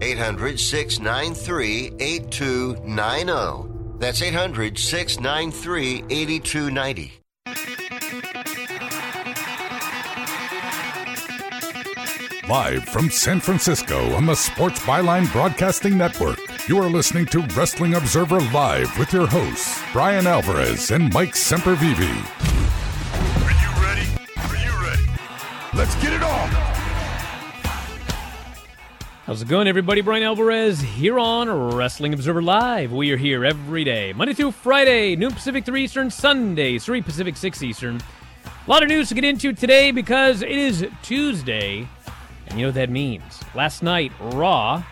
800 0.00 0.60
693 0.60 1.92
8290. 1.98 3.98
That's 3.98 4.22
800 4.22 4.78
693 4.78 6.04
8290. 6.08 7.12
Live 12.48 12.84
from 12.84 13.10
San 13.10 13.40
Francisco 13.40 14.14
on 14.14 14.24
the 14.24 14.34
Sports 14.34 14.80
Byline 14.80 15.30
Broadcasting 15.32 15.98
Network, 15.98 16.38
you 16.66 16.78
are 16.78 16.88
listening 16.88 17.26
to 17.26 17.42
Wrestling 17.54 17.92
Observer 17.94 18.40
Live 18.40 18.98
with 18.98 19.12
your 19.12 19.26
hosts, 19.26 19.78
Bryan 19.92 20.26
Alvarez 20.26 20.90
and 20.90 21.12
Mike 21.12 21.34
Sempervive. 21.34 22.00
Are 23.44 23.52
you 23.52 23.70
ready? 23.84 24.08
Are 24.38 24.56
you 24.56 24.72
ready? 24.82 25.06
Let's 25.74 25.94
get 25.96 26.14
it 26.14 26.22
on! 26.22 26.77
How's 29.28 29.42
it 29.42 29.48
going, 29.48 29.68
everybody? 29.68 30.00
Bryan 30.00 30.22
Alvarez 30.22 30.80
here 30.80 31.18
on 31.18 31.50
Wrestling 31.76 32.14
Observer 32.14 32.40
Live. 32.40 32.92
We 32.92 33.10
are 33.10 33.18
here 33.18 33.44
every 33.44 33.84
day, 33.84 34.14
Monday 34.14 34.32
through 34.32 34.52
Friday, 34.52 35.16
noon 35.16 35.32
Pacific 35.32 35.66
3 35.66 35.84
Eastern, 35.84 36.10
Sunday 36.10 36.78
3 36.78 37.02
Pacific 37.02 37.36
6 37.36 37.62
Eastern. 37.62 38.00
A 38.46 38.70
lot 38.70 38.82
of 38.82 38.88
news 38.88 39.10
to 39.10 39.14
get 39.14 39.24
into 39.24 39.52
today 39.52 39.90
because 39.90 40.40
it 40.40 40.48
is 40.48 40.88
Tuesday, 41.02 41.86
and 42.46 42.58
you 42.58 42.62
know 42.62 42.68
what 42.68 42.76
that 42.76 42.88
means. 42.88 43.42
Last 43.54 43.82
night, 43.82 44.12
Raw, 44.18 44.82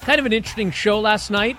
kind 0.00 0.18
of 0.18 0.26
an 0.26 0.32
interesting 0.32 0.72
show 0.72 0.98
last 0.98 1.30
night. 1.30 1.56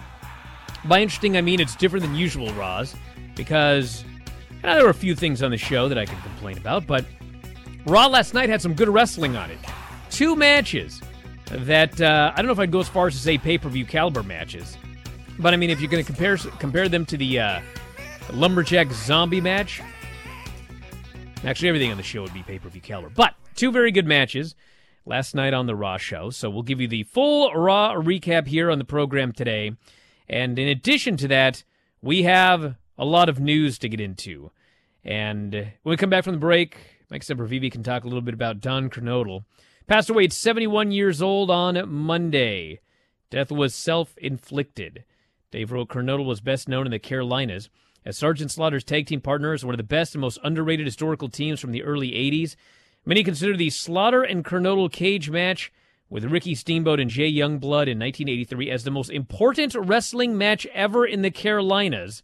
By 0.84 1.02
interesting, 1.02 1.38
I 1.38 1.42
mean 1.42 1.62
it's 1.62 1.78
different 1.78 2.04
than 2.04 2.16
usual 2.16 2.52
Raws 2.56 2.98
because 3.34 4.04
uh, 4.62 4.76
there 4.76 4.84
were 4.84 4.90
a 4.90 4.94
few 4.94 5.16
things 5.16 5.42
on 5.42 5.52
the 5.52 5.58
show 5.58 5.88
that 5.88 5.98
I 5.98 6.06
could 6.06 6.22
complain 6.22 6.58
about, 6.58 6.86
but 6.86 7.06
Raw 7.86 8.08
last 8.08 8.34
night 8.34 8.50
had 8.50 8.62
some 8.62 8.74
good 8.74 8.90
wrestling 8.90 9.38
on 9.38 9.50
it. 9.50 9.59
Two 10.09 10.36
matches 10.36 11.02
that 11.59 12.02
uh, 12.02 12.32
I 12.34 12.38
don't 12.38 12.48
know 12.48 12.54
if 12.54 12.59
I'd 12.59 12.72
go 12.72 12.80
as 12.80 12.90
far 12.90 13.08
as 13.08 13.14
to 13.14 13.20
say 13.20 13.38
pay 13.38 13.58
per 13.58 13.70
view 13.70 13.86
caliber 13.86 14.23
matches, 14.23 14.78
but 15.40 15.54
I 15.54 15.58
mean 15.58 15.70
if 15.70 15.80
you're 15.80 15.90
going 15.90 16.04
to 16.04 16.08
compare 16.08 16.38
compare 16.38 16.90
them 16.90 17.06
to 17.08 17.18
the 17.18 17.40
uh, 17.40 17.62
lumberjack 18.32 18.92
zombie 18.92 19.42
match, 19.42 19.81
actually 21.44 21.70
everything 21.70 21.92
on 21.92 21.98
the 21.98 22.04
show 22.04 22.22
would 22.24 22.34
be 22.34 22.44
pay 22.44 22.59
per 22.59 22.70
view 22.70 22.81
caliber. 22.81 23.09
But 23.09 23.36
two 23.56 23.72
very 23.72 23.92
good 23.92 24.08
matches 24.08 24.56
last 25.06 25.36
night 25.36 25.54
on 25.54 25.68
the 25.68 25.75
Raw 25.75 25.97
show, 25.97 26.30
so 26.30 26.50
we'll 26.50 26.63
give 26.63 26.81
you 26.81 26.88
the 26.88 27.03
full 27.03 27.53
Raw 27.53 27.96
recap 27.96 28.47
here 28.47 28.72
on 28.72 28.80
the 28.80 28.86
program 28.86 29.31
today. 29.31 29.75
And 30.28 30.58
in 30.58 30.68
addition 30.68 31.18
to 31.18 31.28
that, 31.28 31.63
we 32.02 32.24
have 32.24 32.75
a 32.97 33.06
lot 33.06 33.30
of 33.30 33.40
news 33.40 33.78
to 33.80 33.90
get 33.90 34.00
into. 34.00 34.52
And 35.03 35.53
when 35.53 35.72
we 35.84 35.97
come 35.97 36.09
back 36.09 36.24
from 36.24 36.34
the 36.34 36.40
break, 36.40 36.78
Mike 37.12 37.24
Sempervive 37.24 37.72
can 37.72 37.84
talk 37.84 38.03
a 38.03 38.08
little 38.08 38.22
bit 38.22 38.34
about 38.34 38.62
Don 38.62 38.90
Kernodle. 38.90 39.44
Passed 39.85 40.09
away 40.09 40.23
at 40.23 40.33
71 40.33 40.91
years 40.91 41.21
old 41.21 41.51
on 41.51 41.89
Monday. 41.89 42.79
Death 43.29 43.51
was 43.51 43.75
self 43.75 44.17
inflicted. 44.17 45.03
Dave 45.51 45.71
wrote 45.71 45.89
Kernodle 45.89 46.25
was 46.25 46.39
best 46.39 46.69
known 46.69 46.85
in 46.85 46.91
the 46.91 46.99
Carolinas 46.99 47.69
as 48.05 48.17
Sergeant 48.17 48.49
Slaughter's 48.49 48.85
tag 48.85 49.07
team 49.07 49.19
partners, 49.19 49.66
one 49.66 49.73
of 49.73 49.77
the 49.77 49.83
best 49.83 50.16
and 50.16 50.21
most 50.21 50.39
underrated 50.41 50.85
historical 50.85 51.27
teams 51.27 51.59
from 51.59 51.71
the 51.71 51.83
early 51.83 52.11
80s. 52.11 52.55
Many 53.05 53.23
consider 53.23 53.57
the 53.57 53.69
Slaughter 53.69 54.23
and 54.23 54.45
Kernodle 54.45 54.91
cage 54.91 55.29
match 55.29 55.71
with 56.09 56.25
Ricky 56.25 56.55
Steamboat 56.55 57.01
and 57.01 57.09
Jay 57.09 57.31
Youngblood 57.31 57.89
in 57.89 58.00
1983 58.00 58.71
as 58.71 58.85
the 58.85 58.91
most 58.91 59.09
important 59.09 59.75
wrestling 59.75 60.38
match 60.38 60.65
ever 60.67 61.05
in 61.05 61.23
the 61.23 61.31
Carolinas, 61.31 62.23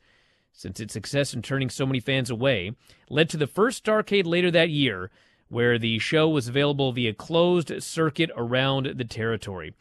since 0.54 0.80
its 0.80 0.94
success 0.94 1.34
in 1.34 1.42
turning 1.42 1.70
so 1.70 1.86
many 1.86 2.00
fans 2.00 2.30
away 2.30 2.72
led 3.10 3.30
to 3.30 3.38
the 3.38 3.48
first 3.48 3.84
Starcade 3.84 4.26
later 4.26 4.50
that 4.50 4.70
year, 4.70 5.12
where 5.50 5.78
the 5.78 6.00
show 6.00 6.30
was 6.30 6.48
available 6.48 6.92
via 6.92 7.14
closed 7.14 7.72
circuit 7.84 8.32
around 8.36 8.94
the 8.96 9.04
territory. 9.04 9.74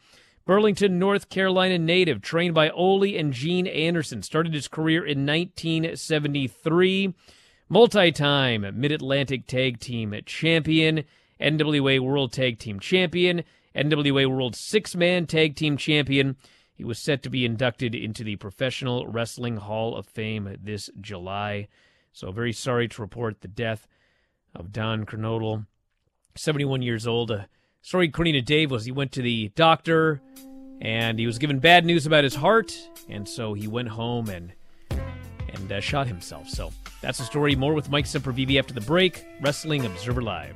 Burlington, 0.45 0.97
North 0.97 1.29
Carolina 1.29 1.77
native, 1.77 2.21
trained 2.21 2.55
by 2.55 2.71
Ole 2.71 3.15
and 3.15 3.31
Gene 3.33 3.67
Anderson, 3.67 4.23
started 4.23 4.53
his 4.53 4.67
career 4.67 5.05
in 5.05 5.25
1973. 5.25 7.13
Multi 7.69 8.11
time 8.11 8.65
Mid 8.73 8.91
Atlantic 8.91 9.45
Tag 9.45 9.79
Team 9.79 10.15
Champion, 10.25 11.03
NWA 11.39 11.99
World 11.99 12.33
Tag 12.33 12.57
Team 12.57 12.79
Champion, 12.79 13.43
NWA 13.75 14.25
World 14.27 14.55
Six 14.55 14.95
Man 14.95 15.27
Tag 15.27 15.55
Team 15.55 15.77
Champion. 15.77 16.35
He 16.73 16.83
was 16.83 16.97
set 16.97 17.21
to 17.23 17.29
be 17.29 17.45
inducted 17.45 17.93
into 17.93 18.23
the 18.23 18.37
Professional 18.37 19.05
Wrestling 19.05 19.57
Hall 19.57 19.95
of 19.95 20.07
Fame 20.07 20.57
this 20.63 20.89
July. 20.99 21.67
So, 22.11 22.31
very 22.31 22.53
sorry 22.53 22.87
to 22.87 23.01
report 23.03 23.41
the 23.41 23.47
death 23.47 23.87
of 24.55 24.71
Don 24.71 25.05
Kernodle, 25.05 25.65
71 26.35 26.81
years 26.81 27.07
old. 27.07 27.31
A 27.31 27.47
story 27.81 28.07
according 28.07 28.33
to 28.33 28.41
Dave 28.41 28.71
was 28.71 28.85
he 28.85 28.91
went 28.91 29.11
to 29.13 29.21
the 29.21 29.51
doctor 29.55 30.21
and 30.81 31.19
he 31.19 31.25
was 31.25 31.37
given 31.37 31.59
bad 31.59 31.85
news 31.85 32.05
about 32.05 32.23
his 32.23 32.35
heart, 32.35 32.77
and 33.09 33.27
so 33.27 33.53
he 33.53 33.67
went 33.67 33.89
home 33.89 34.29
and 34.29 34.53
and 35.53 35.71
uh, 35.71 35.81
shot 35.81 36.07
himself. 36.07 36.47
So 36.47 36.71
that's 37.01 37.17
the 37.17 37.25
story. 37.25 37.55
More 37.55 37.73
with 37.73 37.89
Mike 37.89 38.05
Sempervive 38.05 38.57
after 38.57 38.73
the 38.73 38.81
break. 38.81 39.25
Wrestling 39.41 39.85
Observer 39.85 40.21
Live. 40.21 40.55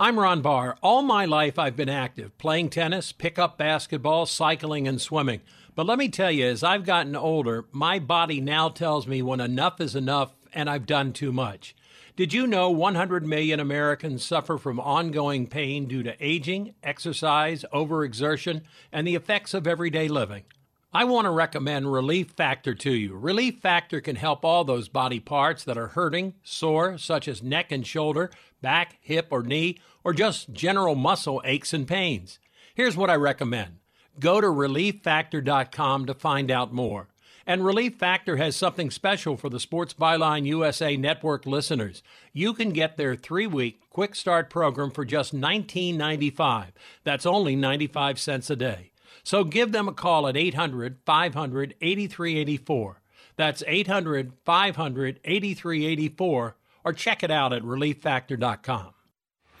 I'm 0.00 0.20
Ron 0.20 0.42
Barr. 0.42 0.76
All 0.80 1.02
my 1.02 1.24
life 1.24 1.58
I've 1.58 1.74
been 1.74 1.88
active, 1.88 2.38
playing 2.38 2.70
tennis, 2.70 3.10
pickup 3.10 3.58
basketball, 3.58 4.26
cycling, 4.26 4.86
and 4.86 5.00
swimming. 5.00 5.40
But 5.74 5.86
let 5.86 5.98
me 5.98 6.08
tell 6.08 6.30
you, 6.30 6.46
as 6.46 6.62
I've 6.62 6.84
gotten 6.84 7.16
older, 7.16 7.64
my 7.72 7.98
body 7.98 8.40
now 8.40 8.68
tells 8.68 9.08
me 9.08 9.22
when 9.22 9.40
enough 9.40 9.80
is 9.80 9.96
enough 9.96 10.36
and 10.54 10.70
I've 10.70 10.86
done 10.86 11.12
too 11.12 11.32
much. 11.32 11.74
Did 12.14 12.32
you 12.32 12.46
know 12.46 12.70
100 12.70 13.26
million 13.26 13.58
Americans 13.58 14.24
suffer 14.24 14.56
from 14.56 14.78
ongoing 14.78 15.48
pain 15.48 15.86
due 15.86 16.04
to 16.04 16.14
aging, 16.24 16.74
exercise, 16.84 17.64
overexertion, 17.74 18.62
and 18.92 19.04
the 19.04 19.16
effects 19.16 19.52
of 19.52 19.66
everyday 19.66 20.06
living? 20.06 20.44
I 20.90 21.04
want 21.04 21.26
to 21.26 21.30
recommend 21.30 21.92
Relief 21.92 22.30
Factor 22.30 22.74
to 22.74 22.92
you. 22.92 23.14
Relief 23.14 23.58
Factor 23.58 24.00
can 24.00 24.16
help 24.16 24.42
all 24.42 24.64
those 24.64 24.88
body 24.88 25.20
parts 25.20 25.62
that 25.64 25.76
are 25.76 25.88
hurting, 25.88 26.32
sore, 26.42 26.96
such 26.96 27.28
as 27.28 27.42
neck 27.42 27.70
and 27.70 27.86
shoulder, 27.86 28.30
back, 28.60 28.98
hip, 29.00 29.28
or 29.30 29.42
knee, 29.42 29.78
or 30.04 30.12
just 30.12 30.52
general 30.52 30.94
muscle 30.94 31.42
aches 31.44 31.72
and 31.72 31.86
pains. 31.86 32.38
Here's 32.74 32.96
what 32.96 33.10
I 33.10 33.16
recommend 33.16 33.78
go 34.20 34.40
to 34.40 34.46
relieffactor.com 34.46 36.06
to 36.06 36.14
find 36.14 36.50
out 36.50 36.72
more. 36.72 37.08
And 37.46 37.64
Relief 37.64 37.94
Factor 37.94 38.36
has 38.36 38.56
something 38.56 38.90
special 38.90 39.38
for 39.38 39.48
the 39.48 39.58
Sports 39.58 39.94
Byline 39.94 40.44
USA 40.44 40.98
Network 40.98 41.46
listeners. 41.46 42.02
You 42.34 42.52
can 42.52 42.70
get 42.70 42.98
their 42.98 43.16
three 43.16 43.46
week 43.46 43.80
quick 43.88 44.14
start 44.14 44.50
program 44.50 44.90
for 44.90 45.06
just 45.06 45.34
$19.95. 45.34 46.66
That's 47.04 47.24
only 47.24 47.56
95 47.56 48.18
cents 48.20 48.50
a 48.50 48.56
day. 48.56 48.90
So 49.24 49.44
give 49.44 49.72
them 49.72 49.88
a 49.88 49.94
call 49.94 50.28
at 50.28 50.36
800 50.36 50.98
500 51.06 51.74
8384. 51.80 53.00
That's 53.36 53.62
800 53.66 54.32
500 54.44 55.20
8384 55.24 56.56
or 56.88 56.92
check 56.94 57.22
it 57.22 57.30
out 57.30 57.52
at 57.52 57.62
relieffactor.com. 57.62 58.94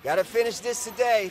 Gotta 0.02 0.24
finish 0.24 0.60
this 0.60 0.84
today. 0.84 1.30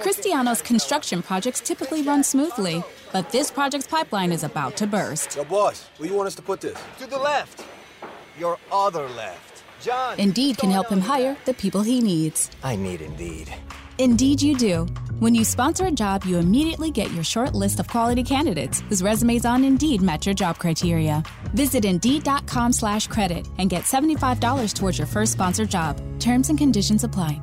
Cristiano's 0.00 0.62
construction 0.62 1.22
projects 1.22 1.60
typically 1.60 2.02
run 2.02 2.24
smoothly, 2.24 2.82
but 3.12 3.30
this 3.30 3.50
project's 3.50 3.86
pipeline 3.86 4.32
is 4.32 4.42
about 4.42 4.76
to 4.78 4.86
burst. 4.86 5.36
Yo, 5.36 5.44
boss, 5.44 5.88
where 5.98 6.08
you 6.08 6.16
want 6.16 6.26
us 6.26 6.34
to 6.34 6.42
put 6.42 6.60
this? 6.60 6.78
To 6.98 7.06
the 7.06 7.18
left. 7.18 7.64
Your 8.38 8.58
other 8.72 9.06
left. 9.10 9.62
John. 9.80 10.18
Indeed 10.18 10.58
can 10.58 10.70
help 10.70 10.88
him 10.88 11.00
hire 11.00 11.36
the 11.44 11.54
people 11.54 11.82
he 11.82 12.00
needs. 12.00 12.50
I 12.64 12.74
need 12.74 13.00
Indeed. 13.00 13.54
Indeed, 14.00 14.40
you 14.40 14.56
do. 14.56 14.86
When 15.18 15.34
you 15.34 15.44
sponsor 15.44 15.84
a 15.84 15.90
job, 15.90 16.24
you 16.24 16.38
immediately 16.38 16.90
get 16.90 17.12
your 17.12 17.22
short 17.22 17.54
list 17.54 17.80
of 17.80 17.86
quality 17.88 18.24
candidates 18.24 18.80
whose 18.88 19.02
resumes 19.02 19.44
on 19.44 19.62
Indeed 19.62 20.00
match 20.00 20.24
your 20.24 20.34
job 20.34 20.58
criteria. 20.58 21.22
Visit 21.52 21.84
Indeed.com 21.84 22.72
slash 22.72 23.08
credit 23.08 23.46
and 23.58 23.68
get 23.68 23.82
$75 23.82 24.72
towards 24.72 24.96
your 24.96 25.06
first 25.06 25.32
sponsored 25.32 25.68
job. 25.68 26.00
Terms 26.18 26.48
and 26.48 26.58
conditions 26.58 27.04
apply. 27.04 27.42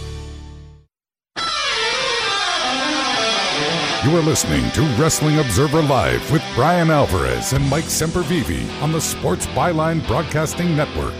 You 4.03 4.17
are 4.17 4.21
listening 4.23 4.71
to 4.71 4.81
Wrestling 4.99 5.37
Observer 5.37 5.83
Live 5.83 6.31
with 6.31 6.41
Bryan 6.55 6.89
Alvarez 6.89 7.53
and 7.53 7.63
Mike 7.69 7.83
Sempervive 7.83 8.81
on 8.81 8.91
the 8.91 8.99
Sports 8.99 9.45
Byline 9.45 10.05
Broadcasting 10.07 10.75
Network. 10.75 11.13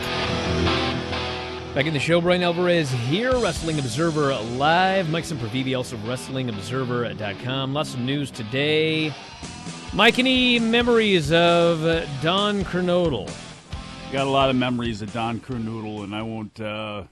Back 1.76 1.86
in 1.86 1.94
the 1.94 2.00
show, 2.00 2.20
Bryan 2.20 2.42
Alvarez 2.42 2.90
here, 2.90 3.38
Wrestling 3.38 3.78
Observer 3.78 4.34
Live. 4.34 5.12
Mike 5.12 5.26
Sempervive, 5.26 5.78
also 5.78 5.96
WrestlingObserver.com. 5.98 7.72
Lots 7.72 7.94
of 7.94 8.00
news 8.00 8.32
today. 8.32 9.14
Mike, 9.94 10.18
any 10.18 10.58
memories 10.58 11.32
of 11.32 11.82
Don 12.24 12.64
Kernodle? 12.64 13.32
Got 14.12 14.26
a 14.26 14.32
lot 14.32 14.50
of 14.50 14.56
memories 14.56 15.04
of 15.04 15.14
Don 15.14 15.40
Kernodle, 15.40 16.04
and 16.04 16.16
I 16.16 16.24
won't 16.24 16.60
uh, 16.60 17.04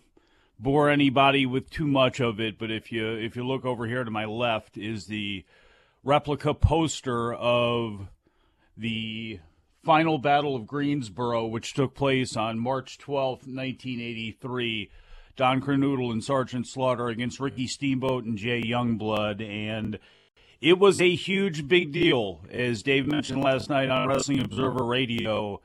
bore 0.58 0.90
anybody 0.90 1.46
with 1.46 1.70
too 1.70 1.86
much 1.86 2.20
of 2.20 2.40
it. 2.40 2.58
But 2.58 2.72
if 2.72 2.92
you 2.92 3.08
if 3.08 3.36
you 3.36 3.46
look 3.46 3.66
over 3.66 3.86
here 3.86 4.04
to 4.04 4.10
my 4.10 4.26
left, 4.26 4.76
is 4.76 5.06
the 5.06 5.46
replica 6.04 6.54
poster 6.54 7.34
of 7.34 8.08
the 8.78 9.40
final 9.84 10.18
Battle 10.18 10.56
of 10.56 10.68
Greensboro, 10.68 11.46
which 11.46 11.74
took 11.74 11.96
place 11.96 12.36
on 12.36 12.60
March 12.60 12.98
12th, 12.98 13.48
1983. 13.48 14.90
Don 15.36 15.62
Kernodle 15.62 16.12
and 16.12 16.24
Sergeant 16.24 16.68
Slaughter 16.68 17.08
against 17.08 17.40
Ricky 17.40 17.66
Steamboat 17.66 18.26
and 18.26 18.38
Jay 18.38 18.62
Youngblood. 18.62 19.42
And 19.42 19.98
it 20.60 20.78
was 20.78 21.00
a 21.00 21.16
huge, 21.16 21.68
big 21.68 21.94
deal, 21.94 22.42
as 22.52 22.84
Dave 22.84 23.08
mentioned 23.08 23.42
last 23.42 23.70
night 23.70 23.90
on 23.90 24.10
Wrestling 24.10 24.42
Observer 24.42 24.84
Radio. 24.84 25.62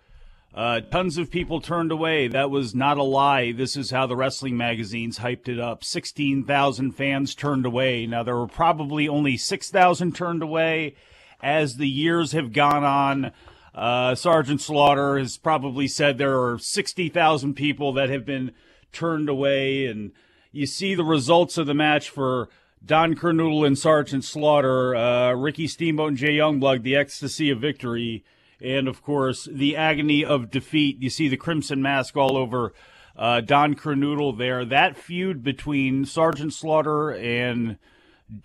Uh, 0.55 0.81
tons 0.81 1.19
of 1.19 1.33
people 1.33 1.61
turned 1.61 1.91
away. 1.91 2.29
That 2.29 2.49
was 2.49 2.77
not 2.77 2.97
a 2.97 3.03
lie. 3.03 3.51
This 3.51 3.77
is 3.77 3.91
how 3.91 4.07
the 4.07 4.15
wrestling 4.15 4.57
magazines 4.57 5.19
hyped 5.19 5.49
it 5.49 5.59
up. 5.59 5.83
16,000 5.83 6.93
fans 6.93 7.35
turned 7.35 7.67
away. 7.67 8.07
Now, 8.07 8.23
there 8.23 8.37
were 8.37 8.47
probably 8.47 9.09
only 9.09 9.37
6,000 9.37 10.15
turned 10.15 10.45
away. 10.45 10.95
As 11.43 11.77
the 11.77 11.89
years 11.89 12.31
have 12.33 12.53
gone 12.53 12.85
on, 12.85 13.33
uh, 13.75 14.15
Sergeant 14.15 14.61
Slaughter 14.61 15.19
has 15.19 15.37
probably 15.37 15.89
said 15.89 16.19
there 16.19 16.41
are 16.41 16.57
60,000 16.57 17.55
people 17.55 17.93
that 17.95 18.09
have 18.09 18.25
been 18.25 18.53
turned 18.93 19.29
away. 19.29 19.87
And 19.87 20.13
you 20.53 20.67
see 20.67 20.95
the 20.95 21.03
results 21.03 21.59
of 21.59 21.67
the 21.67 21.75
match 21.75 22.09
for 22.09 22.49
Don 22.85 23.17
Kernodle 23.17 23.67
and 23.67 23.77
Sergeant 23.77 24.23
Slaughter, 24.23 24.95
uh, 24.95 25.33
Ricky 25.33 25.67
Steamboat 25.67 26.11
and 26.11 26.17
Jay 26.17 26.37
Youngblood, 26.37 26.85
the 26.85 26.95
ecstasy 26.95 27.51
of 27.51 27.61
victory 27.61 28.25
and 28.65 28.89
of 28.89 29.03
course 29.03 29.49
the 29.51 29.77
agony 29.77 30.25
of 30.25 30.51
defeat. 30.51 31.01
You 31.01 31.11
see 31.11 31.29
the 31.29 31.37
crimson 31.37 31.83
mask 31.83 32.17
all 32.17 32.37
over 32.37 32.73
uh, 33.17 33.41
Don 33.41 33.75
Kernodle 33.75 34.37
there. 34.37 34.65
That 34.65 34.97
feud 34.97 35.45
between 35.45 36.05
Sergeant 36.05 36.53
Slaughter 36.53 37.11
and 37.11 37.79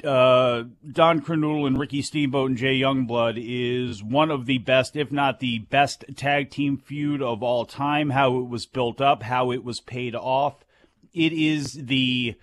uh, 0.03 0.63
Don 0.91 1.21
Kernodle 1.21 1.65
and 1.65 1.79
Ricky 1.79 2.01
Steamboat 2.01 2.49
and 2.49 2.57
Jay 2.57 2.79
Youngblood 2.79 3.35
is 3.37 4.03
one 4.03 4.29
of 4.29 4.45
the 4.45 4.59
best, 4.59 4.95
if 4.95 5.11
not 5.11 5.39
the 5.39 5.59
best, 5.59 6.05
tag 6.15 6.51
team 6.51 6.77
feud 6.77 7.21
of 7.21 7.41
all 7.41 7.65
time. 7.65 8.11
How 8.11 8.37
it 8.39 8.47
was 8.47 8.65
built 8.65 9.01
up, 9.01 9.23
how 9.23 9.51
it 9.51 9.63
was 9.63 9.79
paid 9.79 10.15
off. 10.15 10.65
It 11.13 11.33
is 11.33 11.73
the 11.73 12.35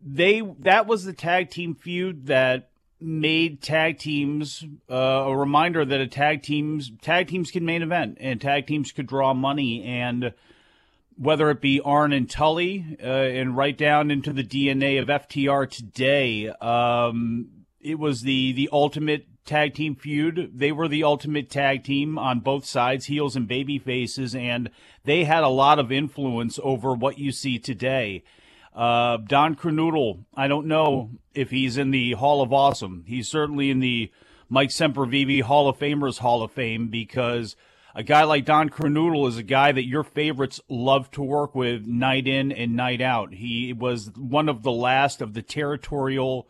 they 0.00 0.42
that 0.60 0.86
was 0.86 1.04
the 1.04 1.12
tag 1.12 1.50
team 1.50 1.74
feud 1.74 2.26
that 2.26 2.70
made 3.00 3.60
tag 3.60 3.98
teams 3.98 4.64
uh, 4.90 4.94
a 4.94 5.36
reminder 5.36 5.84
that 5.84 6.00
a 6.00 6.06
tag 6.06 6.42
teams 6.42 6.90
tag 7.02 7.28
teams 7.28 7.50
can 7.50 7.64
main 7.64 7.82
event 7.82 8.16
and 8.20 8.40
tag 8.40 8.66
teams 8.66 8.90
could 8.92 9.06
draw 9.06 9.34
money 9.34 9.84
and 9.84 10.32
whether 11.16 11.50
it 11.50 11.60
be 11.60 11.80
Arn 11.80 12.12
and 12.12 12.28
Tully 12.28 12.98
uh, 13.02 13.06
and 13.06 13.56
right 13.56 13.76
down 13.76 14.10
into 14.10 14.32
the 14.32 14.44
DNA 14.44 15.00
of 15.00 15.08
FTR 15.08 15.68
today, 15.70 16.48
um, 16.48 17.48
it 17.80 17.98
was 17.98 18.22
the 18.22 18.52
the 18.52 18.68
ultimate 18.72 19.26
tag 19.44 19.74
team 19.74 19.94
feud. 19.94 20.50
They 20.54 20.72
were 20.72 20.88
the 20.88 21.04
ultimate 21.04 21.48
tag 21.48 21.84
team 21.84 22.18
on 22.18 22.40
both 22.40 22.66
sides, 22.66 23.06
heels 23.06 23.36
and 23.36 23.48
baby 23.48 23.78
faces, 23.78 24.34
and 24.34 24.70
they 25.04 25.24
had 25.24 25.42
a 25.42 25.48
lot 25.48 25.78
of 25.78 25.90
influence 25.90 26.58
over 26.62 26.92
what 26.92 27.18
you 27.18 27.32
see 27.32 27.58
today. 27.58 28.22
Uh, 28.76 29.16
Don 29.16 29.56
Kernodle, 29.56 30.24
I 30.34 30.48
don't 30.48 30.66
know 30.66 31.10
if 31.34 31.48
he's 31.48 31.78
in 31.78 31.90
the 31.90 32.12
Hall 32.12 32.42
of 32.42 32.52
Awesome. 32.52 33.04
He's 33.06 33.26
certainly 33.26 33.70
in 33.70 33.80
the 33.80 34.12
Mike 34.50 34.68
Sempervive 34.68 35.40
Hall 35.42 35.68
of 35.68 35.78
Famers 35.78 36.18
Hall 36.18 36.42
of 36.42 36.52
Fame 36.52 36.88
because 36.88 37.56
a 37.94 38.02
guy 38.02 38.24
like 38.24 38.44
Don 38.44 38.68
Kernodle 38.68 39.26
is 39.28 39.38
a 39.38 39.42
guy 39.42 39.72
that 39.72 39.86
your 39.86 40.04
favorites 40.04 40.60
love 40.68 41.10
to 41.12 41.22
work 41.22 41.54
with 41.54 41.86
night 41.86 42.28
in 42.28 42.52
and 42.52 42.76
night 42.76 43.00
out. 43.00 43.32
He 43.32 43.72
was 43.72 44.10
one 44.14 44.50
of 44.50 44.62
the 44.62 44.72
last 44.72 45.22
of 45.22 45.32
the 45.32 45.40
territorial 45.40 46.46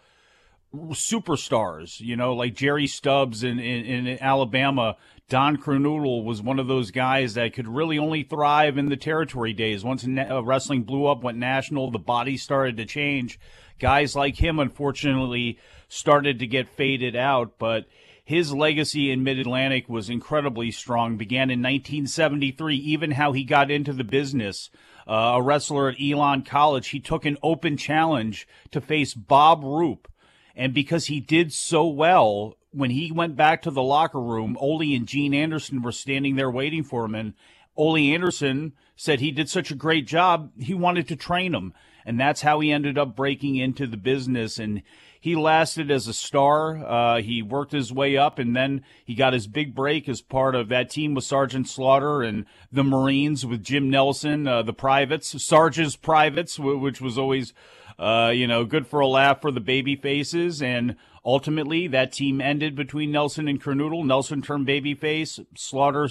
superstars, 0.75 2.01
you 2.01 2.17
know, 2.17 2.35
like 2.35 2.55
Jerry 2.55 2.89
Stubbs 2.89 3.45
in, 3.45 3.61
in, 3.61 4.07
in 4.07 4.19
Alabama. 4.21 4.97
Don 5.29 5.57
Kernodle 5.57 6.23
was 6.23 6.41
one 6.41 6.61
of 6.61 6.69
those 6.69 6.93
guys 6.93 7.35
that 7.35 7.53
could 7.53 7.67
really 7.67 7.99
only 7.99 8.23
thrive 8.23 8.79
in 8.79 8.89
the 8.89 8.97
territory 8.97 9.53
days. 9.53 9.83
Once 9.83 10.07
uh, 10.07 10.45
wrestling 10.45 10.85
blew 10.85 11.07
up, 11.07 11.25
went 11.25 11.37
national, 11.37 11.91
the 11.91 11.99
body 11.99 12.37
started 12.37 12.77
to 12.77 12.85
change. 12.85 13.41
Guys 13.81 14.15
like 14.15 14.37
him, 14.37 14.61
unfortunately, 14.61 15.59
started 15.89 16.39
to 16.39 16.47
get 16.47 16.69
faded 16.69 17.17
out, 17.17 17.59
but 17.59 17.87
his 18.25 18.55
legacy 18.55 19.11
in 19.11 19.25
Mid 19.25 19.41
Atlantic 19.41 19.89
was 19.89 20.09
incredibly 20.09 20.71
strong. 20.71 21.17
Began 21.17 21.51
in 21.51 21.61
1973, 21.61 22.77
even 22.77 23.11
how 23.11 23.33
he 23.33 23.43
got 23.43 23.69
into 23.69 23.93
the 23.93 24.05
business. 24.05 24.71
Uh, 25.09 25.35
a 25.35 25.43
wrestler 25.43 25.89
at 25.89 26.01
Elon 26.01 26.43
College, 26.43 26.89
he 26.89 27.01
took 27.01 27.25
an 27.25 27.37
open 27.43 27.77
challenge 27.77 28.47
to 28.71 28.81
face 28.81 29.13
Bob 29.13 29.65
Roop. 29.65 30.07
And 30.55 30.73
because 30.73 31.07
he 31.07 31.21
did 31.21 31.53
so 31.53 31.87
well, 31.87 32.57
when 32.77 32.91
he 32.91 33.11
went 33.11 33.37
back 33.37 33.63
to 33.63 33.71
the 33.71 33.83
locker 33.83 34.21
room, 34.21 34.57
Ole 34.61 34.95
and 34.95 35.07
Gene 35.07 35.33
Anderson 35.33 35.81
were 35.81 35.93
standing 35.93 36.37
there 36.37 36.51
waiting 36.51 36.85
for 36.85 37.07
him. 37.07 37.15
And 37.15 37.33
Ole 37.75 37.97
Anderson 37.97 38.75
said 38.97 39.19
he 39.19 39.31
did 39.31 39.49
such 39.49 39.71
a 39.71 39.75
great 39.75 40.07
job, 40.07 40.51
he 40.59 40.75
wanted 40.75 41.09
to 41.09 41.17
train 41.17 41.55
him. 41.55 41.73
And 42.05 42.21
that's 42.21 42.43
how 42.43 42.61
he 42.61 42.71
ended 42.71 42.99
up 42.99 43.17
breaking 43.17 43.57
into 43.57 43.87
the 43.87 43.97
business. 43.97 44.59
And 44.59 44.83
he 45.19 45.35
lasted 45.35 45.91
as 45.91 46.07
a 46.07 46.13
star. 46.13 46.77
Uh, 46.77 47.21
he 47.23 47.43
worked 47.43 47.73
his 47.73 47.93
way 47.93 48.17
up, 48.17 48.39
and 48.39 48.55
then 48.55 48.85
he 49.05 49.15
got 49.15 49.33
his 49.33 49.49
big 49.49 49.75
break 49.75 50.09
as 50.09 50.21
part 50.21 50.55
of 50.55 50.69
that 50.69 50.91
team 50.91 51.15
with 51.15 51.25
Sergeant 51.25 51.69
Slaughter 51.69 52.23
and 52.23 52.45
the 52.71 52.85
Marines 52.85 53.45
with 53.45 53.65
Jim 53.65 53.91
Nelson, 53.91 54.47
uh, 54.47 54.63
the 54.63 54.73
privates, 54.73 55.43
Sarge's 55.43 55.97
privates, 55.97 56.61
which 56.61 57.01
was 57.01 57.19
always, 57.19 57.55
uh, 57.99 58.31
you 58.33 58.47
know, 58.47 58.65
good 58.65 58.87
for 58.87 59.01
a 59.01 59.09
laugh 59.09 59.41
for 59.41 59.51
the 59.51 59.61
baby 59.61 59.97
faces. 59.97 60.63
And 60.63 60.95
ultimately, 61.27 61.89
that 61.89 62.13
team 62.13 62.41
ended 62.41 62.75
between 62.75 63.11
Nelson 63.11 63.49
and 63.49 63.63
Kernodle. 63.63 64.07
Nelson 64.07 64.41
turned 64.41 64.67
babyface. 64.67 65.45
Slaughter 65.57 66.09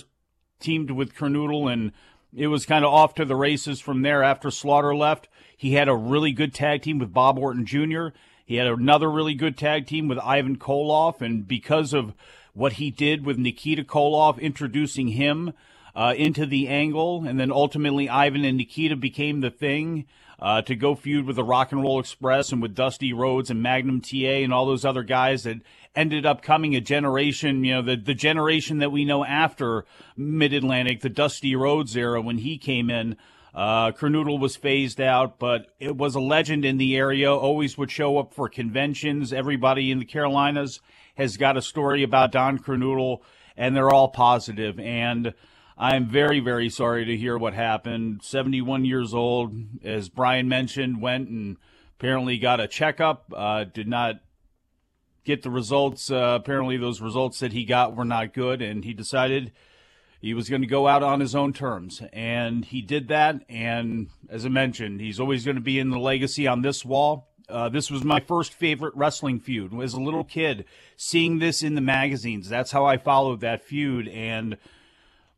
teamed 0.60 0.92
with 0.92 1.16
Kernodle, 1.16 1.72
and 1.72 1.94
it 2.36 2.48
was 2.48 2.66
kind 2.66 2.86
of 2.86 2.94
off 2.94 3.16
to 3.16 3.26
the 3.26 3.36
races 3.36 3.80
from 3.80 4.02
there 4.02 4.22
after 4.22 4.52
Slaughter 4.52 4.94
left. 4.94 5.30
He 5.56 5.74
had 5.74 5.88
a 5.88 5.96
really 5.96 6.34
good 6.34 6.54
tag 6.54 6.82
team 6.82 7.00
with 7.00 7.14
Bob 7.14 7.40
Orton 7.40 7.66
Jr. 7.66 8.08
He 8.46 8.58
had 8.58 8.68
another 8.68 9.10
really 9.10 9.34
good 9.34 9.58
tag 9.58 9.88
team 9.88 10.08
with 10.08 10.20
Ivan 10.20 10.58
Koloff, 10.58 11.22
and 11.22 11.48
because 11.48 11.94
of 11.94 12.14
what 12.54 12.74
he 12.74 12.92
did 12.92 13.26
with 13.26 13.38
Nikita 13.38 13.84
Koloff, 13.84 14.40
introducing 14.40 15.10
him 15.10 15.54
uh, 15.96 16.14
into 16.18 16.46
the 16.46 16.68
angle, 16.68 17.26
and 17.26 17.40
then 17.40 17.52
ultimately 17.52 18.10
Ivan 18.10 18.46
and 18.46 18.58
Nikita 18.58 18.96
became 18.96 19.40
the 19.40 19.50
thing 19.50 20.06
uh, 20.40 20.62
to 20.64 20.76
go 20.76 20.96
feud 20.96 21.26
with 21.26 21.36
the 21.36 21.44
Rock 21.44 21.72
and 21.72 21.82
Roll 21.82 22.00
Express 22.00 22.52
and 22.52 22.62
with 22.62 22.76
Dusty 22.76 23.14
Rhodes 23.14 23.50
and 23.50 23.62
Magnum 23.62 24.02
TA 24.02 24.16
and 24.16 24.54
all 24.54 24.66
those 24.66 24.86
other 24.86 25.04
guys 25.04 25.44
that 25.44 25.58
ended 25.96 26.26
up 26.26 26.42
coming 26.42 26.76
a 26.76 26.82
generation, 26.82 27.64
you 27.64 27.76
know, 27.76 27.82
the, 27.82 27.96
the 27.96 28.14
generation 28.14 28.80
that 28.80 28.92
we 28.92 29.06
know 29.06 29.24
after 29.24 29.86
Mid 30.18 30.54
Atlantic, 30.54 31.02
the 31.02 31.10
Dusty 31.10 31.56
Rhodes 31.56 31.96
era 31.96 32.22
when 32.22 32.40
he 32.40 32.58
came 32.58 32.90
in. 32.90 33.18
Uh, 33.54 33.92
Kernodle 33.92 34.40
was 34.40 34.58
phased 34.58 35.00
out, 35.00 35.40
but 35.40 35.68
it 35.80 35.96
was 35.96 36.14
a 36.14 36.20
legend 36.20 36.66
in 36.66 36.78
the 36.78 36.98
area. 36.98 37.34
Always 37.34 37.78
would 37.78 37.90
show 37.90 38.18
up 38.18 38.34
for 38.34 38.50
conventions. 38.50 39.32
Everybody 39.32 39.92
in 39.92 40.00
the 40.00 40.06
Carolinas 40.06 40.82
has 41.16 41.38
got 41.38 41.56
a 41.56 41.62
story 41.62 42.04
about 42.04 42.34
Don 42.34 42.60
Kernodle, 42.60 43.22
and 43.56 43.74
they're 43.74 43.94
all 43.94 44.10
positive. 44.10 44.78
And 44.78 45.34
I'm 45.78 46.08
very, 46.08 46.40
very 46.40 46.70
sorry 46.70 47.06
to 47.06 47.18
hear 47.18 47.38
what 47.38 47.54
happened. 47.54 48.22
71 48.24 48.86
years 48.86 49.14
old, 49.14 49.54
as 49.84 50.08
Bryan 50.08 50.48
mentioned, 50.48 51.02
went 51.02 51.28
and 51.28 51.58
apparently 52.00 52.38
got 52.38 52.62
a 52.62 52.68
checkup. 52.68 53.34
Uh, 53.36 53.66
did 53.66 53.88
not 53.88 54.22
get 55.26 55.42
the 55.42 55.50
results. 55.50 56.10
Uh, 56.10 56.38
apparently, 56.40 56.78
those 56.78 57.02
results 57.02 57.40
that 57.40 57.52
he 57.52 57.66
got 57.66 57.96
were 57.96 58.06
not 58.06 58.34
good, 58.34 58.62
and 58.62 58.86
he 58.86 58.94
decided 58.94 59.52
he 60.22 60.34
was 60.34 60.50
going 60.50 60.62
to 60.62 60.68
go 60.68 60.88
out 60.88 61.04
on 61.04 61.20
his 61.20 61.36
own 61.36 61.52
terms. 61.52 62.02
And 62.14 62.64
he 62.64 62.82
did 62.82 63.10
that. 63.10 63.44
And 63.50 64.10
as 64.30 64.46
I 64.46 64.50
mentioned, 64.50 65.02
he's 65.02 65.20
always 65.20 65.44
going 65.44 65.56
to 65.56 65.62
be 65.62 65.78
in 65.78 65.90
the 65.90 66.00
legacy 66.00 66.48
on 66.48 66.62
this 66.62 66.86
wall. 66.86 67.28
Uh, 67.50 67.70
this 67.70 67.92
was 67.92 68.04
my 68.04 68.20
first 68.20 68.54
favorite 68.54 68.96
wrestling 68.96 69.40
feud. 69.40 69.80
As 69.80 69.94
a 69.94 70.02
little 70.02 70.24
kid, 70.24 70.66
seeing 70.96 71.40
this 71.40 71.62
in 71.62 71.76
the 71.76 71.82
magazines, 71.82 72.50
that's 72.50 72.72
how 72.72 72.86
I 72.86 72.98
followed 72.98 73.42
that 73.42 73.64
feud. 73.64 74.08
And 74.08 74.58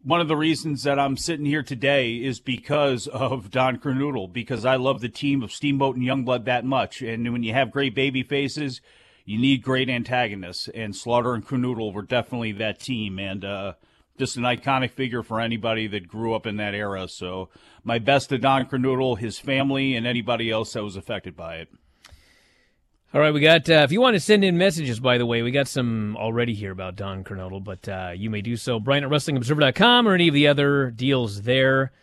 one 0.08 0.22
of 0.22 0.30
the 0.30 0.38
reasons 0.38 0.84
that 0.84 0.98
I'm 0.98 1.18
sitting 1.18 1.46
here 1.46 1.64
today 1.64 2.14
is 2.14 2.40
because 2.40 3.08
of 3.08 3.52
Don 3.52 3.78
Kernodle, 3.78 4.32
because 4.32 4.64
I 4.64 4.78
love 4.78 5.02
the 5.02 5.10
team 5.10 5.44
of 5.44 5.52
Steamboat 5.52 5.98
and 5.98 6.06
Youngblood 6.06 6.46
that 6.46 6.64
much. 6.64 7.02
And 7.02 7.34
when 7.34 7.44
you 7.44 7.52
have 7.52 7.72
great 7.72 7.94
baby 7.94 8.24
faces, 8.24 8.80
you 9.26 9.38
need 9.38 9.62
great 9.62 9.90
antagonists. 9.90 10.70
And 10.70 10.96
Slaughter 10.96 11.34
and 11.34 11.46
Kernodle 11.46 11.92
were 11.92 12.04
definitely 12.04 12.54
that 12.54 12.80
team. 12.80 13.20
And, 13.20 13.44
uh, 13.44 13.74
just 14.18 14.38
an 14.38 14.44
iconic 14.44 14.92
figure 14.92 15.24
for 15.24 15.42
anybody 15.42 15.88
that 15.88 16.08
grew 16.08 16.34
up 16.34 16.48
in 16.48 16.56
that 16.56 16.74
era. 16.74 17.10
So 17.10 17.50
my 17.84 18.00
best 18.00 18.30
to 18.30 18.38
Don 18.38 18.66
Kernodle, 18.66 19.18
his 19.18 19.40
family, 19.40 19.94
and 19.94 20.08
anybody 20.08 20.50
else 20.50 20.72
that 20.72 20.86
was 20.86 20.96
affected 20.96 21.36
by 21.36 21.58
it. 21.58 21.68
All 23.14 23.22
right, 23.22 23.34
we 23.34 23.40
got. 23.40 23.70
Uh, 23.70 23.86
if 23.86 23.94
you 23.94 24.02
want 24.02 24.16
to 24.16 24.20
send 24.20 24.44
in 24.44 24.58
messages, 24.58 25.00
by 25.00 25.18
the 25.18 25.26
way, 25.26 25.42
we 25.42 25.52
got 25.52 25.70
some 25.70 26.18
already 26.18 26.54
here 26.54 26.74
about 26.74 26.98
Don 26.98 27.24
Kernodle, 27.24 27.64
but 27.64 27.88
uh, 27.88 28.12
you 28.14 28.30
may 28.30 28.42
do 28.42 28.58
so. 28.58 28.82
Bryan 28.82 29.06
at 29.06 29.10
WrestlingObserver.com 29.10 30.06
or 30.06 30.14
any 30.14 30.28
of 30.28 30.34
the 30.34 30.50
other 30.50 30.92
deals 30.92 31.44
there. 31.44 31.94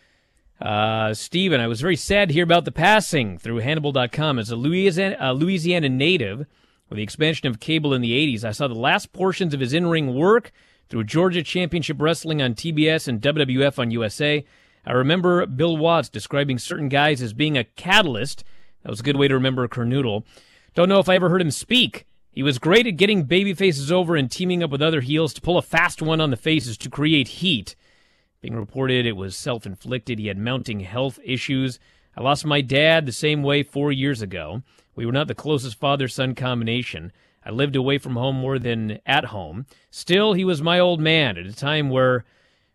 Uh, 0.62 1.12
Steven, 1.12 1.60
I 1.60 1.66
was 1.66 1.82
very 1.82 1.94
sad 1.96 2.28
to 2.28 2.34
hear 2.34 2.42
about 2.42 2.64
the 2.64 2.72
passing 2.72 3.36
through 3.36 3.58
Hannibal.com. 3.58 4.38
As 4.38 4.50
a 4.50 4.56
Louisiana, 4.56 5.34
Louisiana 5.34 5.90
native, 5.90 6.46
with 6.88 6.96
the 6.96 7.02
expansion 7.02 7.48
of 7.48 7.60
cable 7.60 7.92
in 7.92 8.00
the 8.00 8.12
80s, 8.12 8.42
I 8.42 8.52
saw 8.52 8.66
the 8.66 8.74
last 8.74 9.12
portions 9.12 9.52
of 9.52 9.60
his 9.60 9.74
in 9.74 9.86
ring 9.86 10.14
work 10.14 10.52
through 10.88 11.04
Georgia 11.04 11.42
Championship 11.42 12.00
Wrestling 12.00 12.40
on 12.40 12.54
TBS 12.54 13.08
and 13.08 13.20
WWF 13.20 13.78
on 13.78 13.90
USA. 13.90 14.42
I 14.86 14.92
remember 14.92 15.44
Bill 15.44 15.76
Watts 15.76 16.08
describing 16.08 16.56
certain 16.58 16.88
guys 16.88 17.20
as 17.20 17.34
being 17.34 17.58
a 17.58 17.64
catalyst. 17.64 18.42
That 18.82 18.90
was 18.90 19.00
a 19.00 19.04
good 19.04 19.16
way 19.18 19.28
to 19.28 19.34
remember 19.34 19.68
Kernodle. 19.68 20.24
Don't 20.74 20.88
know 20.88 20.98
if 20.98 21.08
I 21.08 21.14
ever 21.14 21.28
heard 21.28 21.40
him 21.40 21.52
speak. 21.52 22.04
He 22.32 22.42
was 22.42 22.58
great 22.58 22.88
at 22.88 22.96
getting 22.96 23.22
baby 23.22 23.54
faces 23.54 23.92
over 23.92 24.16
and 24.16 24.28
teaming 24.28 24.60
up 24.60 24.70
with 24.70 24.82
other 24.82 25.02
heels 25.02 25.32
to 25.34 25.40
pull 25.40 25.56
a 25.56 25.62
fast 25.62 26.02
one 26.02 26.20
on 26.20 26.30
the 26.30 26.36
faces 26.36 26.76
to 26.78 26.90
create 26.90 27.28
heat. 27.28 27.76
Being 28.40 28.56
reported 28.56 29.06
it 29.06 29.16
was 29.16 29.36
self 29.36 29.66
inflicted. 29.66 30.18
He 30.18 30.26
had 30.26 30.36
mounting 30.36 30.80
health 30.80 31.20
issues. 31.22 31.78
I 32.16 32.22
lost 32.22 32.44
my 32.44 32.60
dad 32.60 33.06
the 33.06 33.12
same 33.12 33.44
way 33.44 33.62
four 33.62 33.92
years 33.92 34.20
ago. 34.20 34.62
We 34.96 35.06
were 35.06 35.12
not 35.12 35.28
the 35.28 35.34
closest 35.34 35.78
father 35.78 36.08
son 36.08 36.34
combination. 36.34 37.12
I 37.44 37.50
lived 37.50 37.76
away 37.76 37.98
from 37.98 38.16
home 38.16 38.36
more 38.36 38.58
than 38.58 38.98
at 39.06 39.26
home. 39.26 39.66
Still, 39.90 40.32
he 40.32 40.44
was 40.44 40.60
my 40.60 40.80
old 40.80 41.00
man 41.00 41.38
at 41.38 41.46
a 41.46 41.54
time 41.54 41.88
where 41.88 42.24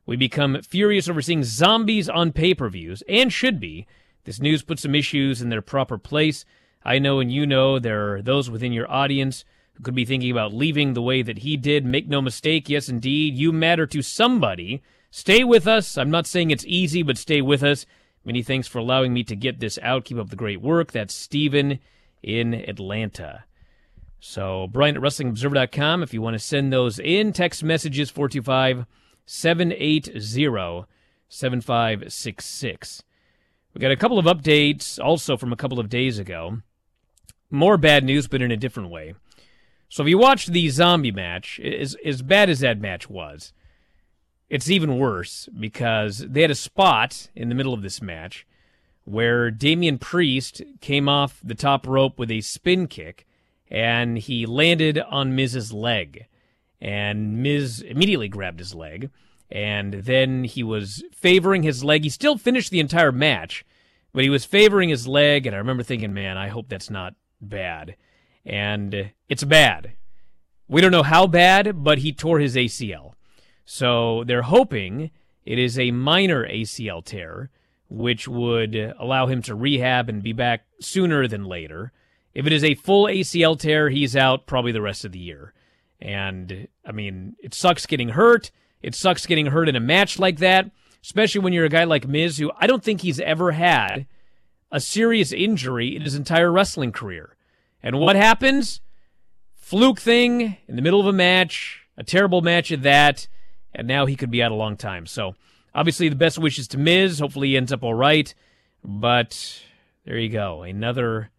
we 0.05 0.15
become 0.15 0.61
furious 0.61 1.09
over 1.09 1.21
seeing 1.21 1.43
zombies 1.43 2.07
on 2.07 2.31
pay 2.31 2.53
per 2.53 2.69
views, 2.69 3.03
and 3.09 3.31
should 3.33 3.59
be. 3.59 3.87
This 4.23 4.39
news 4.39 4.63
puts 4.63 4.83
some 4.83 4.95
issues 4.95 5.41
in 5.41 5.49
their 5.49 5.61
proper 5.61 5.97
place. 5.97 6.45
I 6.83 6.99
know 6.99 7.19
and 7.19 7.31
you 7.31 7.45
know 7.45 7.79
there 7.79 8.15
are 8.15 8.21
those 8.21 8.49
within 8.49 8.71
your 8.71 8.89
audience 8.89 9.43
who 9.73 9.83
could 9.83 9.95
be 9.95 10.05
thinking 10.05 10.31
about 10.31 10.53
leaving 10.53 10.93
the 10.93 11.01
way 11.01 11.21
that 11.21 11.39
he 11.39 11.57
did. 11.57 11.85
Make 11.85 12.07
no 12.07 12.21
mistake, 12.21 12.69
yes, 12.69 12.89
indeed, 12.89 13.35
you 13.35 13.51
matter 13.51 13.85
to 13.87 14.01
somebody. 14.01 14.81
Stay 15.11 15.43
with 15.43 15.67
us. 15.67 15.97
I'm 15.97 16.11
not 16.11 16.27
saying 16.27 16.51
it's 16.51 16.65
easy, 16.65 17.03
but 17.03 17.17
stay 17.17 17.41
with 17.41 17.63
us. 17.63 17.85
Many 18.25 18.43
thanks 18.43 18.67
for 18.67 18.79
allowing 18.79 19.13
me 19.13 19.23
to 19.23 19.35
get 19.35 19.59
this 19.59 19.79
out. 19.81 20.05
Keep 20.05 20.17
up 20.17 20.29
the 20.29 20.35
great 20.35 20.61
work. 20.61 20.91
That's 20.91 21.13
Steven 21.13 21.79
in 22.21 22.53
Atlanta. 22.53 23.45
So, 24.19 24.67
Bryan 24.67 24.97
at 24.97 25.01
WrestlingObserver.com. 25.01 26.03
If 26.03 26.13
you 26.13 26.21
want 26.21 26.33
to 26.33 26.39
send 26.39 26.73
those 26.73 26.99
in, 26.99 27.31
text 27.31 27.63
messages 27.63 28.09
425 28.09 28.85
780 29.25 30.19
7566. 31.29 33.03
We 33.73 33.79
got 33.79 33.91
a 33.91 33.95
couple 33.95 34.19
of 34.19 34.25
updates 34.25 34.99
also 34.99 35.37
from 35.37 35.53
a 35.53 35.55
couple 35.55 35.79
of 35.79 35.89
days 35.89 36.19
ago. 36.19 36.57
More 37.49 37.77
bad 37.77 38.03
news, 38.03 38.27
but 38.27 38.41
in 38.41 38.51
a 38.51 38.57
different 38.57 38.89
way. 38.89 39.15
So, 39.89 40.03
if 40.03 40.09
you 40.09 40.17
watched 40.17 40.51
the 40.51 40.69
zombie 40.69 41.11
match, 41.11 41.59
as, 41.59 41.95
as 42.05 42.21
bad 42.21 42.49
as 42.49 42.59
that 42.59 42.79
match 42.79 43.09
was, 43.09 43.53
it's 44.49 44.69
even 44.69 44.97
worse 44.97 45.49
because 45.59 46.19
they 46.19 46.41
had 46.41 46.51
a 46.51 46.55
spot 46.55 47.29
in 47.35 47.49
the 47.49 47.55
middle 47.55 47.73
of 47.73 47.81
this 47.81 48.01
match 48.01 48.45
where 49.05 49.49
Damian 49.49 49.97
Priest 49.97 50.61
came 50.81 51.09
off 51.09 51.39
the 51.43 51.55
top 51.55 51.87
rope 51.87 52.19
with 52.19 52.29
a 52.29 52.41
spin 52.41 52.87
kick 52.87 53.25
and 53.69 54.17
he 54.17 54.45
landed 54.45 54.99
on 54.99 55.35
Miz's 55.35 55.71
leg. 55.71 56.27
And 56.81 57.43
Miz 57.43 57.81
immediately 57.81 58.29
grabbed 58.29 58.59
his 58.59 58.73
leg, 58.73 59.09
and 59.51 59.95
then 59.95 60.45
he 60.45 60.63
was 60.63 61.03
favoring 61.11 61.63
his 61.63 61.83
leg. 61.83 62.03
He 62.03 62.09
still 62.09 62.37
finished 62.37 62.71
the 62.71 62.79
entire 62.79 63.11
match, 63.11 63.65
but 64.13 64.23
he 64.23 64.29
was 64.29 64.45
favoring 64.45 64.89
his 64.89 65.07
leg, 65.07 65.45
and 65.45 65.53
I 65.53 65.59
remember 65.59 65.83
thinking, 65.83 66.13
man, 66.13 66.37
I 66.37 66.47
hope 66.47 66.69
that's 66.69 66.89
not 66.89 67.15
bad. 67.41 67.95
And 68.45 69.11
it's 69.27 69.43
bad. 69.43 69.93
We 70.67 70.81
don't 70.81 70.91
know 70.91 71.03
how 71.03 71.27
bad, 71.27 71.83
but 71.83 71.99
he 71.99 72.13
tore 72.13 72.39
his 72.39 72.55
ACL. 72.55 73.13
So 73.65 74.23
they're 74.25 74.43
hoping 74.43 75.11
it 75.45 75.59
is 75.59 75.77
a 75.79 75.91
minor 75.91 76.47
ACL 76.47 77.03
tear, 77.03 77.49
which 77.89 78.27
would 78.27 78.75
allow 78.99 79.27
him 79.27 79.41
to 79.43 79.55
rehab 79.55 80.09
and 80.09 80.23
be 80.23 80.33
back 80.33 80.65
sooner 80.79 81.27
than 81.27 81.45
later. 81.45 81.91
If 82.33 82.45
it 82.45 82.53
is 82.53 82.63
a 82.63 82.75
full 82.75 83.05
ACL 83.05 83.59
tear, 83.59 83.89
he's 83.89 84.15
out 84.15 84.45
probably 84.45 84.71
the 84.71 84.81
rest 84.81 85.05
of 85.05 85.11
the 85.11 85.19
year. 85.19 85.53
And 85.99 86.67
I 86.85 86.91
mean, 86.91 87.35
it 87.41 87.53
sucks 87.53 87.85
getting 87.85 88.09
hurt. 88.09 88.51
It 88.81 88.95
sucks 88.95 89.25
getting 89.25 89.47
hurt 89.47 89.67
in 89.67 89.75
a 89.75 89.81
match 89.81 90.19
like 90.19 90.37
that, 90.37 90.71
especially 91.03 91.41
when 91.41 91.51
you're 91.51 91.65
a 91.65 91.69
guy 91.69 91.83
like 91.83 92.07
Miz, 92.07 92.37
who 92.37 92.51
I 92.57 92.67
don't 92.67 92.83
think 92.83 93.01
he's 93.01 93.19
ever 93.19 93.51
had 93.51 94.07
a 94.71 94.79
serious 94.79 95.31
injury 95.31 95.95
in 95.95 96.03
his 96.03 96.15
entire 96.15 96.51
wrestling 96.51 96.91
career. 96.91 97.35
And 97.81 97.99
what 97.99 98.15
happens? 98.15 98.81
fluke 99.69 99.99
thing 99.99 100.57
in 100.67 100.75
the 100.75 100.81
middle 100.81 100.99
of 100.99 101.05
a 101.05 101.13
match, 101.13 101.85
a 101.95 102.03
terrible 102.03 102.41
match 102.41 102.71
at 102.71 102.81
that, 102.81 103.27
and 103.71 103.87
now 103.87 104.07
he 104.07 104.15
could 104.15 104.31
be 104.31 104.41
out 104.41 104.51
a 104.51 104.55
long 104.55 104.75
time. 104.75 105.05
So, 105.05 105.35
obviously, 105.75 106.09
the 106.09 106.15
best 106.15 106.39
wishes 106.39 106.67
to 106.69 106.79
Miz. 106.79 107.19
Hopefully, 107.19 107.49
he 107.49 107.57
ends 107.57 107.71
up 107.71 107.83
all 107.83 107.93
right. 107.93 108.33
But 108.83 109.61
there 110.05 110.17
you 110.17 110.29
go. 110.29 110.63
Another. 110.63 111.29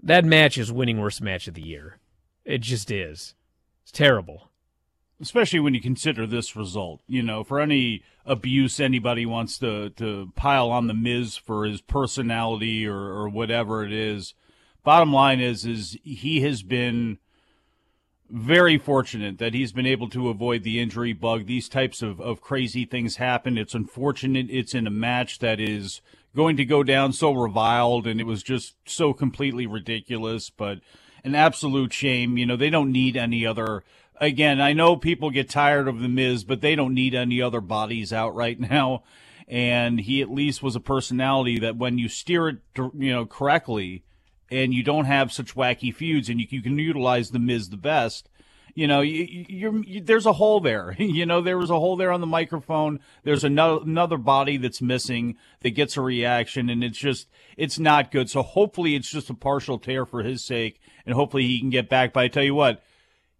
That 0.00 0.24
match 0.24 0.56
is 0.56 0.70
winning 0.70 1.00
worst 1.00 1.20
match 1.20 1.48
of 1.48 1.54
the 1.54 1.66
year. 1.66 1.98
It 2.44 2.58
just 2.58 2.92
is. 2.92 3.34
It's 3.82 3.90
terrible. 3.90 4.45
Especially 5.20 5.60
when 5.60 5.72
you 5.72 5.80
consider 5.80 6.26
this 6.26 6.54
result. 6.54 7.00
You 7.06 7.22
know, 7.22 7.42
for 7.42 7.58
any 7.58 8.02
abuse 8.26 8.78
anybody 8.80 9.24
wants 9.24 9.58
to, 9.58 9.90
to 9.90 10.32
pile 10.36 10.70
on 10.70 10.88
the 10.88 10.94
Miz 10.94 11.36
for 11.36 11.64
his 11.64 11.80
personality 11.80 12.86
or, 12.86 12.98
or 12.98 13.28
whatever 13.28 13.84
it 13.84 13.92
is, 13.92 14.34
bottom 14.84 15.12
line 15.12 15.40
is 15.40 15.64
is 15.64 15.96
he 16.02 16.42
has 16.42 16.62
been 16.62 17.18
very 18.30 18.78
fortunate 18.78 19.38
that 19.38 19.54
he's 19.54 19.72
been 19.72 19.86
able 19.86 20.08
to 20.10 20.28
avoid 20.28 20.62
the 20.62 20.80
injury 20.80 21.12
bug. 21.12 21.46
These 21.46 21.68
types 21.68 22.02
of, 22.02 22.20
of 22.20 22.40
crazy 22.40 22.84
things 22.84 23.16
happen. 23.16 23.56
It's 23.56 23.74
unfortunate 23.74 24.46
it's 24.50 24.74
in 24.74 24.86
a 24.86 24.90
match 24.90 25.38
that 25.40 25.60
is 25.60 26.00
going 26.34 26.56
to 26.56 26.64
go 26.64 26.82
down 26.82 27.12
so 27.12 27.32
reviled 27.32 28.06
and 28.06 28.20
it 28.20 28.26
was 28.26 28.42
just 28.42 28.74
so 28.84 29.12
completely 29.12 29.66
ridiculous, 29.66 30.50
but 30.50 30.78
an 31.24 31.34
absolute 31.34 31.92
shame. 31.92 32.36
You 32.36 32.46
know, 32.46 32.56
they 32.56 32.70
don't 32.70 32.92
need 32.92 33.16
any 33.16 33.46
other 33.46 33.82
again, 34.20 34.60
I 34.60 34.72
know 34.72 34.96
people 34.96 35.30
get 35.30 35.48
tired 35.48 35.88
of 35.88 36.00
the 36.00 36.08
Miz, 36.08 36.44
but 36.44 36.60
they 36.60 36.74
don't 36.74 36.94
need 36.94 37.14
any 37.14 37.40
other 37.40 37.60
bodies 37.60 38.12
out 38.12 38.34
right 38.34 38.58
now. 38.70 39.04
And 39.48 40.00
he 40.00 40.22
at 40.22 40.30
least 40.30 40.62
was 40.62 40.74
a 40.74 40.80
personality 40.80 41.58
that 41.60 41.76
when 41.76 41.98
you 41.98 42.08
steer 42.08 42.48
it, 42.48 42.58
you 42.76 43.12
know, 43.12 43.26
correctly, 43.26 44.02
and 44.50 44.74
you 44.74 44.82
don't 44.82 45.04
have 45.04 45.32
such 45.32 45.54
wacky 45.54 45.94
feuds, 45.94 46.28
and 46.28 46.40
you, 46.40 46.46
you 46.50 46.62
can 46.62 46.78
utilize 46.78 47.30
the 47.30 47.38
Miz 47.38 47.70
the 47.70 47.76
best. 47.76 48.28
You 48.74 48.86
know, 48.86 49.00
you, 49.00 49.46
you, 49.48 50.00
there's 50.02 50.26
a 50.26 50.34
hole 50.34 50.60
there. 50.60 50.94
you 50.98 51.26
know, 51.26 51.40
there 51.40 51.58
was 51.58 51.70
a 51.70 51.78
hole 51.78 51.96
there 51.96 52.12
on 52.12 52.20
the 52.20 52.26
microphone. 52.26 53.00
There's 53.22 53.44
another 53.44 53.82
another 53.82 54.18
body 54.18 54.56
that's 54.56 54.82
missing 54.82 55.36
that 55.60 55.70
gets 55.70 55.96
a 55.96 56.02
reaction, 56.02 56.68
and 56.68 56.84
it's 56.84 56.98
just 56.98 57.28
it's 57.56 57.78
not 57.78 58.10
good. 58.10 58.28
So 58.28 58.42
hopefully, 58.42 58.94
it's 58.94 59.10
just 59.10 59.30
a 59.30 59.34
partial 59.34 59.78
tear 59.78 60.04
for 60.04 60.22
his 60.22 60.44
sake, 60.44 60.80
and 61.06 61.14
hopefully 61.14 61.44
he 61.44 61.60
can 61.60 61.70
get 61.70 61.88
back. 61.88 62.12
But 62.12 62.24
I 62.24 62.28
tell 62.28 62.44
you 62.44 62.54
what, 62.54 62.82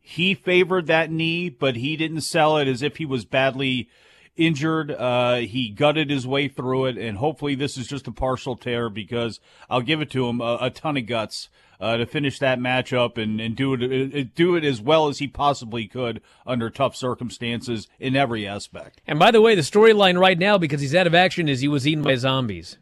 he 0.08 0.34
favored 0.34 0.86
that 0.86 1.10
knee, 1.10 1.48
but 1.48 1.74
he 1.74 1.96
didn't 1.96 2.20
sell 2.20 2.58
it 2.58 2.68
as 2.68 2.80
if 2.80 2.98
he 2.98 3.04
was 3.04 3.24
badly 3.24 3.88
injured. 4.36 4.92
Uh, 4.92 5.38
he 5.38 5.68
gutted 5.68 6.10
his 6.10 6.24
way 6.24 6.46
through 6.46 6.86
it, 6.86 6.96
and 6.96 7.18
hopefully 7.18 7.56
this 7.56 7.76
is 7.76 7.88
just 7.88 8.06
a 8.06 8.12
partial 8.12 8.54
tear 8.54 8.88
because 8.88 9.40
I'll 9.68 9.80
give 9.80 10.00
it 10.00 10.08
to 10.12 10.28
him 10.28 10.40
a, 10.40 10.58
a 10.60 10.70
ton 10.70 10.96
of 10.96 11.06
guts 11.06 11.48
uh, 11.80 11.96
to 11.96 12.06
finish 12.06 12.38
that 12.38 12.60
matchup 12.60 13.18
and, 13.18 13.40
and 13.40 13.56
do 13.56 13.74
it 13.74 13.82
uh, 13.82 14.28
do 14.36 14.54
it 14.54 14.62
as 14.62 14.80
well 14.80 15.08
as 15.08 15.18
he 15.18 15.26
possibly 15.26 15.88
could 15.88 16.22
under 16.46 16.70
tough 16.70 16.94
circumstances 16.94 17.88
in 17.98 18.14
every 18.14 18.46
aspect. 18.46 19.00
And 19.08 19.18
by 19.18 19.32
the 19.32 19.42
way, 19.42 19.56
the 19.56 19.62
storyline 19.62 20.20
right 20.20 20.38
now, 20.38 20.56
because 20.56 20.82
he's 20.82 20.94
out 20.94 21.08
of 21.08 21.16
action, 21.16 21.48
is 21.48 21.62
he 21.62 21.68
was 21.68 21.84
eaten 21.84 22.04
by 22.04 22.14
zombies. 22.14 22.78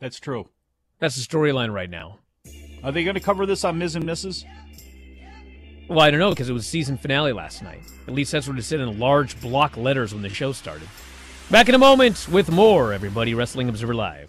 That's 0.00 0.20
true. 0.20 0.50
That's 0.98 1.16
the 1.16 1.22
storyline 1.22 1.72
right 1.72 1.88
now. 1.88 2.18
Are 2.82 2.92
they 2.92 3.04
going 3.04 3.14
to 3.14 3.20
cover 3.20 3.46
this 3.46 3.64
on 3.64 3.78
Miz 3.78 3.96
and 3.96 4.04
Mrs.? 4.04 4.44
Well, 5.88 6.00
I 6.00 6.10
don't 6.10 6.20
know 6.20 6.30
because 6.30 6.48
it 6.48 6.54
was 6.54 6.66
season 6.66 6.96
finale 6.96 7.32
last 7.32 7.62
night. 7.62 7.82
At 8.08 8.14
least 8.14 8.32
that's 8.32 8.48
what 8.48 8.58
it 8.58 8.62
said 8.62 8.80
in 8.80 8.98
large 8.98 9.38
block 9.40 9.76
letters 9.76 10.14
when 10.14 10.22
the 10.22 10.30
show 10.30 10.52
started. 10.52 10.88
Back 11.50 11.68
in 11.68 11.74
a 11.74 11.78
moment 11.78 12.26
with 12.30 12.50
more, 12.50 12.92
everybody. 12.94 13.34
Wrestling 13.34 13.68
Observer 13.68 13.94
Live. 13.94 14.28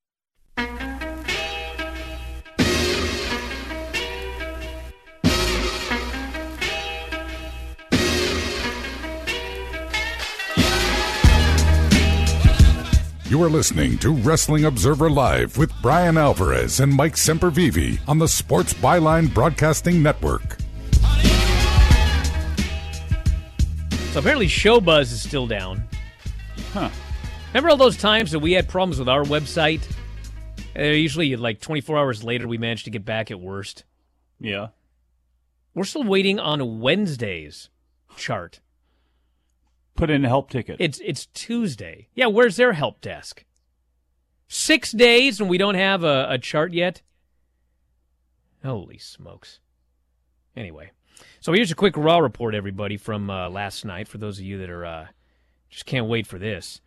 You 13.31 13.41
are 13.43 13.49
listening 13.49 13.97
to 13.99 14.13
Wrestling 14.13 14.65
Observer 14.65 15.09
Live 15.09 15.57
with 15.57 15.71
Bryan 15.81 16.17
Alvarez 16.17 16.81
and 16.81 16.93
Mike 16.93 17.15
Sempervive 17.15 17.97
on 18.05 18.19
the 18.19 18.27
Sports 18.27 18.73
Byline 18.73 19.33
Broadcasting 19.33 20.03
Network. 20.03 20.57
So 24.11 24.19
apparently, 24.19 24.47
Showbuzz 24.47 25.13
is 25.13 25.21
still 25.21 25.47
down. 25.47 25.81
Huh. 26.73 26.89
Remember 27.53 27.69
all 27.69 27.77
those 27.77 27.95
times 27.95 28.31
that 28.31 28.39
we 28.39 28.51
had 28.51 28.67
problems 28.67 28.99
with 28.99 29.07
our 29.07 29.23
website? 29.23 29.81
Uh, 30.77 30.81
usually, 30.81 31.37
like 31.37 31.61
24 31.61 31.97
hours 31.97 32.25
later, 32.25 32.49
we 32.49 32.57
managed 32.57 32.83
to 32.83 32.91
get 32.91 33.05
back 33.05 33.31
at 33.31 33.39
worst. 33.39 33.85
Yeah. 34.41 34.67
We're 35.73 35.85
still 35.85 36.03
waiting 36.03 36.37
on 36.37 36.81
Wednesday's 36.81 37.69
chart. 38.17 38.59
Put 39.95 40.09
in 40.09 40.25
a 40.25 40.27
help 40.27 40.49
ticket. 40.49 40.77
It's 40.79 40.99
it's 41.03 41.27
Tuesday. 41.27 42.07
Yeah, 42.13 42.27
where's 42.27 42.55
their 42.55 42.73
help 42.73 43.01
desk? 43.01 43.45
Six 44.47 44.91
days 44.91 45.39
and 45.39 45.49
we 45.49 45.57
don't 45.57 45.75
have 45.75 46.03
a, 46.03 46.27
a 46.29 46.37
chart 46.37 46.73
yet. 46.73 47.01
Holy 48.63 48.97
smokes! 48.97 49.59
Anyway, 50.55 50.91
so 51.39 51.53
here's 51.53 51.71
a 51.71 51.75
quick 51.75 51.95
raw 51.97 52.19
report, 52.19 52.53
everybody, 52.53 52.97
from 52.97 53.29
uh, 53.29 53.49
last 53.49 53.85
night. 53.85 54.07
For 54.07 54.17
those 54.17 54.39
of 54.39 54.45
you 54.45 54.57
that 54.59 54.69
are 54.69 54.85
uh, 54.85 55.07
just 55.69 55.85
can't 55.85 56.07
wait 56.07 56.27
for 56.27 56.37
this. 56.37 56.81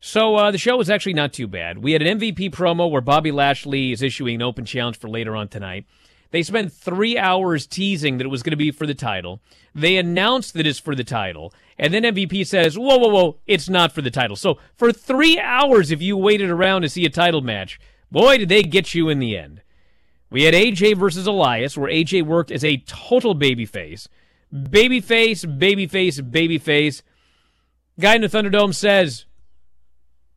So 0.00 0.34
uh, 0.34 0.50
the 0.50 0.58
show 0.58 0.76
was 0.76 0.90
actually 0.90 1.14
not 1.14 1.32
too 1.32 1.46
bad. 1.46 1.78
We 1.78 1.92
had 1.92 2.02
an 2.02 2.18
MVP 2.18 2.50
promo 2.50 2.90
where 2.90 3.00
Bobby 3.00 3.30
Lashley 3.30 3.92
is 3.92 4.02
issuing 4.02 4.36
an 4.36 4.42
open 4.42 4.64
challenge 4.64 4.98
for 4.98 5.08
later 5.08 5.36
on 5.36 5.46
tonight. 5.46 5.86
They 6.32 6.42
spent 6.42 6.72
three 6.72 7.16
hours 7.18 7.66
teasing 7.66 8.16
that 8.16 8.24
it 8.24 8.30
was 8.30 8.42
going 8.42 8.52
to 8.52 8.56
be 8.56 8.70
for 8.70 8.86
the 8.86 8.94
title. 8.94 9.42
They 9.74 9.98
announced 9.98 10.54
that 10.54 10.66
it's 10.66 10.78
for 10.78 10.94
the 10.94 11.04
title. 11.04 11.52
And 11.78 11.92
then 11.92 12.02
MVP 12.02 12.46
says, 12.46 12.78
whoa, 12.78 12.96
whoa, 12.96 13.08
whoa, 13.08 13.38
it's 13.46 13.68
not 13.68 13.92
for 13.92 14.00
the 14.00 14.10
title. 14.10 14.34
So 14.34 14.58
for 14.74 14.92
three 14.92 15.38
hours, 15.38 15.90
if 15.90 16.00
you 16.00 16.16
waited 16.16 16.50
around 16.50 16.82
to 16.82 16.88
see 16.88 17.04
a 17.04 17.10
title 17.10 17.42
match, 17.42 17.78
boy, 18.10 18.38
did 18.38 18.48
they 18.48 18.62
get 18.62 18.94
you 18.94 19.10
in 19.10 19.18
the 19.18 19.36
end. 19.36 19.60
We 20.30 20.44
had 20.44 20.54
AJ 20.54 20.96
versus 20.96 21.26
Elias, 21.26 21.76
where 21.76 21.90
AJ 21.90 22.22
worked 22.22 22.50
as 22.50 22.64
a 22.64 22.78
total 22.78 23.34
babyface. 23.34 24.08
Babyface, 24.52 25.44
babyface, 25.58 26.18
babyface. 26.30 27.02
Guy 28.00 28.14
in 28.14 28.22
the 28.22 28.28
Thunderdome 28.28 28.74
says, 28.74 29.26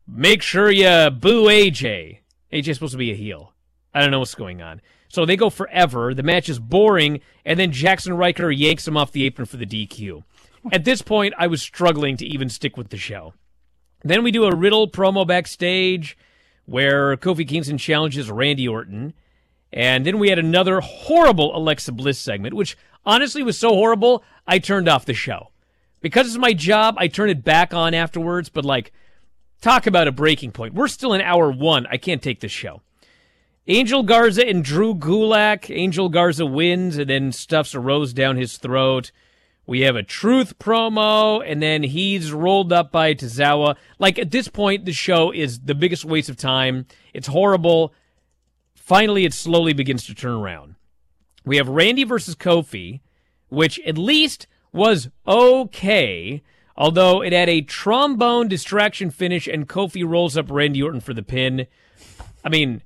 make 0.06 0.42
sure 0.42 0.70
you 0.70 1.10
boo 1.10 1.46
AJ. 1.46 2.18
AJ's 2.52 2.74
supposed 2.74 2.92
to 2.92 2.98
be 2.98 3.12
a 3.12 3.16
heel. 3.16 3.54
I 3.94 4.00
don't 4.00 4.10
know 4.10 4.18
what's 4.18 4.34
going 4.34 4.60
on. 4.60 4.82
So 5.16 5.24
they 5.24 5.36
go 5.36 5.48
forever. 5.48 6.12
The 6.12 6.22
match 6.22 6.50
is 6.50 6.58
boring, 6.58 7.22
and 7.42 7.58
then 7.58 7.72
Jaxson 7.72 8.18
Ryker 8.18 8.50
yanks 8.50 8.86
him 8.86 8.98
off 8.98 9.12
the 9.12 9.24
apron 9.24 9.46
for 9.46 9.56
the 9.56 9.64
DQ. 9.64 10.24
At 10.70 10.84
this 10.84 11.00
point, 11.00 11.32
I 11.38 11.46
was 11.46 11.62
struggling 11.62 12.18
to 12.18 12.26
even 12.26 12.50
stick 12.50 12.76
with 12.76 12.90
the 12.90 12.98
show. 12.98 13.32
Then 14.04 14.22
we 14.22 14.30
do 14.30 14.44
a 14.44 14.54
Riddle 14.54 14.90
promo 14.90 15.26
backstage 15.26 16.18
where 16.66 17.16
Kofi 17.16 17.48
Kingston 17.48 17.78
challenges 17.78 18.30
Randy 18.30 18.68
Orton. 18.68 19.14
And 19.72 20.04
then 20.04 20.18
we 20.18 20.28
had 20.28 20.38
another 20.38 20.80
horrible 20.82 21.56
Alexa 21.56 21.92
Bliss 21.92 22.18
segment, 22.18 22.52
which 22.52 22.76
honestly 23.06 23.42
was 23.42 23.56
so 23.56 23.70
horrible, 23.70 24.22
I 24.46 24.58
turned 24.58 24.86
off 24.86 25.06
the 25.06 25.14
show. 25.14 25.48
Because 26.02 26.26
it's 26.26 26.36
my 26.36 26.52
job, 26.52 26.96
I 26.98 27.08
turn 27.08 27.30
it 27.30 27.42
back 27.42 27.72
on 27.72 27.94
afterwards, 27.94 28.50
but 28.50 28.66
like, 28.66 28.92
talk 29.62 29.86
about 29.86 30.08
a 30.08 30.12
breaking 30.12 30.52
point. 30.52 30.74
We're 30.74 30.88
still 30.88 31.14
in 31.14 31.22
hour 31.22 31.50
one. 31.50 31.86
I 31.86 31.96
can't 31.96 32.22
take 32.22 32.40
this 32.40 32.52
show. 32.52 32.82
Angel 33.68 34.04
Garza 34.04 34.46
and 34.46 34.62
Drew 34.62 34.94
Gulak. 34.94 35.74
Angel 35.74 36.08
Garza 36.08 36.46
wins 36.46 36.98
and 36.98 37.10
then 37.10 37.32
stuffs 37.32 37.74
a 37.74 37.80
rose 37.80 38.12
down 38.12 38.36
his 38.36 38.58
throat. 38.58 39.10
We 39.66 39.80
have 39.80 39.96
a 39.96 40.04
truth 40.04 40.60
promo, 40.60 41.42
and 41.44 41.60
then 41.60 41.82
he's 41.82 42.32
rolled 42.32 42.72
up 42.72 42.92
by 42.92 43.14
Tozawa. 43.14 43.74
Like 43.98 44.16
at 44.16 44.30
this 44.30 44.46
point, 44.46 44.84
the 44.84 44.92
show 44.92 45.32
is 45.32 45.60
the 45.60 45.74
biggest 45.74 46.04
waste 46.04 46.28
of 46.28 46.36
time. 46.36 46.86
It's 47.12 47.26
horrible. 47.26 47.92
Finally, 48.76 49.24
it 49.24 49.34
slowly 49.34 49.72
begins 49.72 50.06
to 50.06 50.14
turn 50.14 50.34
around. 50.34 50.76
We 51.44 51.56
have 51.56 51.68
Randy 51.68 52.04
versus 52.04 52.36
Kofi, 52.36 53.00
which 53.48 53.80
at 53.80 53.98
least 53.98 54.46
was 54.72 55.08
okay, 55.26 56.42
although 56.76 57.20
it 57.20 57.32
had 57.32 57.48
a 57.48 57.62
trombone 57.62 58.46
distraction 58.46 59.10
finish, 59.10 59.48
and 59.48 59.68
Kofi 59.68 60.08
rolls 60.08 60.36
up 60.36 60.48
Randy 60.48 60.80
Orton 60.80 61.00
for 61.00 61.14
the 61.14 61.22
pin. 61.24 61.66
I 62.44 62.48
mean, 62.48 62.82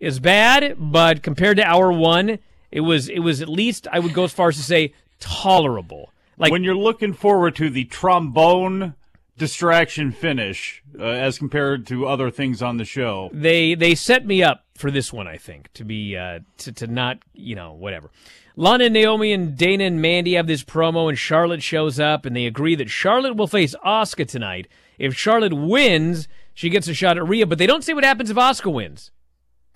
is 0.00 0.20
bad, 0.20 0.76
but 0.78 1.22
compared 1.22 1.56
to 1.56 1.64
hour 1.64 1.92
one, 1.92 2.38
it 2.70 2.80
was 2.80 3.08
it 3.08 3.20
was 3.20 3.40
at 3.40 3.48
least 3.48 3.86
I 3.92 3.98
would 3.98 4.14
go 4.14 4.24
as 4.24 4.32
far 4.32 4.48
as 4.48 4.56
to 4.56 4.62
say 4.62 4.94
tolerable. 5.20 6.12
Like 6.36 6.52
when 6.52 6.62
you're 6.62 6.76
looking 6.76 7.12
forward 7.12 7.56
to 7.56 7.68
the 7.68 7.84
trombone 7.84 8.94
distraction 9.38 10.12
finish 10.12 10.82
uh, 10.98 11.04
as 11.04 11.38
compared 11.38 11.86
to 11.86 12.06
other 12.06 12.30
things 12.30 12.60
on 12.60 12.76
the 12.76 12.84
show. 12.84 13.30
They 13.32 13.74
they 13.74 13.94
set 13.94 14.26
me 14.26 14.42
up 14.42 14.64
for 14.74 14.90
this 14.90 15.12
one, 15.12 15.26
I 15.26 15.36
think, 15.36 15.72
to 15.74 15.84
be 15.84 16.16
uh, 16.16 16.40
to 16.58 16.72
to 16.72 16.86
not 16.86 17.18
you 17.32 17.54
know 17.54 17.72
whatever. 17.72 18.10
Lana, 18.56 18.90
Naomi, 18.90 19.32
and 19.32 19.56
Dana 19.56 19.84
and 19.84 20.02
Mandy 20.02 20.34
have 20.34 20.48
this 20.48 20.64
promo, 20.64 21.08
and 21.08 21.16
Charlotte 21.16 21.62
shows 21.62 22.00
up, 22.00 22.26
and 22.26 22.34
they 22.34 22.44
agree 22.44 22.74
that 22.74 22.90
Charlotte 22.90 23.36
will 23.36 23.46
face 23.46 23.76
Asuka 23.86 24.26
tonight. 24.26 24.66
If 24.98 25.16
Charlotte 25.16 25.52
wins, 25.52 26.26
she 26.54 26.68
gets 26.68 26.88
a 26.88 26.94
shot 26.94 27.16
at 27.16 27.28
Rhea, 27.28 27.46
but 27.46 27.58
they 27.58 27.68
don't 27.68 27.84
say 27.84 27.94
what 27.94 28.02
happens 28.02 28.30
if 28.30 28.36
Asuka 28.36 28.72
wins, 28.72 29.12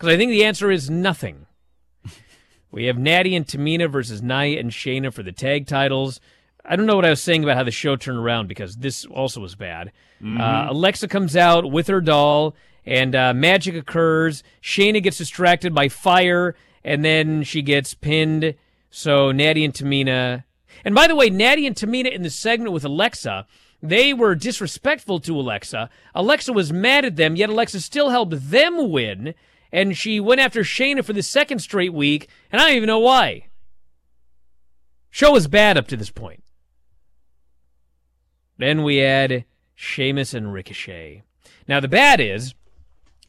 because 0.02 0.14
I 0.14 0.18
think 0.18 0.30
the 0.32 0.44
answer 0.44 0.68
is 0.68 0.90
nothing. 0.90 1.46
we 2.72 2.86
have 2.86 2.98
Natty 2.98 3.36
and 3.36 3.46
Tamina 3.46 3.88
versus 3.88 4.20
Nia 4.20 4.58
and 4.58 4.72
Shayna 4.72 5.14
for 5.14 5.22
the 5.22 5.30
tag 5.30 5.68
titles. 5.68 6.18
I 6.64 6.74
don't 6.74 6.86
know 6.86 6.96
what 6.96 7.04
I 7.04 7.10
was 7.10 7.22
saying 7.22 7.44
about 7.44 7.56
how 7.56 7.62
the 7.62 7.70
show 7.70 7.94
turned 7.94 8.18
around 8.18 8.48
because 8.48 8.74
this 8.74 9.04
also 9.04 9.40
was 9.40 9.54
bad. 9.54 9.92
Mm-hmm. 10.20 10.40
Uh, 10.40 10.72
Alexa 10.72 11.06
comes 11.06 11.36
out 11.36 11.70
with 11.70 11.86
her 11.86 12.00
doll, 12.00 12.56
and 12.84 13.14
uh, 13.14 13.32
magic 13.32 13.76
occurs. 13.76 14.42
Shayna 14.60 15.00
gets 15.00 15.18
distracted 15.18 15.72
by 15.72 15.88
fire, 15.88 16.56
and 16.82 17.04
then 17.04 17.44
she 17.44 17.62
gets 17.62 17.94
pinned. 17.94 18.56
So 18.90 19.30
Natty 19.30 19.64
and 19.64 19.72
Tamina. 19.72 20.42
And 20.84 20.96
by 20.96 21.06
the 21.06 21.14
way, 21.14 21.30
Natty 21.30 21.64
and 21.64 21.76
Tamina 21.76 22.10
in 22.10 22.22
the 22.22 22.30
segment 22.30 22.72
with 22.72 22.84
Alexa, 22.84 23.46
they 23.80 24.12
were 24.12 24.34
disrespectful 24.34 25.20
to 25.20 25.38
Alexa. 25.38 25.88
Alexa 26.12 26.52
was 26.52 26.72
mad 26.72 27.04
at 27.04 27.14
them, 27.14 27.36
yet 27.36 27.50
Alexa 27.50 27.80
still 27.82 28.10
helped 28.10 28.50
them 28.50 28.90
win. 28.90 29.34
And 29.72 29.96
she 29.96 30.20
went 30.20 30.40
after 30.40 30.60
Shayna 30.60 31.04
for 31.04 31.12
the 31.12 31.22
second 31.22 31.60
straight 31.60 31.94
week, 31.94 32.28
and 32.50 32.60
I 32.60 32.66
don't 32.66 32.76
even 32.76 32.86
know 32.88 32.98
why. 32.98 33.46
Show 35.10 35.32
was 35.32 35.48
bad 35.48 35.78
up 35.78 35.88
to 35.88 35.96
this 35.96 36.10
point. 36.10 36.42
Then 38.58 38.82
we 38.82 38.96
had 38.98 39.44
Sheamus 39.74 40.34
and 40.34 40.52
Ricochet. 40.52 41.22
Now, 41.66 41.80
the 41.80 41.88
bad 41.88 42.20
is 42.20 42.54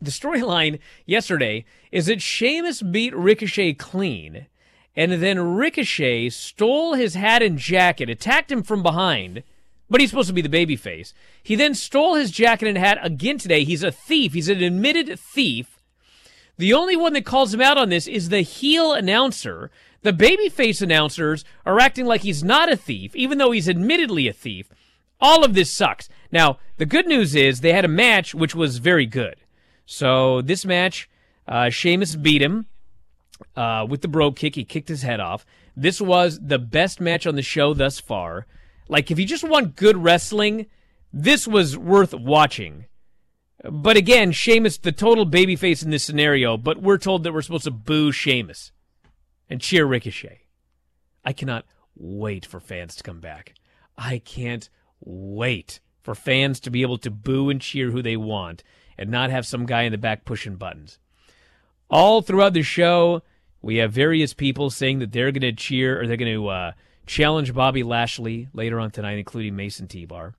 the 0.01 0.11
storyline 0.11 0.79
yesterday 1.05 1.65
is 1.91 2.07
that 2.07 2.21
Sheamus 2.21 2.81
beat 2.81 3.15
Ricochet 3.15 3.73
clean, 3.75 4.47
and 4.95 5.13
then 5.13 5.55
Ricochet 5.55 6.29
stole 6.29 6.95
his 6.95 7.15
hat 7.15 7.41
and 7.41 7.57
jacket, 7.57 8.09
attacked 8.09 8.51
him 8.51 8.63
from 8.63 8.83
behind, 8.83 9.43
but 9.89 10.01
he's 10.01 10.09
supposed 10.09 10.27
to 10.27 10.33
be 10.33 10.41
the 10.41 10.49
babyface. 10.49 11.13
He 11.41 11.55
then 11.55 11.73
stole 11.73 12.15
his 12.15 12.31
jacket 12.31 12.67
and 12.67 12.77
hat 12.77 12.97
again 13.01 13.37
today. 13.37 13.63
He's 13.63 13.83
a 13.83 13.91
thief. 13.91 14.33
He's 14.33 14.49
an 14.49 14.61
admitted 14.61 15.19
thief. 15.19 15.72
The 16.57 16.73
only 16.73 16.95
one 16.95 17.13
that 17.13 17.25
calls 17.25 17.53
him 17.53 17.61
out 17.61 17.77
on 17.77 17.89
this 17.89 18.07
is 18.07 18.29
the 18.29 18.41
heel 18.41 18.93
announcer. 18.93 19.71
The 20.01 20.13
babyface 20.13 20.81
announcers 20.81 21.43
are 21.65 21.79
acting 21.79 22.05
like 22.05 22.21
he's 22.21 22.43
not 22.43 22.71
a 22.71 22.77
thief, 22.77 23.15
even 23.15 23.37
though 23.37 23.51
he's 23.51 23.69
admittedly 23.69 24.27
a 24.27 24.33
thief. 24.33 24.69
All 25.19 25.43
of 25.43 25.53
this 25.53 25.71
sucks. 25.71 26.09
Now, 26.31 26.59
the 26.77 26.85
good 26.85 27.07
news 27.07 27.33
is 27.33 27.61
they 27.61 27.73
had 27.73 27.85
a 27.85 27.89
match 27.89 28.35
which 28.35 28.53
was 28.53 28.77
very 28.77 29.05
good. 29.05 29.35
So 29.85 30.41
this 30.41 30.65
match, 30.65 31.09
uh, 31.47 31.69
Sheamus 31.69 32.15
beat 32.15 32.41
him 32.41 32.67
uh, 33.55 33.85
with 33.89 34.01
the 34.01 34.07
bro 34.07 34.31
kick. 34.31 34.55
He 34.55 34.63
kicked 34.63 34.89
his 34.89 35.03
head 35.03 35.19
off. 35.19 35.45
This 35.75 35.99
was 35.99 36.39
the 36.39 36.59
best 36.59 37.01
match 37.01 37.25
on 37.25 37.35
the 37.35 37.41
show 37.41 37.73
thus 37.73 37.99
far. 37.99 38.45
Like, 38.89 39.09
if 39.09 39.17
you 39.17 39.25
just 39.25 39.47
want 39.47 39.75
good 39.75 39.97
wrestling, 39.97 40.67
this 41.11 41.47
was 41.47 41.77
worth 41.77 42.13
watching. 42.13 42.85
But 43.63 43.97
again, 43.97 44.31
Sheamus, 44.31 44.77
the 44.77 44.91
total 44.91 45.25
babyface 45.25 45.83
in 45.83 45.89
this 45.89 46.03
scenario, 46.03 46.57
but 46.57 46.81
we're 46.81 46.97
told 46.97 47.23
that 47.23 47.33
we're 47.33 47.41
supposed 47.41 47.63
to 47.65 47.71
boo 47.71 48.11
Sheamus 48.11 48.71
and 49.49 49.61
cheer 49.61 49.85
Ricochet. 49.85 50.41
I 51.23 51.33
cannot 51.33 51.65
wait 51.95 52.45
for 52.45 52.59
fans 52.59 52.95
to 52.95 53.03
come 53.03 53.19
back. 53.19 53.53
I 53.97 54.19
can't 54.19 54.69
wait 54.99 55.79
for 56.01 56.15
fans 56.15 56.59
to 56.61 56.69
be 56.69 56.81
able 56.81 56.97
to 56.97 57.11
boo 57.11 57.49
and 57.49 57.61
cheer 57.61 57.91
who 57.91 58.01
they 58.01 58.17
want 58.17 58.63
and 58.97 59.09
not 59.09 59.29
have 59.29 59.45
some 59.45 59.65
guy 59.65 59.83
in 59.83 59.91
the 59.91 59.97
back 59.97 60.25
pushing 60.25 60.55
buttons. 60.55 60.99
All 61.89 62.21
throughout 62.21 62.53
the 62.53 62.63
show, 62.63 63.21
we 63.61 63.77
have 63.77 63.93
various 63.93 64.33
people 64.33 64.69
saying 64.69 64.99
that 64.99 65.11
they're 65.11 65.31
going 65.31 65.41
to 65.41 65.53
cheer 65.53 66.01
or 66.01 66.07
they're 66.07 66.17
going 66.17 66.33
to 66.33 66.47
uh, 66.47 66.71
challenge 67.05 67.53
Bobby 67.53 67.83
Lashley 67.83 68.49
later 68.53 68.79
on 68.79 68.91
tonight, 68.91 69.17
including 69.17 69.55
Mace 69.55 69.79
and 69.79 69.89
T 69.89 70.05
Bar. 70.05 70.33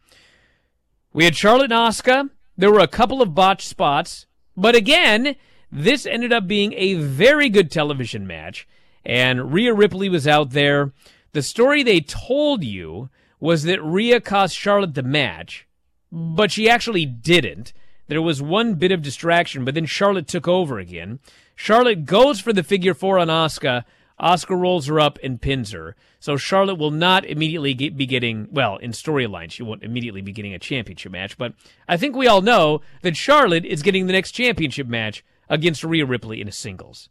We 1.12 1.24
had 1.24 1.36
Charlotte 1.36 1.72
and 1.72 1.72
Asuka. 1.72 2.28
There 2.56 2.70
were 2.70 2.80
a 2.80 2.88
couple 2.88 3.20
of 3.20 3.34
botched 3.34 3.66
spots, 3.66 4.26
but 4.56 4.74
again, 4.74 5.36
this 5.70 6.06
ended 6.06 6.32
up 6.32 6.46
being 6.46 6.72
a 6.74 6.94
very 6.94 7.48
good 7.48 7.70
television 7.70 8.26
match, 8.26 8.68
and 9.04 9.52
Rhea 9.52 9.74
Ripley 9.74 10.08
was 10.08 10.28
out 10.28 10.50
there. 10.50 10.92
The 11.32 11.42
story 11.42 11.82
they 11.82 12.00
told 12.00 12.62
you 12.62 13.10
was 13.40 13.64
that 13.64 13.82
Rhea 13.82 14.20
cost 14.20 14.56
Charlotte 14.56 14.94
the 14.94 15.02
match, 15.02 15.66
but 16.12 16.52
she 16.52 16.70
actually 16.70 17.04
didn't. 17.04 17.72
There 18.06 18.22
was 18.22 18.40
one 18.40 18.74
bit 18.74 18.92
of 18.92 19.02
distraction, 19.02 19.64
but 19.64 19.74
then 19.74 19.86
Charlotte 19.86 20.28
took 20.28 20.46
over 20.46 20.78
again. 20.78 21.18
Charlotte 21.56 22.04
goes 22.04 22.40
for 22.40 22.52
the 22.52 22.62
figure 22.62 22.94
four 22.94 23.18
on 23.18 23.28
Asuka. 23.28 23.84
Asuka 24.20 24.58
rolls 24.58 24.86
her 24.86 25.00
up 25.00 25.18
and 25.22 25.40
pins 25.40 25.72
her. 25.72 25.96
So 26.20 26.36
Charlotte 26.36 26.78
will 26.78 26.90
not 26.90 27.24
immediately 27.24 27.74
get, 27.74 27.96
be 27.96 28.06
getting, 28.06 28.48
well, 28.50 28.76
in 28.76 28.92
storyline, 28.92 29.50
she 29.50 29.62
won't 29.62 29.82
immediately 29.82 30.22
be 30.22 30.32
getting 30.32 30.54
a 30.54 30.58
championship 30.58 31.12
match, 31.12 31.36
but 31.36 31.54
I 31.88 31.96
think 31.96 32.14
we 32.14 32.26
all 32.26 32.40
know 32.40 32.80
that 33.02 33.16
Charlotte 33.16 33.64
is 33.64 33.82
getting 33.82 34.06
the 34.06 34.12
next 34.12 34.32
championship 34.32 34.86
match 34.86 35.24
against 35.48 35.84
Rhea 35.84 36.06
Ripley 36.06 36.40
in 36.40 36.48
a 36.48 36.52
singles. 36.52 37.08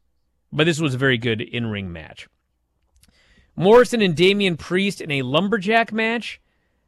But 0.52 0.66
this 0.66 0.80
was 0.80 0.96
a 0.96 1.00
very 1.00 1.18
good 1.18 1.42
in 1.42 1.68
ring 1.68 1.92
match. 1.92 2.28
Morrison 3.56 4.02
and 4.02 4.16
Damian 4.16 4.58
Priest 4.58 5.02
in 5.02 5.12
a 5.12 5.22
lumberjack 5.22 5.92
match. 5.92 6.42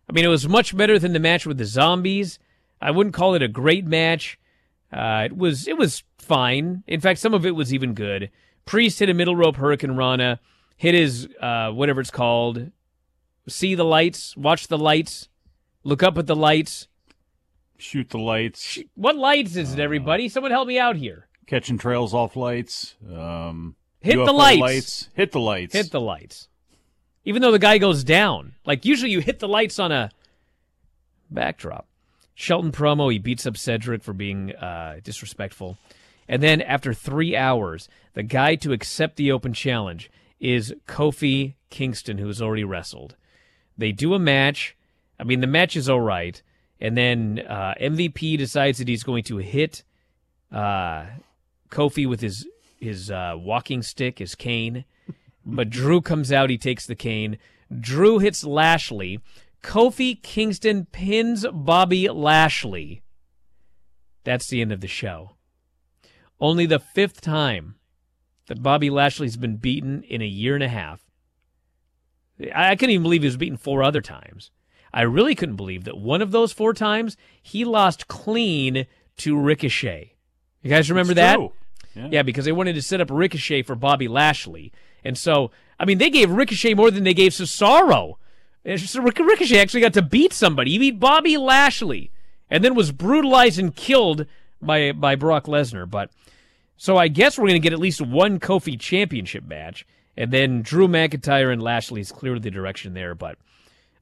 I 0.10 0.14
mean, 0.14 0.26
it 0.26 0.30
was 0.30 0.48
much 0.48 0.76
better 0.76 0.98
than 0.98 1.14
the 1.14 1.20
match 1.20 1.46
with 1.46 1.58
the 1.58 1.66
zombies. 1.66 2.40
I 2.82 2.92
wouldn't 2.92 3.16
call 3.16 3.36
it 3.36 3.42
a 3.42 3.48
great 3.48 3.86
match. 3.86 4.40
Uh, 4.92 5.24
it 5.26 5.38
was 5.38 5.68
it 5.68 5.78
was 5.78 6.04
fine. 6.18 6.84
In 6.88 7.02
fact, 7.02 7.20
some 7.20 7.34
of 7.34 7.46
it 7.46 7.56
was 7.56 7.74
even 7.74 7.94
good. 7.94 8.30
Priest 8.66 9.00
hit 9.00 9.10
a 9.10 9.14
middle 9.14 9.36
rope 9.36 9.58
hurricanrana, 9.58 10.40
hit 10.76 10.94
his 10.96 11.28
uh, 11.40 11.72
whatever 11.72 12.02
it's 12.02 12.12
called. 12.12 12.72
See 13.48 13.76
the 13.76 13.86
lights, 13.86 14.36
watch 14.36 14.68
the 14.68 14.78
lights, 14.78 15.30
look 15.84 16.02
up 16.02 16.18
at 16.18 16.26
the 16.26 16.36
lights, 16.36 16.88
shoot 17.78 18.10
the 18.10 18.18
lights. 18.18 18.80
What 18.96 19.16
lights 19.16 19.56
is 19.56 19.74
it, 19.74 19.80
everybody? 19.80 20.28
Someone 20.30 20.52
help 20.52 20.68
me 20.68 20.80
out 20.80 20.96
here. 20.96 21.28
Catching 21.46 21.78
trails 21.78 22.14
off 22.14 22.36
lights. 22.36 22.96
Um, 23.08 23.76
hit 24.02 24.16
UFO 24.16 24.26
the 24.26 24.34
lights. 24.34 24.62
lights. 24.62 25.10
Hit 25.14 25.32
the 25.32 25.40
lights. 25.40 25.74
Hit 25.74 25.92
the 25.92 26.02
lights. 26.02 26.48
Even 27.24 27.44
though 27.44 27.52
the 27.52 27.60
guy 27.60 27.78
goes 27.78 28.04
down, 28.04 28.56
like 28.66 28.84
usually 28.84 29.12
you 29.12 29.20
hit 29.20 29.40
the 29.40 29.48
lights 29.48 29.78
on 29.78 29.92
a 29.92 30.10
backdrop. 31.30 31.88
Shelton 32.34 32.72
promo, 32.72 33.12
he 33.12 33.20
beats 33.20 33.46
up 33.46 33.58
Cedric 33.58 34.04
for 34.04 34.14
being 34.14 34.54
uh, 34.56 35.00
disrespectful. 35.04 35.78
And 36.28 36.42
then 36.42 36.62
after 36.62 36.94
three 36.94 37.36
hours, 37.36 37.88
the 38.14 38.24
guy 38.24 38.56
to 38.56 38.74
accept 38.74 39.16
the 39.16 39.32
open 39.32 39.54
challenge 39.54 40.10
is 40.40 40.74
Kofi 40.88 41.54
Kingston, 41.70 42.18
who 42.18 42.28
has 42.28 42.42
already 42.42 42.64
wrestled. 42.64 43.16
They 43.78 43.92
do 43.92 44.14
a 44.14 44.20
match. 44.20 44.76
I 45.20 45.24
mean, 45.24 45.42
the 45.42 45.48
match 45.48 45.76
is 45.76 45.90
all 45.90 46.02
right. 46.02 46.42
And 46.80 46.98
then 46.98 47.42
uh, 47.48 47.74
MVP 47.80 48.38
decides 48.38 48.80
that 48.80 48.88
he's 48.88 49.04
going 49.04 49.24
to 49.26 49.38
hit 49.38 49.84
uh, 50.52 51.06
Kofi 51.70 52.08
with 52.08 52.22
his 52.22 52.48
his 52.80 53.10
uh, 53.10 53.36
walking 53.38 53.82
stick, 53.82 54.20
his 54.20 54.36
cane. 54.36 54.86
But 55.46 55.70
Drew 55.70 56.02
comes 56.02 56.32
out. 56.32 56.50
He 56.50 56.58
takes 56.58 56.86
the 56.86 56.96
cane. 56.96 57.38
Drew 57.80 58.20
hits 58.20 58.44
Lashley. 58.44 59.20
Kofi 59.64 60.22
Kingston 60.22 60.86
pins 60.86 61.46
Bobby 61.52 62.10
Lashley. 62.10 63.02
That's 64.24 64.48
the 64.48 64.62
end 64.62 64.72
of 64.72 64.82
the 64.82 64.88
show. 64.88 65.35
Only 66.40 66.66
the 66.66 66.80
fifth 66.80 67.22
time 67.22 67.76
that 68.48 68.62
Bobby 68.64 68.90
Lashley's 68.90 69.38
been 69.38 69.58
beaten 69.58 70.04
in 70.04 70.22
a 70.22 70.26
year 70.28 70.54
and 70.56 70.64
a 70.64 70.68
half. 70.70 71.02
I 72.54 72.76
couldn't 72.76 72.92
even 72.92 73.04
believe 73.04 73.22
he 73.22 73.28
was 73.28 73.38
beaten 73.38 73.58
four 73.58 73.82
other 73.82 74.02
times. 74.02 74.52
I 74.94 75.02
really 75.04 75.36
couldn't 75.36 75.56
believe 75.56 75.84
that 75.86 75.98
one 75.98 76.22
of 76.22 76.32
those 76.32 76.52
four 76.52 76.74
times 76.74 77.16
he 77.42 77.64
lost 77.66 78.08
clean 78.08 78.86
to 79.18 79.38
Ricochet. 79.38 80.14
You 80.62 80.70
guys 80.70 80.90
remember 80.90 81.12
It's 81.12 81.20
that? 81.20 81.36
true. 81.36 81.54
Yeah. 81.96 82.08
yeah, 82.12 82.22
because 82.24 82.44
they 82.44 82.52
wanted 82.52 82.76
to 82.76 82.82
set 82.82 83.00
up 83.00 83.10
Ricochet 83.10 83.62
for 83.62 83.76
Bobby 83.76 84.10
Lashley. 84.10 84.74
And 85.04 85.18
so, 85.18 85.52
I 85.80 85.86
mean, 85.86 85.98
they 85.98 86.10
gave 86.10 86.30
Ricochet 86.30 86.74
more 86.74 86.92
than 86.92 87.06
they 87.06 87.14
gave 87.14 87.32
Cesaro. 87.32 88.16
And 88.66 88.80
so 88.82 89.02
Ric- 89.02 89.18
Ricochet 89.20 89.60
actually 89.60 89.80
got 89.82 89.94
to 89.94 90.02
beat 90.02 90.34
somebody. 90.34 90.72
He 90.72 90.80
beat 90.80 91.00
Bobby 91.00 91.38
Lashley 91.38 92.12
and 92.50 92.64
then 92.66 92.76
was 92.76 92.92
brutalized 92.92 93.60
and 93.60 93.74
killed 93.74 94.26
by 94.66 94.92
by 94.92 95.16
Brock 95.16 95.46
Lesnar. 95.46 95.90
But 95.90 96.12
so 96.78 96.98
I 96.98 97.08
guess 97.08 97.38
we're 97.38 97.48
going 97.48 97.62
to 97.62 97.64
get 97.64 97.74
at 97.74 97.80
least 97.80 98.02
one 98.02 98.40
Kofi 98.40 98.80
championship 98.80 99.46
match. 99.46 99.86
And 100.18 100.32
then 100.32 100.62
Drew 100.62 100.88
McIntyre 100.88 101.52
and 101.52 101.62
Lashley 101.62 102.02
is 102.02 102.12
clearly 102.12 102.40
the 102.40 102.52
direction 102.52 102.94
there. 102.94 103.16
But 103.16 103.38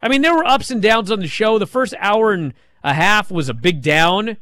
I 0.02 0.10
mean, 0.10 0.22
there 0.22 0.36
were 0.36 0.46
ups 0.46 0.70
and 0.70 0.82
downs 0.82 1.12
on 1.12 1.20
the 1.20 1.28
show. 1.28 1.58
The 1.58 1.66
first 1.66 1.96
hour 1.98 2.34
and 2.34 2.54
a 2.84 2.94
half 2.94 3.32
was 3.32 3.50
a 3.50 3.54
big 3.54 3.82
down, 3.82 4.38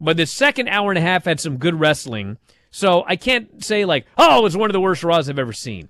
but 0.00 0.16
the 0.16 0.26
second 0.26 0.68
hour 0.68 0.90
and 0.90 0.98
a 0.98 1.02
half 1.02 1.24
had 1.24 1.40
some 1.40 1.56
good 1.56 1.80
wrestling. 1.80 2.38
So 2.70 3.04
I 3.06 3.16
can't 3.16 3.64
say 3.64 3.84
like, 3.84 4.06
oh, 4.18 4.38
it 4.38 4.42
was 4.42 4.56
one 4.56 4.70
of 4.70 4.74
the 4.74 4.80
worst 4.80 5.02
Raws 5.02 5.28
I've 5.28 5.38
ever 5.38 5.52
seen. 5.52 5.88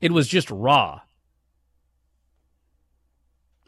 It 0.00 0.10
was 0.10 0.26
just 0.26 0.50
raw. 0.50 1.02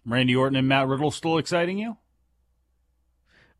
Randy 0.06 0.34
Orton 0.34 0.56
and 0.56 0.68
Matt 0.68 0.88
Riddle 0.88 1.10
still 1.10 1.38
exciting 1.38 1.78
you? 1.78 1.96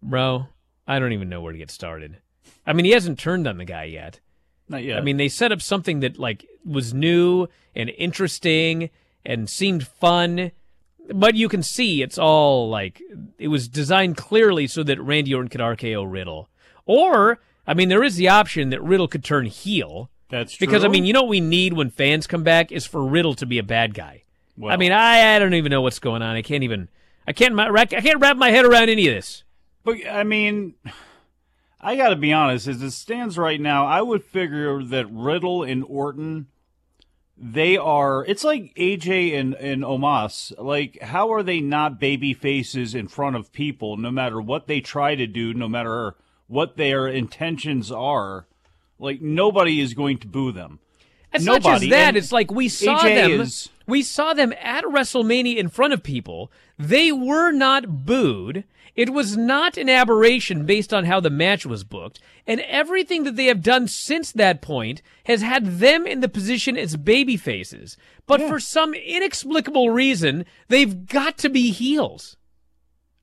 Bro, 0.03 0.49
I 0.87 0.99
don't 0.99 1.13
even 1.13 1.29
know 1.29 1.41
where 1.41 1.53
to 1.53 1.59
get 1.59 1.71
started. 1.71 2.19
I 2.67 2.73
mean, 2.73 2.85
he 2.85 2.93
hasn't 2.93 3.19
turned 3.19 3.47
on 3.47 3.59
the 3.59 3.65
guy 3.65 3.85
yet. 3.85 4.21
Not 4.69 4.83
yet. 4.85 4.99
I 4.99 5.01
mean, 5.01 5.17
they 5.17 5.29
set 5.29 5.53
up 5.53 5.61
something 5.63 6.01
that 6.01 6.19
like 6.19 6.47
was 6.65 6.95
new 6.95 7.47
and 7.75 7.91
interesting 7.91 8.91
and 9.25 9.49
seemed 9.49 9.87
fun, 9.87 10.53
but 11.13 11.35
you 11.35 11.49
can 11.49 11.63
see 11.63 12.03
it's 12.03 12.19
all 12.19 12.69
like 12.69 13.03
it 13.39 13.49
was 13.49 13.69
designed 13.69 14.17
clearly 14.17 14.67
so 14.67 14.83
that 14.83 15.01
Randy 15.01 15.35
Orton 15.35 15.49
could 15.51 15.61
RKO 15.61 16.11
Riddle. 16.11 16.49
Or, 16.87 17.41
I 17.67 17.75
mean, 17.75 17.89
there 17.89 18.03
is 18.03 18.17
the 18.17 18.29
option 18.29 18.71
that 18.71 18.83
Riddle 18.83 19.09
could 19.09 19.25
turn 19.25 19.47
heel. 19.47 20.11
That's 20.31 20.55
true. 20.55 20.67
Because 20.67 20.85
I 20.85 20.89
mean, 20.89 21.05
you 21.05 21.13
know 21.13 21.23
what 21.23 21.29
we 21.31 21.41
need 21.41 21.75
when 21.75 21.91
fans 21.91 22.27
come 22.27 22.43
back 22.43 22.73
is 22.73 22.87
for 22.87 23.05
Riddle 23.05 23.35
to 23.35 23.47
be 23.47 23.59
a 23.59 23.63
bad 23.63 23.95
guy. 23.95 24.25
Well- 24.57 24.73
I 24.73 24.77
mean, 24.77 24.93
I, 24.93 25.37
I 25.37 25.39
don't 25.39 25.55
even 25.55 25.71
know 25.71 25.83
what's 25.83 25.99
going 25.99 26.23
on. 26.23 26.37
I 26.37 26.43
can't 26.43 26.65
even 26.65 26.89
I 27.27 27.33
can't 27.33 27.59
I 27.59 27.85
can't 27.85 28.21
wrap 28.21 28.37
my 28.37 28.51
head 28.51 28.65
around 28.65 28.89
any 28.89 29.09
of 29.09 29.15
this. 29.15 29.44
But 29.85 29.99
I 30.09 30.25
mean, 30.25 30.75
I 31.81 31.97
got 31.97 32.09
to 32.11 32.17
be 32.17 32.33
honest. 32.33 32.67
As 32.67 32.83
it 32.83 32.91
stands 32.93 33.37
right 33.39 33.61
now, 33.61 33.87
I 33.87 34.01
would 34.03 34.25
figure 34.25 34.83
that 34.83 35.07
Riddle 35.11 35.63
and 35.63 35.85
Orton, 35.87 36.47
they 37.37 37.77
are. 37.77 38.25
It's 38.25 38.45
like 38.45 38.75
AJ 38.77 39.39
and 39.39 39.55
and 39.55 39.83
Omos. 39.83 40.53
Like, 40.59 41.01
how 41.03 41.33
are 41.33 41.43
they 41.43 41.61
not 41.61 42.01
baby 42.01 42.33
faces 42.33 42.95
in 42.95 43.09
front 43.09 43.37
of 43.37 43.53
people? 43.53 43.97
No 43.97 44.11
matter 44.11 44.41
what 44.41 44.67
they 44.67 44.81
try 44.81 45.15
to 45.15 45.27
do, 45.27 45.53
no 45.53 45.69
matter 45.69 46.15
what 46.47 46.77
their 46.77 47.07
intentions 47.09 47.91
are, 47.93 48.47
like 48.99 49.21
nobody 49.21 49.81
is 49.81 49.93
going 49.95 50.19
to 50.19 50.27
boo 50.29 50.53
them. 50.53 50.79
It's 51.33 51.45
not 51.45 51.63
Nobody. 51.65 51.87
just 51.89 51.91
that. 51.91 52.09
And 52.09 52.17
It's 52.17 52.31
like 52.31 52.53
we 52.53 52.69
saw 52.69 52.99
AJ 53.01 53.15
them. 53.17 53.41
is- 53.41 53.69
we 53.87 54.03
saw 54.03 54.33
them 54.33 54.55
at 54.63 54.85
WrestleMania 54.85 55.57
in 55.57 55.69
front 55.69 55.93
of 55.93 56.03
people. 56.03 56.51
They 56.79 57.11
were 57.13 57.51
not 57.53 58.07
booed. 58.07 58.65
It 58.95 59.11
was 59.11 59.37
not 59.37 59.77
an 59.77 59.89
aberration 59.89 60.67
based 60.67 60.95
on 60.95 61.05
how 61.05 61.19
the 61.19 61.31
match 61.31 61.67
was 61.67 61.83
booked. 61.83 62.21
And 62.47 62.61
everything 62.61 63.25
that 63.25 63.35
they 63.35 63.47
have 63.47 63.63
done 63.63 63.89
since 63.89 64.31
that 64.33 64.63
point 64.63 65.03
has 65.25 65.43
had 65.43 65.79
them 65.79 66.07
in 66.07 66.21
the 66.21 66.29
position 66.29 66.77
as 66.77 66.97
baby 66.97 67.37
faces. 67.37 67.97
But 68.27 68.41
for 68.43 68.61
some 68.61 68.95
inexplicable 68.95 69.91
reason, 69.91 70.45
they've 70.69 71.07
got 71.07 71.39
to 71.39 71.49
be 71.49 71.73
heels. 71.73 72.37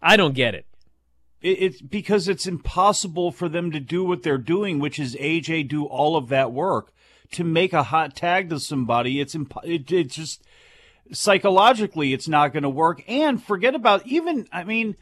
I 0.01 0.17
don't 0.17 0.35
get 0.35 0.55
it. 0.55 0.65
It, 1.41 1.61
it's 1.61 1.81
because 1.81 2.27
it's 2.27 2.47
impossible 2.47 3.31
for 3.31 3.47
them 3.47 3.71
to 3.71 3.79
do 3.79 4.03
what 4.03 4.23
they're 4.23 4.37
doing, 4.37 4.79
which 4.79 4.99
is 4.99 5.15
AJ 5.15 5.69
do 5.69 5.85
all 5.85 6.17
of 6.17 6.27
that 6.29 6.51
work 6.51 6.91
to 7.31 7.43
make 7.45 7.71
a 7.71 7.83
hot 7.83 8.15
tag 8.15 8.49
to 8.49 8.59
somebody. 8.59 9.21
It's 9.21 9.35
imp- 9.35 9.53
it, 9.63 9.89
it's 9.89 10.15
just 10.15 10.43
psychologically 11.13 12.13
it's 12.13 12.27
not 12.27 12.51
going 12.51 12.63
to 12.63 12.69
work. 12.69 13.03
And 13.07 13.41
forget 13.41 13.73
about 13.73 14.05
even. 14.05 14.47
I 14.51 14.65
mean, 14.65 14.95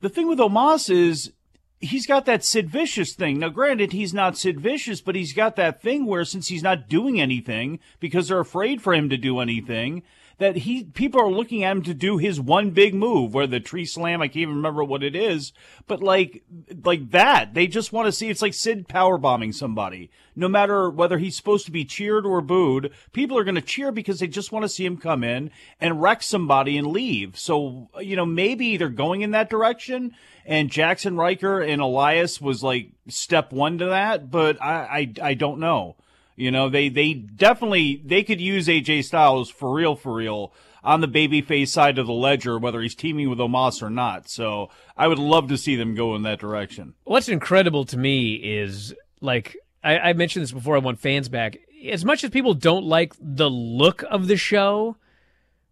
the 0.00 0.08
thing 0.08 0.28
with 0.28 0.38
Omos 0.38 0.90
is 0.90 1.32
he's 1.80 2.06
got 2.06 2.26
that 2.26 2.44
Sid 2.44 2.70
Vicious 2.70 3.14
thing. 3.14 3.38
Now, 3.38 3.48
granted, 3.48 3.92
he's 3.92 4.14
not 4.14 4.36
Sid 4.36 4.60
Vicious, 4.60 5.00
but 5.00 5.14
he's 5.14 5.32
got 5.32 5.56
that 5.56 5.82
thing 5.82 6.06
where 6.06 6.24
since 6.24 6.48
he's 6.48 6.62
not 6.62 6.88
doing 6.88 7.20
anything 7.20 7.80
because 7.98 8.28
they're 8.28 8.40
afraid 8.40 8.82
for 8.82 8.94
him 8.94 9.08
to 9.10 9.16
do 9.16 9.40
anything, 9.40 10.02
that 10.40 10.56
he 10.56 10.84
people 10.84 11.20
are 11.20 11.30
looking 11.30 11.62
at 11.62 11.72
him 11.72 11.82
to 11.82 11.92
do 11.92 12.16
his 12.16 12.40
one 12.40 12.70
big 12.70 12.94
move 12.94 13.34
where 13.34 13.46
the 13.46 13.60
tree 13.60 13.84
slam. 13.84 14.22
I 14.22 14.26
can't 14.26 14.38
even 14.38 14.56
remember 14.56 14.82
what 14.82 15.02
it 15.02 15.14
is, 15.14 15.52
but 15.86 16.02
like 16.02 16.42
like 16.82 17.10
that, 17.10 17.52
they 17.52 17.66
just 17.66 17.92
want 17.92 18.06
to 18.06 18.12
see. 18.12 18.30
It's 18.30 18.40
like 18.40 18.54
Sid 18.54 18.88
power 18.88 19.18
bombing 19.18 19.52
somebody. 19.52 20.10
No 20.34 20.48
matter 20.48 20.88
whether 20.88 21.18
he's 21.18 21.36
supposed 21.36 21.66
to 21.66 21.70
be 21.70 21.84
cheered 21.84 22.24
or 22.24 22.40
booed, 22.40 22.90
people 23.12 23.36
are 23.36 23.44
going 23.44 23.56
to 23.56 23.60
cheer 23.60 23.92
because 23.92 24.20
they 24.20 24.28
just 24.28 24.50
want 24.50 24.62
to 24.62 24.68
see 24.70 24.86
him 24.86 24.96
come 24.96 25.22
in 25.22 25.50
and 25.78 26.00
wreck 26.00 26.22
somebody 26.22 26.78
and 26.78 26.86
leave. 26.86 27.38
So 27.38 27.90
you 28.00 28.16
know 28.16 28.26
maybe 28.26 28.78
they're 28.78 28.88
going 28.88 29.20
in 29.20 29.32
that 29.32 29.50
direction. 29.50 30.12
And 30.46 30.70
Jaxson 30.70 31.18
Ryker 31.18 31.60
and 31.60 31.82
Elias 31.82 32.40
was 32.40 32.62
like 32.62 32.92
step 33.08 33.52
one 33.52 33.76
to 33.76 33.86
that, 33.86 34.30
but 34.30 34.60
I 34.60 35.12
I, 35.22 35.28
I 35.30 35.34
don't 35.34 35.60
know. 35.60 35.96
You 36.36 36.50
know, 36.50 36.68
they 36.68 36.88
they 36.88 37.14
definitely 37.14 38.02
they 38.04 38.22
could 38.22 38.40
use 38.40 38.66
AJ 38.66 39.04
Styles 39.04 39.50
for 39.50 39.74
real 39.74 39.96
for 39.96 40.14
real 40.14 40.52
on 40.82 41.00
the 41.00 41.08
babyface 41.08 41.68
side 41.68 41.98
of 41.98 42.06
the 42.06 42.12
ledger, 42.12 42.58
whether 42.58 42.80
he's 42.80 42.94
teaming 42.94 43.28
with 43.28 43.38
Omos 43.38 43.82
or 43.82 43.90
not. 43.90 44.28
So 44.28 44.70
I 44.96 45.08
would 45.08 45.18
love 45.18 45.48
to 45.48 45.58
see 45.58 45.76
them 45.76 45.94
go 45.94 46.14
in 46.14 46.22
that 46.22 46.40
direction. 46.40 46.94
What's 47.04 47.28
incredible 47.28 47.84
to 47.86 47.98
me 47.98 48.34
is 48.34 48.94
like 49.20 49.56
I, 49.82 49.98
I 49.98 50.12
mentioned 50.12 50.42
this 50.42 50.52
before. 50.52 50.76
I 50.76 50.80
want 50.80 51.00
fans 51.00 51.28
back. 51.28 51.58
As 51.90 52.04
much 52.04 52.24
as 52.24 52.30
people 52.30 52.54
don't 52.54 52.84
like 52.84 53.14
the 53.20 53.50
look 53.50 54.02
of 54.10 54.26
the 54.26 54.36
show, 54.36 54.96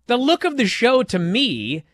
the 0.07 0.17
look 0.17 0.45
of 0.45 0.57
the 0.57 0.67
show 0.67 1.03
to 1.03 1.19
me 1.19 1.85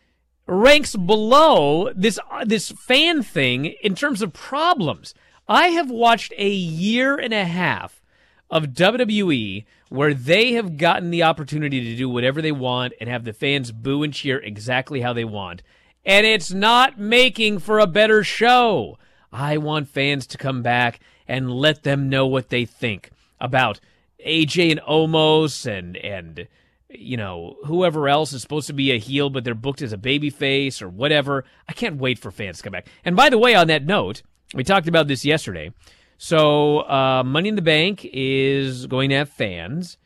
ranks 0.47 0.95
below 0.95 1.91
this 1.95 2.19
uh, 2.31 2.45
this 2.45 2.71
fan 2.71 3.23
thing 3.23 3.65
in 3.65 3.95
terms 3.95 4.21
of 4.21 4.33
problems. 4.33 5.13
I 5.47 5.67
have 5.69 5.91
watched 5.91 6.33
a 6.37 6.49
year 6.49 7.17
and 7.17 7.33
a 7.33 7.45
half 7.45 8.01
of 8.49 8.67
WWE 8.67 9.65
where 9.89 10.13
they 10.13 10.53
have 10.53 10.77
gotten 10.77 11.09
the 11.09 11.23
opportunity 11.23 11.81
to 11.83 11.95
do 11.95 12.09
whatever 12.09 12.41
they 12.41 12.51
want 12.51 12.93
and 12.99 13.09
have 13.09 13.23
the 13.23 13.33
fans 13.33 13.71
boo 13.71 14.03
and 14.03 14.13
cheer 14.13 14.37
exactly 14.39 15.01
how 15.01 15.13
they 15.13 15.25
want. 15.25 15.61
And 16.05 16.25
it's 16.25 16.51
not 16.51 16.99
making 16.99 17.59
for 17.59 17.79
a 17.79 17.87
better 17.87 18.23
show. 18.23 18.97
I 19.31 19.57
want 19.57 19.89
fans 19.89 20.27
to 20.27 20.37
come 20.37 20.61
back 20.61 20.99
and 21.27 21.51
let 21.51 21.83
them 21.83 22.09
know 22.09 22.27
what 22.27 22.49
they 22.49 22.65
think 22.65 23.09
about 23.39 23.79
AJ 24.25 24.71
and 24.71 24.81
Omos 24.81 25.65
and 25.65 25.97
and 25.97 26.47
you 26.89 27.17
know 27.17 27.57
whoever 27.65 28.07
else 28.07 28.33
is 28.33 28.41
supposed 28.41 28.67
to 28.67 28.73
be 28.73 28.91
a 28.91 28.99
heel 28.99 29.29
but 29.29 29.43
they're 29.43 29.53
booked 29.53 29.81
as 29.81 29.91
a 29.91 29.97
baby 29.97 30.29
face 30.29 30.81
or 30.81 30.89
whatever. 30.89 31.43
I 31.67 31.73
can't 31.73 31.97
wait 31.97 32.19
for 32.19 32.31
fans 32.31 32.57
to 32.57 32.63
come 32.63 32.71
back. 32.71 32.87
And 33.03 33.15
by 33.15 33.29
the 33.29 33.37
way, 33.37 33.55
on 33.55 33.67
that 33.67 33.85
note, 33.85 34.21
we 34.53 34.63
talked 34.63 34.87
about 34.87 35.07
this 35.07 35.25
yesterday. 35.25 35.71
So, 36.17 36.79
uh, 36.89 37.23
Money 37.25 37.49
in 37.49 37.55
the 37.55 37.61
Bank 37.61 38.07
is 38.11 38.87
going 38.87 39.09
to 39.09 39.17
have 39.17 39.29
fans, 39.29 39.97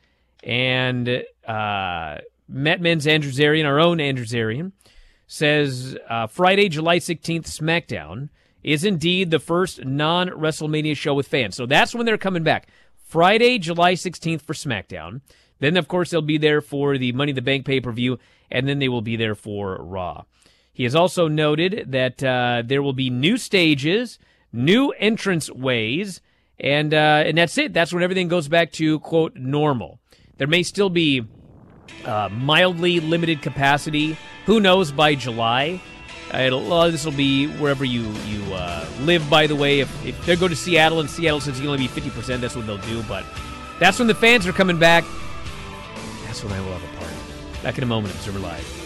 and 0.43 1.23
uh, 1.47 2.17
Men's 2.47 3.07
Andrew 3.07 3.31
Zarian, 3.31 3.65
our 3.65 3.79
own 3.79 3.99
Andrew 3.99 4.25
Zarian, 4.25 4.71
says 5.27 5.95
uh, 6.09 6.27
Friday, 6.27 6.67
July 6.69 6.97
16th, 6.97 7.45
SmackDown 7.45 8.29
is 8.63 8.83
indeed 8.83 9.31
the 9.31 9.39
first 9.39 9.85
non 9.85 10.29
WrestleMania 10.29 10.97
show 10.97 11.13
with 11.13 11.27
fans. 11.27 11.55
So 11.55 11.65
that's 11.65 11.93
when 11.93 12.05
they're 12.05 12.17
coming 12.17 12.43
back. 12.43 12.67
Friday, 13.07 13.57
July 13.57 13.93
16th 13.93 14.41
for 14.41 14.53
SmackDown. 14.53 15.21
Then, 15.59 15.77
of 15.77 15.87
course, 15.87 16.09
they'll 16.09 16.21
be 16.21 16.37
there 16.37 16.61
for 16.61 16.97
the 16.97 17.11
Money 17.11 17.31
in 17.31 17.35
the 17.35 17.41
Bank 17.41 17.65
pay 17.65 17.79
per 17.79 17.91
view, 17.91 18.17
and 18.49 18.67
then 18.67 18.79
they 18.79 18.89
will 18.89 19.01
be 19.01 19.15
there 19.15 19.35
for 19.35 19.77
Raw. 19.81 20.23
He 20.73 20.83
has 20.83 20.95
also 20.95 21.27
noted 21.27 21.91
that 21.91 22.23
uh, 22.23 22.63
there 22.65 22.81
will 22.81 22.93
be 22.93 23.09
new 23.09 23.37
stages 23.37 24.17
new 24.51 24.91
entrance 24.91 25.49
ways, 25.51 26.21
and 26.59 26.93
uh, 26.93 27.23
and 27.25 27.37
that's 27.37 27.57
it. 27.57 27.73
That's 27.73 27.93
when 27.93 28.03
everything 28.03 28.27
goes 28.27 28.47
back 28.47 28.71
to 28.73 28.99
quote 28.99 29.35
normal. 29.35 29.99
There 30.37 30.47
may 30.47 30.63
still 30.63 30.89
be 30.89 31.25
uh, 32.05 32.29
mildly 32.31 32.99
limited 32.99 33.41
capacity. 33.41 34.17
Who 34.45 34.59
knows 34.59 34.91
by 34.91 35.15
July? 35.15 35.81
Uh, 36.31 36.89
this 36.89 37.05
will 37.05 37.11
be 37.11 37.47
wherever 37.47 37.83
you 37.83 38.03
you 38.27 38.53
uh, 38.53 38.85
live. 39.01 39.27
By 39.29 39.47
the 39.47 39.55
way, 39.55 39.79
if, 39.79 40.05
if 40.05 40.25
they 40.25 40.35
go 40.35 40.47
to 40.47 40.55
Seattle 40.55 40.99
and 40.99 41.09
Seattle 41.09 41.41
says 41.41 41.57
you 41.57 41.63
can 41.63 41.71
only 41.71 41.83
be 41.83 41.87
fifty 41.87 42.09
percent, 42.11 42.41
that's 42.41 42.55
what 42.55 42.67
they'll 42.67 42.77
do. 42.77 43.03
But 43.03 43.25
that's 43.79 43.99
when 43.99 44.07
the 44.07 44.15
fans 44.15 44.45
are 44.45 44.53
coming 44.53 44.77
back. 44.77 45.03
That's 46.25 46.43
when 46.43 46.53
I 46.53 46.61
will 46.61 46.73
have 46.73 46.83
a 46.83 46.97
party. 46.97 47.15
Back 47.63 47.77
in 47.77 47.83
a 47.83 47.87
moment, 47.87 48.13
Observer 48.13 48.39
Live. 48.39 48.78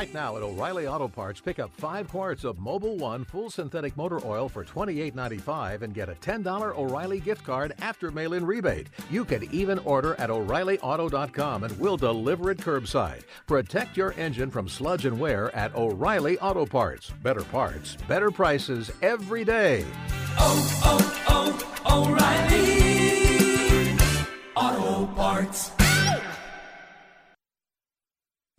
Right 0.00 0.14
now 0.14 0.38
at 0.38 0.42
O'Reilly 0.42 0.86
Auto 0.86 1.08
Parts, 1.08 1.42
pick 1.42 1.58
up 1.58 1.70
five 1.74 2.08
quarts 2.08 2.44
of 2.44 2.56
Mobil 2.56 2.96
One 2.96 3.22
full 3.22 3.50
synthetic 3.50 3.94
motor 3.98 4.18
oil 4.24 4.48
for 4.48 4.64
$28.95 4.64 5.82
and 5.82 5.92
get 5.92 6.08
a 6.08 6.14
$10 6.14 6.74
O'Reilly 6.74 7.20
gift 7.20 7.44
card 7.44 7.74
after 7.82 8.10
mail 8.10 8.32
in 8.32 8.46
rebate. 8.46 8.86
You 9.10 9.26
can 9.26 9.46
even 9.52 9.78
order 9.80 10.14
at 10.14 10.30
O'ReillyAuto.com 10.30 11.64
and 11.64 11.78
we'll 11.78 11.98
deliver 11.98 12.50
it 12.50 12.56
curbside. 12.56 13.24
Protect 13.46 13.94
your 13.94 14.14
engine 14.14 14.50
from 14.50 14.70
sludge 14.70 15.04
and 15.04 15.20
wear 15.20 15.54
at 15.54 15.74
O'Reilly 15.74 16.38
Auto 16.38 16.64
Parts. 16.64 17.10
Better 17.22 17.44
parts, 17.44 17.98
better 18.08 18.30
prices 18.30 18.90
every 19.02 19.44
day. 19.44 19.84
Oh, 20.38 20.80
oh, 20.82 21.68
oh, 21.84 22.08
O'Reilly 24.56 24.88
Auto 24.96 25.12
Parts. 25.12 25.72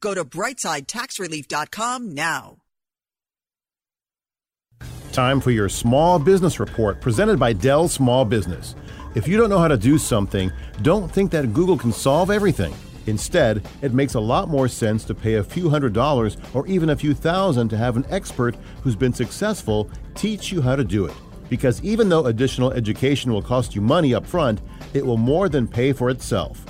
Go 0.00 0.14
to 0.14 0.24
brightsidetaxrelief.com 0.24 2.14
now. 2.14 2.58
Time 5.12 5.40
for 5.40 5.50
your 5.50 5.68
small 5.68 6.18
business 6.18 6.60
report 6.60 7.00
presented 7.00 7.38
by 7.38 7.52
Dell 7.52 7.88
Small 7.88 8.24
Business. 8.24 8.76
If 9.14 9.26
you 9.26 9.36
don't 9.36 9.50
know 9.50 9.58
how 9.58 9.66
to 9.68 9.76
do 9.76 9.98
something, 9.98 10.52
don't 10.82 11.10
think 11.10 11.32
that 11.32 11.52
Google 11.52 11.76
can 11.76 11.92
solve 11.92 12.30
everything. 12.30 12.72
Instead, 13.06 13.66
it 13.82 13.94
makes 13.94 14.14
a 14.14 14.20
lot 14.20 14.48
more 14.48 14.68
sense 14.68 15.02
to 15.04 15.14
pay 15.14 15.34
a 15.34 15.42
few 15.42 15.70
hundred 15.70 15.94
dollars 15.94 16.36
or 16.54 16.66
even 16.66 16.90
a 16.90 16.96
few 16.96 17.14
thousand 17.14 17.68
to 17.70 17.76
have 17.76 17.96
an 17.96 18.04
expert 18.10 18.54
who's 18.82 18.94
been 18.94 19.14
successful 19.14 19.90
teach 20.14 20.52
you 20.52 20.60
how 20.60 20.76
to 20.76 20.84
do 20.84 21.06
it. 21.06 21.14
Because 21.48 21.82
even 21.82 22.08
though 22.08 22.26
additional 22.26 22.72
education 22.72 23.32
will 23.32 23.42
cost 23.42 23.74
you 23.74 23.80
money 23.80 24.14
up 24.14 24.26
front, 24.26 24.60
it 24.92 25.04
will 25.04 25.16
more 25.16 25.48
than 25.48 25.66
pay 25.66 25.92
for 25.92 26.10
itself. 26.10 26.64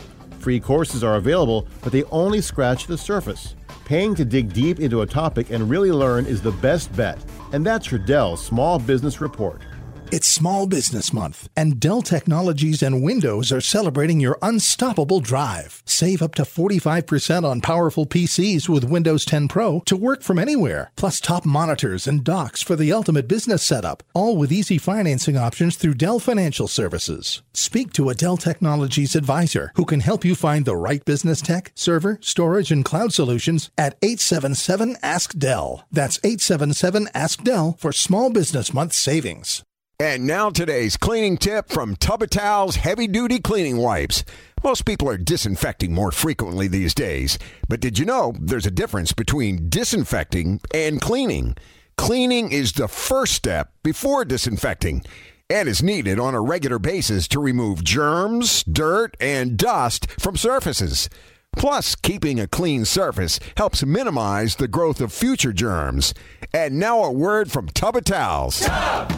Free 0.48 0.60
courses 0.60 1.04
are 1.04 1.16
available, 1.16 1.68
but 1.82 1.92
they 1.92 2.04
only 2.04 2.40
scratch 2.40 2.86
the 2.86 2.96
surface. 2.96 3.54
Paying 3.84 4.14
to 4.14 4.24
dig 4.24 4.50
deep 4.54 4.80
into 4.80 5.02
a 5.02 5.06
topic 5.06 5.50
and 5.50 5.68
really 5.68 5.92
learn 5.92 6.24
is 6.24 6.40
the 6.40 6.52
best 6.52 6.90
bet. 6.96 7.22
And 7.52 7.66
that's 7.66 7.90
your 7.90 8.00
Dell 8.00 8.34
Small 8.34 8.78
Business 8.78 9.20
Report. 9.20 9.60
It's 10.10 10.26
Small 10.26 10.66
Business 10.66 11.12
Month, 11.12 11.50
and 11.54 11.78
Dell 11.78 12.00
Technologies 12.00 12.82
and 12.82 13.02
Windows 13.02 13.52
are 13.52 13.60
celebrating 13.60 14.20
your 14.20 14.38
unstoppable 14.40 15.20
drive. 15.20 15.82
Save 15.84 16.22
up 16.22 16.34
to 16.36 16.44
45% 16.44 17.44
on 17.44 17.60
powerful 17.60 18.06
PCs 18.06 18.70
with 18.70 18.84
Windows 18.84 19.26
10 19.26 19.48
Pro 19.48 19.80
to 19.80 19.98
work 19.98 20.22
from 20.22 20.38
anywhere, 20.38 20.92
plus 20.96 21.20
top 21.20 21.44
monitors 21.44 22.06
and 22.06 22.24
docks 22.24 22.62
for 22.62 22.74
the 22.74 22.90
ultimate 22.90 23.28
business 23.28 23.62
setup, 23.62 24.02
all 24.14 24.38
with 24.38 24.50
easy 24.50 24.78
financing 24.78 25.36
options 25.36 25.76
through 25.76 25.92
Dell 25.92 26.18
Financial 26.18 26.68
Services. 26.68 27.42
Speak 27.52 27.92
to 27.92 28.08
a 28.08 28.14
Dell 28.14 28.38
Technologies 28.38 29.14
advisor 29.14 29.72
who 29.74 29.84
can 29.84 30.00
help 30.00 30.24
you 30.24 30.34
find 30.34 30.64
the 30.64 30.74
right 30.74 31.04
business 31.04 31.42
tech, 31.42 31.70
server, 31.74 32.18
storage, 32.22 32.72
and 32.72 32.82
cloud 32.82 33.12
solutions 33.12 33.68
at 33.76 33.98
877 34.00 34.96
Ask 35.02 35.38
Dell. 35.38 35.84
That's 35.92 36.18
877 36.24 37.08
Ask 37.12 37.44
Dell 37.44 37.76
for 37.78 37.92
Small 37.92 38.30
Business 38.30 38.72
Month 38.72 38.94
savings. 38.94 39.64
And 40.00 40.28
now 40.28 40.50
today's 40.50 40.96
cleaning 40.96 41.36
tip 41.38 41.70
from 41.70 41.96
Tubba 41.96 42.28
Towels 42.28 42.76
Heavy 42.76 43.08
Duty 43.08 43.40
Cleaning 43.40 43.78
Wipes. 43.78 44.24
Most 44.62 44.84
people 44.84 45.10
are 45.10 45.18
disinfecting 45.18 45.92
more 45.92 46.12
frequently 46.12 46.68
these 46.68 46.94
days, 46.94 47.36
but 47.68 47.80
did 47.80 47.98
you 47.98 48.04
know 48.04 48.32
there's 48.38 48.64
a 48.64 48.70
difference 48.70 49.12
between 49.12 49.68
disinfecting 49.68 50.60
and 50.72 51.00
cleaning? 51.00 51.56
Cleaning 51.96 52.52
is 52.52 52.74
the 52.74 52.86
first 52.86 53.32
step 53.32 53.72
before 53.82 54.24
disinfecting 54.24 55.02
and 55.50 55.68
is 55.68 55.82
needed 55.82 56.20
on 56.20 56.32
a 56.32 56.40
regular 56.40 56.78
basis 56.78 57.26
to 57.26 57.40
remove 57.40 57.82
germs, 57.82 58.62
dirt, 58.62 59.16
and 59.18 59.56
dust 59.56 60.08
from 60.20 60.36
surfaces. 60.36 61.10
Plus, 61.56 61.96
keeping 61.96 62.38
a 62.38 62.46
clean 62.46 62.84
surface 62.84 63.40
helps 63.56 63.84
minimize 63.84 64.54
the 64.54 64.68
growth 64.68 65.00
of 65.00 65.12
future 65.12 65.52
germs. 65.52 66.14
And 66.54 66.78
now 66.78 67.02
a 67.02 67.10
word 67.10 67.50
from 67.50 67.66
Tubba 67.70 68.02
Towels. 68.02 68.60
Tub! 68.60 69.17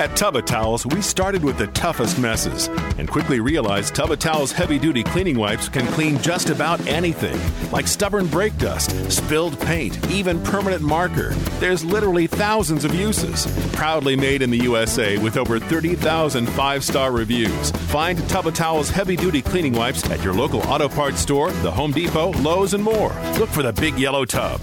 At 0.00 0.16
Tubba 0.16 0.40
Towels, 0.40 0.86
we 0.86 1.02
started 1.02 1.44
with 1.44 1.58
the 1.58 1.66
toughest 1.68 2.18
messes 2.18 2.68
and 2.96 3.06
quickly 3.06 3.38
realized 3.40 3.94
Tubba 3.94 4.16
Towels 4.16 4.50
heavy 4.50 4.78
duty 4.78 5.02
cleaning 5.02 5.36
wipes 5.36 5.68
can 5.68 5.86
clean 5.88 6.16
just 6.22 6.48
about 6.48 6.80
anything, 6.86 7.38
like 7.70 7.86
stubborn 7.86 8.26
brake 8.26 8.56
dust, 8.56 8.90
spilled 9.12 9.60
paint, 9.60 10.10
even 10.10 10.42
permanent 10.42 10.80
marker. 10.80 11.34
There's 11.58 11.84
literally 11.84 12.26
thousands 12.26 12.86
of 12.86 12.94
uses. 12.94 13.46
Proudly 13.72 14.16
made 14.16 14.40
in 14.40 14.50
the 14.50 14.62
USA 14.64 15.18
with 15.18 15.36
over 15.36 15.58
30,000 15.58 16.46
five 16.48 16.82
star 16.82 17.12
reviews. 17.12 17.70
Find 17.92 18.18
Tubba 18.28 18.52
Towels 18.52 18.88
heavy 18.88 19.16
duty 19.16 19.42
cleaning 19.42 19.74
wipes 19.74 20.08
at 20.08 20.22
your 20.24 20.32
local 20.32 20.60
auto 20.62 20.88
parts 20.88 21.20
store, 21.20 21.50
the 21.60 21.70
Home 21.70 21.92
Depot, 21.92 22.30
Lowe's, 22.40 22.72
and 22.72 22.82
more. 22.82 23.12
Look 23.38 23.50
for 23.50 23.62
the 23.62 23.74
big 23.74 23.98
yellow 23.98 24.24
tub. 24.24 24.60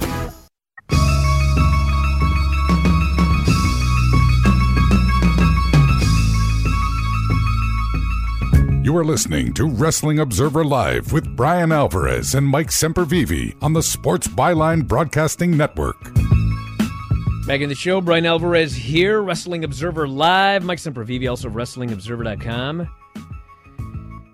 You 8.88 8.96
are 8.96 9.04
listening 9.04 9.52
to 9.56 9.68
Wrestling 9.68 10.20
Observer 10.20 10.64
Live 10.64 11.12
with 11.12 11.36
Bryan 11.36 11.74
Alvarez 11.74 12.36
and 12.36 12.48
Mike 12.48 12.70
Sempervive 12.70 13.62
on 13.62 13.74
the 13.74 13.84
Sports 13.84 14.30
Byline 14.30 14.88
Broadcasting 14.88 15.58
Network. 15.58 16.02
Back 17.46 17.60
in 17.60 17.68
the 17.68 17.76
show, 17.76 18.00
Bryan 18.00 18.26
Alvarez 18.26 18.74
here, 18.74 19.22
Wrestling 19.22 19.66
Observer 19.66 20.08
Live. 20.08 20.64
Mike 20.64 20.80
Sempervive, 20.80 21.30
also 21.30 21.50
WrestlingObserver.com. 21.50 22.90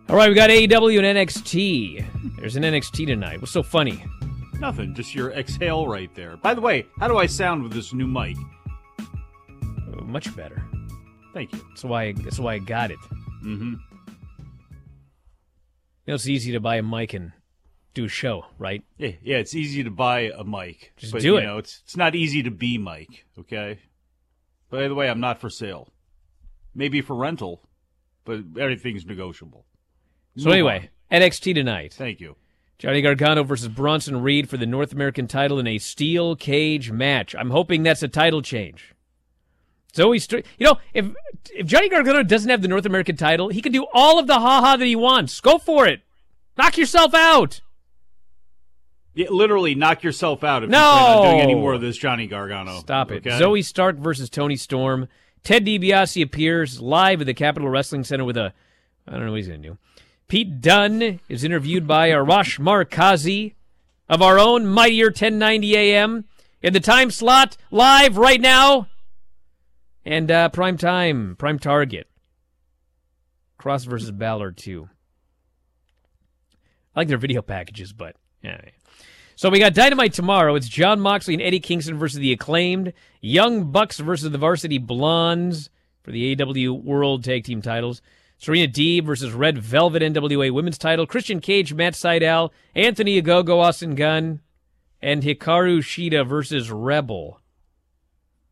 All 0.10 0.16
right, 0.16 0.30
we 0.30 0.36
got 0.36 0.52
AEW 0.52 1.04
and 1.04 1.18
NXT. 1.18 2.36
There's 2.38 2.56
an 2.56 2.62
NXT 2.62 3.08
tonight. 3.08 3.42
What's 3.42 3.54
so 3.54 3.64
funny? 3.64 4.06
Nothing, 4.60 4.94
just 4.94 5.16
your 5.16 5.32
exhale 5.32 5.88
right 5.88 6.14
there. 6.14 6.38
By 6.38 6.54
the 6.54 6.62
way, 6.62 6.86
how 7.00 7.08
do 7.08 7.18
I 7.18 7.26
sound 7.26 7.64
with 7.64 7.74
this 7.74 7.92
new 7.92 8.06
mic? 8.06 8.38
Much 10.04 10.36
better. 10.36 10.64
Thank 11.34 11.54
you. 11.54 11.66
That's 11.70 11.84
why. 11.84 12.12
That's 12.12 12.38
why 12.38 12.54
I 12.54 12.60
got 12.60 12.92
it. 12.92 13.00
Mm-hmm. 13.44 13.74
You 16.06 16.12
know, 16.12 16.16
it's 16.16 16.28
easy 16.28 16.52
to 16.52 16.60
buy 16.60 16.78
a 16.78 16.84
mic 16.84 17.14
and 17.14 17.32
do 17.94 18.06
a 18.06 18.10
show, 18.10 18.46
right? 18.58 18.84
Yeah, 18.98 19.12
yeah. 19.22 19.38
It's 19.38 19.56
easy 19.56 19.84
to 19.84 19.92
buy 19.92 20.32
a 20.36 20.44
mic. 20.44 20.94
Just 20.98 21.14
but, 21.14 21.22
do 21.22 21.28
you 21.28 21.38
it. 21.38 21.44
Know, 21.44 21.58
it's 21.58 21.82
it's 21.84 21.96
not 21.96 22.16
easy 22.16 22.44
to 22.44 22.52
be 22.52 22.78
Mike. 22.78 23.26
Okay. 23.40 23.80
By 24.70 24.88
the 24.88 24.96
way, 24.96 25.10
I'm 25.10 25.20
not 25.20 25.40
for 25.40 25.50
sale. 25.50 25.90
Maybe 26.76 27.02
for 27.02 27.16
rental, 27.16 27.62
but 28.26 28.40
everything's 28.60 29.06
negotiable. 29.06 29.66
So 30.36 30.46
Move 30.46 30.54
anyway, 30.54 30.90
NXT 31.12 31.54
tonight. 31.54 31.94
Thank 31.94 32.20
you. 32.20 32.36
Johnny 32.80 33.02
Gargano 33.02 33.44
versus 33.44 33.68
Bronson 33.68 34.22
Reed 34.22 34.50
for 34.50 34.58
the 34.58 34.66
North 34.66 34.92
American 34.92 35.28
title 35.28 35.60
in 35.60 35.68
a 35.68 35.78
steel 35.78 36.36
cage 36.36 36.92
match. 36.92 37.36
I'm 37.36 37.52
hoping 37.52 37.84
that's 37.84 38.04
a 38.04 38.08
title 38.08 38.42
change. 38.42 38.93
Zoe, 39.96 40.20
Str- 40.20 40.38
you 40.58 40.66
know, 40.66 40.78
if 40.94 41.06
if 41.54 41.68
Johnny 41.68 41.90
Gargano 41.90 42.24
doesn't 42.24 42.50
have 42.50 42.62
the 42.62 42.68
North 42.68 42.86
American 42.86 43.16
title, 43.16 43.50
he 43.50 43.62
can 43.62 43.72
do 43.72 43.86
all 43.94 44.18
of 44.20 44.28
the 44.28 44.40
haha 44.40 44.76
that 44.78 44.86
he 44.86 44.96
wants. 44.96 45.40
Go 45.40 45.58
for 45.58 45.86
it. 45.88 46.02
Knock 46.58 46.78
yourself 46.78 47.14
out. 47.14 47.62
Yeah, 49.16 49.28
literally 49.30 49.76
knock 49.76 50.02
yourself 50.04 50.44
out 50.44 50.64
if 50.64 50.70
No! 50.72 50.78
you 50.80 50.84
plan 50.84 51.18
on 51.18 51.24
doing 51.24 51.42
any 51.42 51.56
more 51.56 51.74
of 51.74 51.82
this 51.82 51.98
Johnny 51.98 52.26
Gargano. 52.26 52.80
Stop 52.80 53.12
it. 53.12 53.26
okay? 53.28 53.40
Zoey 53.40 53.64
Stark 53.64 53.98
versus 53.98 54.30
Toni 54.30 54.56
Storm. 54.56 55.08
Ted 55.44 55.66
DiBiase 55.66 56.24
appears 56.24 56.82
live 56.82 57.22
at 57.22 57.28
the 57.28 57.34
Capitol 57.36 57.70
Wrestling 57.70 58.04
Center 58.04 58.24
with 58.26 58.38
a, 58.38 58.54
I 59.08 59.12
don't 59.12 59.26
know 59.26 59.32
what 59.32 59.38
he's 59.38 59.48
going 59.48 59.62
to 59.62 59.70
do. 59.70 59.78
Pete 60.28 60.62
Dunne 60.62 61.20
is 61.30 61.44
interviewed 61.44 61.86
by 61.86 62.10
Arash 62.10 62.60
Markazi 62.60 63.54
of 64.10 64.22
our 64.22 64.40
own 64.40 64.66
Mightier 64.66 65.08
1090 65.08 65.76
AM 65.78 66.26
in 66.64 66.74
the 66.74 66.80
time 66.80 67.12
slot 67.12 67.56
live 67.70 68.18
right 68.18 68.42
now. 68.42 68.88
And 70.06 70.30
uh, 70.30 70.50
prime 70.50 70.78
time, 70.78 71.36
prime 71.38 71.60
target. 71.60 72.08
Kross 73.60 73.86
versus 73.86 74.12
Balor 74.12 74.52
too. 74.52 74.90
I 76.96 77.00
like 77.00 77.08
their 77.08 77.18
video 77.18 77.42
packages, 77.42 77.94
but 77.94 78.16
yeah. 78.42 78.60
So 79.36 79.50
we 79.50 79.60
got 79.60 79.74
Dynamite 79.74 80.14
tomorrow. 80.14 80.56
It's 80.56 80.68
Jon 80.68 81.00
Moxley 81.00 81.34
and 81.34 81.42
Eddie 81.42 81.60
Kingston 81.60 81.98
versus 81.98 82.20
the 82.20 82.32
Acclaimed. 82.32 82.94
Young 83.22 83.72
Bucks 83.72 84.00
versus 84.00 84.32
the 84.32 84.38
Varsity 84.38 84.78
Blondes 84.78 85.70
for 86.04 86.12
the 86.12 86.36
AEW 86.36 86.84
World 86.84 87.24
Tag 87.24 87.44
Team 87.44 87.62
titles. 87.62 88.02
Serena 88.38 88.68
Deeb 88.68 89.06
versus 89.06 89.32
Red 89.32 89.58
Velvet 89.58 90.04
NWA 90.04 90.52
Women's 90.54 90.78
title. 90.78 91.08
Christian 91.08 91.40
Cage, 91.40 91.74
Matt 91.74 91.94
Sydal, 91.94 92.52
Anthony 92.76 93.22
Ogogo, 93.22 93.58
Austin 93.58 93.96
Gunn, 93.96 94.42
and 95.02 95.24
Hikaru 95.24 95.80
Shida 95.80 96.28
versus 96.28 96.70
Rebel. 96.70 97.40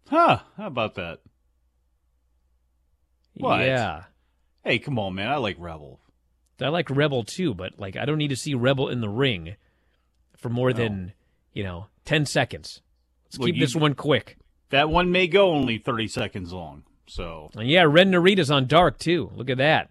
Huh? 0.09 0.39
How 0.57 0.67
about 0.67 0.95
that? 0.95 1.19
What? 3.35 3.61
Yeah. 3.61 4.03
Hey, 4.63 4.79
come 4.79 4.99
on, 4.99 5.15
man. 5.15 5.29
I 5.29 5.37
like 5.37 5.55
Rebel. 5.59 5.99
I 6.61 6.67
like 6.67 6.89
Rebel 6.91 7.23
too, 7.23 7.53
but 7.55 7.79
like 7.79 7.95
I 7.97 8.05
don't 8.05 8.19
need 8.19 8.29
to 8.29 8.35
see 8.35 8.53
Rebel 8.53 8.87
in 8.89 9.01
the 9.01 9.09
ring 9.09 9.55
for 10.37 10.49
more 10.49 10.73
than, 10.73 11.13
you 11.53 11.63
know, 11.63 11.87
10 12.05 12.25
seconds. 12.27 12.81
Let's 13.25 13.39
Well, 13.39 13.47
keep 13.47 13.55
you- 13.55 13.61
this 13.61 13.75
one 13.75 13.95
quick. 13.95 14.37
That 14.69 14.89
one 14.89 15.11
may 15.11 15.27
go 15.27 15.51
only 15.51 15.77
30 15.79 16.07
seconds 16.07 16.53
long. 16.53 16.83
So 17.07 17.49
And 17.57 17.67
yeah, 17.67 17.83
Ren 17.83 18.11
Narita's 18.11 18.51
on 18.51 18.67
Dark 18.67 18.99
too. 18.99 19.31
Look 19.35 19.49
at 19.49 19.57
that. 19.57 19.89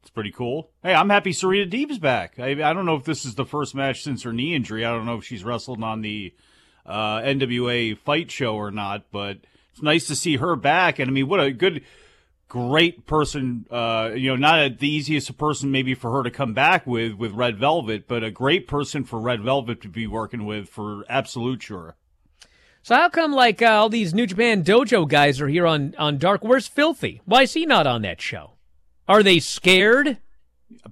it's 0.00 0.10
pretty 0.10 0.30
cool. 0.30 0.70
Hey, 0.82 0.94
I'm 0.94 1.10
happy 1.10 1.32
Serena 1.32 1.64
Deeb's 1.68 1.98
back. 1.98 2.38
I, 2.38 2.50
I 2.50 2.72
don't 2.72 2.84
know 2.86 2.94
if 2.96 3.04
this 3.04 3.24
is 3.24 3.34
the 3.34 3.44
first 3.46 3.74
match 3.74 4.02
since 4.02 4.22
her 4.22 4.32
knee 4.32 4.54
injury. 4.54 4.84
I 4.84 4.90
don't 4.92 5.06
know 5.06 5.16
if 5.16 5.24
she's 5.24 5.42
wrestled 5.44 5.82
on 5.82 6.02
the 6.02 6.32
uh, 6.86 7.20
NWA 7.22 7.96
fight 7.98 8.30
show 8.30 8.54
or 8.54 8.70
not, 8.70 9.10
but 9.10 9.38
it's 9.72 9.82
nice 9.82 10.06
to 10.08 10.14
see 10.16 10.36
her 10.36 10.56
back. 10.56 10.98
And 10.98 11.08
I 11.08 11.12
mean, 11.12 11.26
what 11.26 11.40
a 11.40 11.50
good, 11.50 11.82
great 12.48 13.06
person. 13.06 13.66
Uh, 13.70 14.10
you 14.14 14.30
know, 14.30 14.36
not 14.36 14.58
a, 14.64 14.68
the 14.70 14.88
easiest 14.88 15.36
person 15.38 15.70
maybe 15.70 15.94
for 15.94 16.12
her 16.12 16.22
to 16.22 16.30
come 16.30 16.54
back 16.54 16.86
with 16.86 17.14
with 17.14 17.32
Red 17.32 17.58
Velvet, 17.58 18.06
but 18.06 18.22
a 18.22 18.30
great 18.30 18.66
person 18.68 19.04
for 19.04 19.20
Red 19.20 19.42
Velvet 19.42 19.80
to 19.82 19.88
be 19.88 20.06
working 20.06 20.44
with 20.44 20.68
for 20.68 21.04
absolute 21.08 21.62
sure. 21.62 21.96
So 22.82 22.94
how 22.94 23.08
come 23.08 23.32
like 23.32 23.62
uh, 23.62 23.66
all 23.66 23.88
these 23.88 24.12
New 24.12 24.26
Japan 24.26 24.62
Dojo 24.62 25.08
guys 25.08 25.40
are 25.40 25.48
here 25.48 25.66
on 25.66 25.94
on 25.98 26.18
Dark? 26.18 26.44
Where's 26.44 26.68
Filthy? 26.68 27.22
Why 27.24 27.42
is 27.42 27.54
he 27.54 27.66
not 27.66 27.86
on 27.86 28.02
that 28.02 28.20
show? 28.20 28.52
Are 29.08 29.22
they 29.22 29.38
scared? 29.38 30.18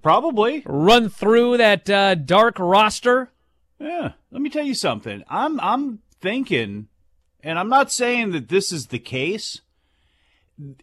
Probably. 0.00 0.62
Run 0.64 1.09
through 1.09 1.59
that 1.59 1.88
uh, 1.88 2.14
Dark 2.14 2.59
roster. 2.59 3.30
Yeah, 3.78 4.12
let 4.30 4.42
me 4.42 4.48
tell 4.48 4.64
you 4.64 4.74
something. 4.74 5.22
I'm 5.28 5.61
I'm 5.61 6.00
thinking, 6.20 6.88
and 7.42 7.59
I'm 7.59 7.68
not 7.68 7.92
saying 7.92 8.30
that 8.30 8.48
this 8.48 8.72
is 8.72 8.86
the 8.86 8.98
case. 8.98 9.61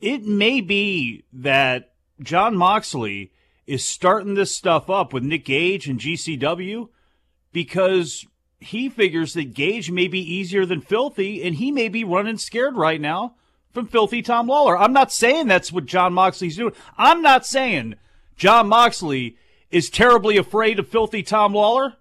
It 0.02 0.26
may 0.26 0.62
be 0.62 1.24
that 1.32 1.94
Jon 2.22 2.56
Moxley 2.56 3.32
is 3.68 3.86
starting 3.86 4.34
this 4.34 4.56
stuff 4.56 4.90
up 4.90 5.14
with 5.14 5.24
Nick 5.24 5.46
Gage 5.46 5.88
and 5.88 6.00
GCW 6.00 6.90
because 7.52 8.26
he 8.60 8.90
figures 8.90 9.34
that 9.34 9.54
Gage 9.54 9.92
may 9.92 10.08
be 10.08 10.20
easier 10.20 10.66
than 10.66 10.82
Filthy, 10.82 11.44
and 11.44 11.56
he 11.56 11.72
may 11.72 11.88
be 11.88 12.04
running 12.04 12.38
scared 12.38 12.76
right 12.76 13.00
now 13.00 13.36
from 13.72 13.88
Filthy 13.88 14.22
Tom 14.22 14.48
Lawlor. 14.48 14.78
I'm 14.78 14.94
not 14.94 15.12
saying 15.12 15.48
that's 15.48 15.72
what 15.72 15.86
Jon 15.86 16.14
Moxley's 16.14 16.58
doing. 16.58 16.74
I'm 16.98 17.22
not 17.22 17.46
saying 17.46 17.96
Jon 18.36 18.68
Moxley 18.68 19.38
is 19.72 19.90
terribly 19.90 20.38
afraid 20.38 20.80
of 20.80 20.88
Filthy 20.88 21.24
Tom 21.24 21.54
Lawlor. 21.54 21.94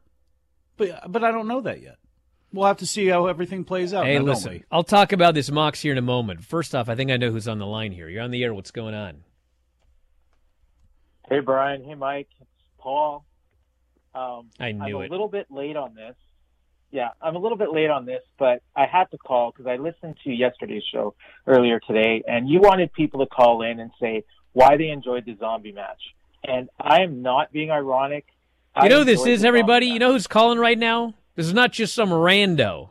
But 0.77 1.11
but 1.11 1.25
I 1.25 1.31
don't 1.31 1.49
know 1.49 1.61
that 1.61 1.83
yet. 1.83 1.99
We'll 2.53 2.67
have 2.67 2.79
to 2.79 2.87
see 2.87 3.07
how 3.07 3.27
everything 3.27 3.65
plays 3.65 3.93
out. 3.93 4.07
Hey, 4.07 4.15
now, 4.15 4.21
don't 4.21 4.29
listen, 4.29 4.53
we? 4.53 4.65
I'll 4.71 4.85
talk 4.85 5.13
about 5.13 5.35
this 5.35 5.51
Mox 5.51 5.81
here 5.81 5.93
in 5.93 5.99
a 5.99 6.03
moment. 6.03 6.45
First 6.45 6.75
off, 6.75 6.89
I 6.89 6.95
think 6.95 7.11
I 7.11 7.17
know 7.19 7.31
who's 7.31 7.47
on 7.47 7.59
the 7.59 7.67
line 7.67 7.93
here. 7.93 8.09
You're 8.09 8.23
on 8.23 8.31
the 8.31 8.43
air. 8.43 8.55
What's 8.55 8.71
going 8.71 8.95
on? 8.95 9.23
Hey, 11.29 11.41
Bryan. 11.41 11.85
Hey, 11.85 11.95
Mike. 11.95 12.29
It's 12.41 12.51
Paul. 12.79 13.27
Um, 14.15 14.51
I 14.59 14.69
I'm 14.69 14.79
knew 14.79 15.01
a 15.01 15.05
it. 15.05 15.11
little 15.11 15.29
bit 15.29 15.47
late 15.51 15.77
on 15.77 15.95
this. 15.95 16.17
Yeah, 16.91 17.11
I'm 17.21 17.37
a 17.37 17.39
little 17.39 17.59
bit 17.59 17.71
late 17.71 17.91
on 17.91 18.07
this, 18.07 18.23
but 18.39 18.63
I 18.75 18.87
had 18.87 19.11
to 19.11 19.19
call 19.19 19.51
because 19.51 19.67
I 19.67 19.77
listened 19.77 20.17
to 20.25 20.31
yesterday's 20.31 20.85
show 20.91 21.15
earlier 21.47 21.81
today, 21.87 22.23
and 22.27 22.49
you 22.49 22.61
wanted 22.61 22.95
people 22.95 23.21
to 23.21 23.27
call 23.27 23.61
in 23.61 23.79
and 23.79 23.91
say 24.01 24.25
why 24.55 24.79
they 24.79 24.89
enjoyed 24.89 25.27
the 25.27 25.37
zombie 25.39 25.73
match. 25.73 26.01
And 26.43 26.71
I 26.81 27.03
am 27.03 27.21
not 27.21 27.53
being 27.53 27.71
ironic. 27.71 28.25
You 28.75 28.83
I 28.85 28.89
know 28.89 29.05
this 29.05 29.27
is, 29.27 29.45
everybody? 29.45 29.87
You 29.87 29.99
know 29.99 30.13
who's 30.13 30.27
calling 30.27 30.59
right 30.59 30.79
now? 30.79 31.13
This 31.39 31.47
is 31.47 31.55
not 31.55 31.71
just 31.71 31.95
some 31.95 32.11
rando. 32.11 32.89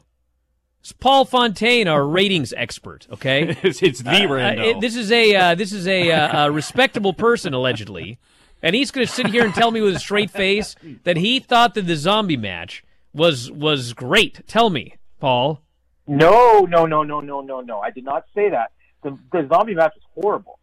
It's 0.80 0.94
Paul 0.94 1.26
Fontaine, 1.26 1.90
our 1.90 2.08
ratings 2.08 2.54
expert. 2.56 3.06
Okay, 3.12 3.58
it's, 3.62 3.84
it's 3.84 4.00
the 4.00 4.10
rando. 4.10 4.66
it- 4.66 4.80
this 4.80 4.96
is 4.96 5.12
a 5.12 5.36
uh, 5.36 5.56
this 5.56 5.74
is 5.74 5.86
a, 5.86 6.10
uh, 6.14 6.46
a 6.46 6.52
respectable 6.52 7.12
person 7.12 7.54
allegedly, 7.54 8.20
and 8.64 8.74
he's 8.74 8.90
going 8.90 9.06
to 9.06 9.12
sit 9.12 9.28
here 9.28 9.44
and 9.44 9.54
tell 9.54 9.72
me 9.72 9.82
with 9.82 9.98
a 9.98 10.00
straight 10.00 10.32
face 10.32 10.78
that 11.04 11.18
he 11.18 11.42
thought 11.42 11.74
that 11.74 11.88
the 11.88 11.98
zombie 11.98 12.38
match 12.38 12.86
was 13.12 13.52
was 13.52 13.92
great. 13.92 14.48
Tell 14.48 14.70
me, 14.70 14.96
Paul. 15.20 15.62
No, 16.08 16.62
no, 16.62 16.86
no, 16.86 17.04
no, 17.04 17.20
no, 17.20 17.42
no, 17.42 17.60
no. 17.60 17.82
I 17.82 17.92
did 17.92 18.06
not 18.06 18.28
say 18.34 18.52
that. 18.52 18.72
The, 19.04 19.20
the 19.34 19.46
zombie 19.50 19.76
match 19.76 19.92
was 19.94 20.24
horrible, 20.24 20.58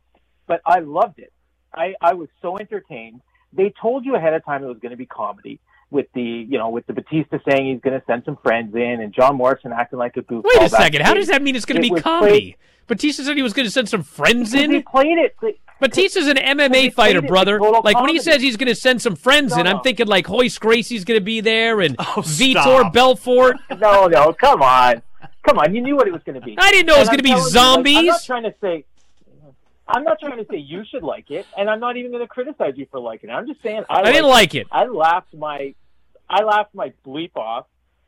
but 0.47 0.62
I 0.64 0.78
loved 0.78 1.18
it. 1.18 1.35
I, 1.74 1.97
I 2.01 2.14
was 2.14 2.30
so 2.41 2.57
entertained. 2.57 3.20
They 3.53 3.74
told 3.78 4.07
you 4.07 4.16
ahead 4.16 4.32
of 4.32 4.43
time 4.43 4.64
it 4.64 4.68
was 4.68 4.78
going 4.78 4.93
to 4.93 4.97
be 4.97 5.05
comedy 5.05 5.61
with 5.95 6.07
the, 6.12 6.20
you 6.20 6.59
know, 6.59 6.68
with 6.68 6.86
the 6.86 6.92
Batista 6.92 7.38
saying 7.49 7.72
he's 7.72 7.80
going 7.80 7.99
to 7.99 8.05
send 8.07 8.24
some 8.24 8.36
friends 8.42 8.74
in 8.74 9.01
and 9.01 9.14
John 9.14 9.36
Morrison 9.36 9.72
acting 9.72 9.99
like 9.99 10.16
a 10.16 10.22
goofball. 10.22 10.45
Wait 10.45 10.62
a 10.62 10.68
second. 10.68 11.03
How 11.03 11.14
does 11.14 11.28
that 11.28 11.40
mean 11.40 11.57
it's 11.57 11.64
going 11.64 11.80
to 11.80 11.95
be 11.95 12.01
comedy? 12.01 12.30
played- 12.40 12.57
Batista 12.86 13.22
said 13.22 13.36
he 13.36 13.42
was 13.42 13.55
going 13.55 13.64
to 13.64 13.70
send 13.70 13.88
some 13.88 14.03
friends 14.03 14.53
in. 14.53 14.70
They 14.70 14.82
played 14.82 15.16
it. 15.16 15.34
Batista's 15.80 16.28
an 16.28 16.36
MMA 16.36 16.92
fighter, 16.92 17.18
it 17.18 17.22
like 17.22 17.28
brother. 17.28 17.59
total 17.59 17.82
Like 17.82 17.99
when 17.99 18.11
he 18.11 18.20
says 18.20 18.40
he's 18.40 18.57
going 18.57 18.68
to 18.68 18.74
send 18.74 19.03
some 19.03 19.16
friends 19.16 19.57
in, 19.57 19.66
I'm 19.66 19.80
thinking 19.80 20.07
like 20.07 20.28
Royce 20.28 20.59
Gracie's 20.59 21.05
going 21.05 21.18
to 21.18 21.24
be 21.24 21.40
there 21.40 21.80
and 21.80 21.97
oh, 21.99 22.22
Vitor. 22.24 22.92
Belfort. 22.92 23.57
no, 23.78 24.07
no, 24.07 24.32
come 24.32 24.62
on, 24.62 25.03
come 25.42 25.59
on. 25.59 25.74
You 25.74 25.82
knew 25.82 25.97
what 25.97 26.07
it 26.07 26.12
was 26.12 26.22
going 26.22 26.38
to 26.40 26.45
be. 26.45 26.57
I 26.59 26.70
didn't 26.70 26.86
know 26.86 26.97
it 26.97 27.01
was 27.01 27.09
gonna 27.09 27.22
be 27.22 27.30
telling 27.30 27.45
you, 27.45 27.51
like, 27.51 27.57
I'm 27.57 28.07
not 28.07 28.20
zombies. 28.20 28.24
trying 28.24 28.42
to 28.45 28.55
say. 28.61 28.84
I'm 29.86 30.05
not 30.05 30.18
trying 30.18 30.38
to 30.38 30.47
say 30.51 30.57
you 30.57 30.82
should 30.90 31.03
like 31.03 31.30
it, 31.30 31.47
and 31.59 31.68
I'm 31.68 31.80
not 31.80 31.99
even 31.99 32.11
going 32.11 32.22
to 32.22 32.28
criticize 32.28 32.72
you 32.76 32.86
for 32.90 33.01
liking 33.01 33.28
it. 33.28 33.34
I'm 33.34 33.47
just 33.47 33.62
saying 33.62 33.84
I, 33.90 34.01
I 34.01 34.12
didn't 34.12 34.30
like 34.30 34.55
it. 34.55 34.66
I 34.72 34.86
laughed 34.86 35.34
my, 35.34 35.74
I 36.28 36.42
laughed 36.42 36.74
my 36.74 36.92
bleep 37.06 37.36
off. 37.36 37.66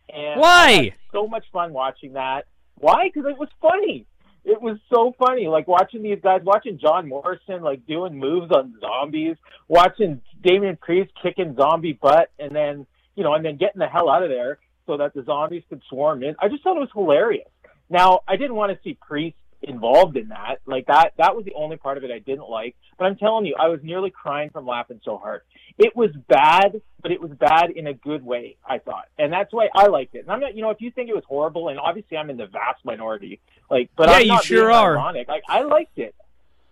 And 0.08 0.40
Why? 0.40 0.92
So 1.12 1.26
much 1.26 1.44
fun 1.52 1.72
watching 1.72 2.14
that. 2.14 2.46
Why? 2.76 3.10
Because 3.12 3.28
it 3.30 3.38
was 3.38 3.48
funny. 3.60 4.06
It 4.44 4.62
was 4.62 4.78
so 4.94 5.12
funny, 5.18 5.48
like 5.48 5.66
watching 5.66 6.02
these 6.02 6.20
guys, 6.22 6.40
watching 6.44 6.78
John 6.78 7.08
Morrison 7.08 7.62
like 7.62 7.84
doing 7.84 8.16
moves 8.16 8.52
on 8.52 8.74
zombies, 8.80 9.36
watching 9.66 10.20
Damian 10.40 10.76
Priest 10.76 11.10
kicking 11.20 11.56
zombie 11.56 11.94
butt, 11.94 12.30
and 12.38 12.54
then 12.54 12.86
you 13.16 13.24
know, 13.24 13.34
and 13.34 13.44
then 13.44 13.56
getting 13.56 13.80
the 13.80 13.88
hell 13.88 14.08
out 14.08 14.22
of 14.22 14.28
there 14.28 14.58
so 14.86 14.98
that 14.98 15.14
the 15.14 15.24
zombies 15.24 15.64
could 15.68 15.82
swarm 15.88 16.22
in. 16.22 16.36
I 16.38 16.48
just 16.48 16.62
thought 16.62 16.76
it 16.76 16.80
was 16.80 16.90
hilarious. 16.94 17.48
Now, 17.90 18.20
I 18.28 18.36
didn't 18.36 18.54
want 18.54 18.72
to 18.72 18.78
see 18.84 18.96
Priest 19.00 19.36
involved 19.62 20.16
in 20.16 20.28
that. 20.28 20.56
Like 20.66 20.86
that, 20.86 21.12
that 21.18 21.34
was 21.36 21.44
the 21.44 21.54
only 21.54 21.76
part 21.76 21.96
of 21.98 22.04
it 22.04 22.10
I 22.10 22.18
didn't 22.18 22.48
like. 22.48 22.76
But 22.98 23.06
I'm 23.06 23.16
telling 23.16 23.46
you, 23.46 23.54
I 23.58 23.68
was 23.68 23.80
nearly 23.82 24.10
crying 24.10 24.50
from 24.50 24.66
laughing 24.66 25.00
so 25.04 25.18
hard. 25.18 25.42
It 25.78 25.94
was 25.94 26.10
bad, 26.28 26.80
but 27.02 27.12
it 27.12 27.20
was 27.20 27.30
bad 27.32 27.70
in 27.70 27.86
a 27.86 27.94
good 27.94 28.24
way, 28.24 28.56
I 28.66 28.78
thought. 28.78 29.06
And 29.18 29.32
that's 29.32 29.52
why 29.52 29.68
I 29.74 29.86
liked 29.88 30.14
it. 30.14 30.20
And 30.20 30.30
I'm 30.30 30.40
not, 30.40 30.54
you 30.56 30.62
know, 30.62 30.70
if 30.70 30.80
you 30.80 30.90
think 30.90 31.10
it 31.10 31.14
was 31.14 31.24
horrible, 31.28 31.68
and 31.68 31.78
obviously 31.78 32.16
I'm 32.16 32.30
in 32.30 32.36
the 32.38 32.46
vast 32.46 32.84
minority, 32.84 33.40
like, 33.70 33.90
but 33.96 34.08
Yeah, 34.08 34.14
I'm 34.16 34.24
you 34.26 34.42
sure 34.42 34.72
are. 34.72 34.92
Ironic. 34.96 35.28
Like, 35.28 35.42
I 35.48 35.62
liked 35.62 35.98
it. 35.98 36.14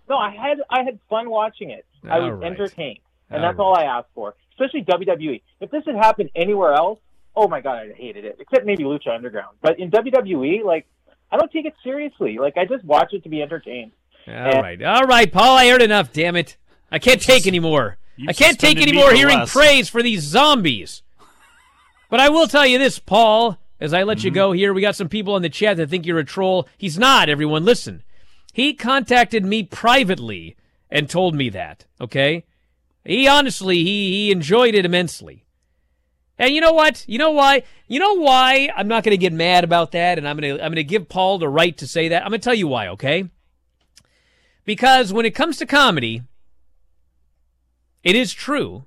No, 0.09 0.17
I 0.17 0.31
had, 0.31 0.59
I 0.71 0.83
had 0.85 0.99
fun 1.11 1.29
watching 1.31 1.71
it. 1.71 1.85
I 2.05 2.19
was 2.19 2.25
All 2.25 2.33
right. 2.33 2.47
entertained. 2.53 3.01
And 3.31 3.43
All 3.45 3.51
that's 3.51 3.59
all 3.59 3.75
I 3.77 3.85
asked 3.85 4.09
for, 4.15 4.35
especially 4.53 4.85
WWE. 4.85 5.43
If 5.61 5.71
this 5.71 5.83
had 5.87 5.97
happened 5.97 6.31
anywhere 6.35 6.73
else, 6.75 7.01
oh 7.37 7.49
my 7.49 7.61
God, 7.61 7.77
I'd 7.79 7.93
hated 7.97 8.25
it, 8.25 8.37
except 8.39 8.65
maybe 8.65 8.85
Lucha 8.85 9.15
Underground. 9.15 9.57
But 9.61 9.79
in 9.79 9.91
WWE, 9.91 10.63
like, 10.65 10.87
I 11.35 11.37
don't 11.37 11.51
take 11.51 11.67
it 11.67 11.75
seriously. 11.83 12.39
Like, 12.39 12.57
I 12.57 12.65
just 12.65 12.85
watch 12.85 13.13
it 13.13 13.25
to 13.25 13.29
be 13.29 13.43
entertained. 13.43 13.91
All 14.29 14.33
right, 14.63 14.81
all 14.83 15.03
right, 15.03 15.31
Paul. 15.31 15.57
I 15.59 15.69
heard 15.69 15.83
enough. 15.83 16.13
Damn 16.13 16.37
it! 16.37 16.57
I 16.93 17.01
can't 17.01 17.21
take 17.21 17.47
anymore. 17.47 17.99
I 18.29 18.33
can't 18.33 18.59
take 18.59 18.79
suspended 18.79 18.83
any 18.85 18.93
me 18.93 18.99
more 18.99 19.11
for 19.11 19.17
hearing 19.17 19.39
less. 19.41 19.53
praise 19.53 19.89
for 19.89 20.01
these 20.01 20.23
zombies. 20.23 21.03
But 22.09 22.21
I 22.21 22.29
will 22.29 22.47
tell 22.47 22.65
you 22.65 22.79
this, 22.79 23.01
Paul. 23.01 23.59
As 23.81 23.93
I 23.93 24.05
let 24.05 24.23
you 24.23 24.31
Mm-hmm. 24.31 24.35
go 24.37 24.53
here, 24.53 24.73
we 24.73 24.81
got 24.81 24.95
some 24.95 25.09
people 25.09 25.35
on 25.35 25.43
the 25.43 25.49
chat 25.49 25.77
that 25.77 25.91
think 25.91 26.07
you're 26.07 26.21
a 26.21 26.25
troll. 26.25 26.69
He's 26.79 26.97
not. 26.99 27.29
Everyone, 27.29 27.65
listen. 27.65 28.05
He 28.53 28.73
contacted 28.73 29.45
me 29.45 29.65
privately 29.65 30.57
and 30.89 31.11
told 31.11 31.35
me 31.35 31.49
that. 31.51 31.85
Okay. 32.01 32.45
He 33.05 33.27
honestly, 33.27 33.79
he 33.83 34.13
he 34.13 34.31
enjoyed 34.31 34.75
it 34.77 34.87
immensely. 34.87 35.44
And 36.39 36.55
you 36.55 36.61
know 36.61 36.73
what? 36.73 37.05
You 37.07 37.19
know 37.19 37.31
why? 37.31 37.63
You 37.87 38.01
know 38.01 38.15
why 38.15 38.71
I'm 38.75 38.89
not 38.89 39.05
going 39.05 39.13
to 39.13 39.19
get 39.19 39.33
mad 39.33 39.65
about 39.65 39.93
that, 39.93 40.19
and 40.19 40.29
I'm 40.29 40.37
going 40.37 40.57
to 40.57 40.63
I'm 40.63 40.71
going 40.71 40.77
to 40.77 40.85
give 40.85 41.09
Paul 41.09 41.39
the 41.39 41.49
right 41.49 41.77
to 41.79 41.87
say 41.87 42.09
that. 42.09 42.23
I'm 42.23 42.31
going 42.31 42.41
to 42.41 42.45
tell 42.45 42.55
you 42.55 42.69
why. 42.69 42.89
Okay. 42.89 43.31
Because 44.65 45.13
when 45.13 45.27
it 45.27 45.35
comes 45.35 45.59
to 45.59 45.67
comedy, 45.67 46.23
it 48.03 48.17
is 48.17 48.33
true. 48.33 48.85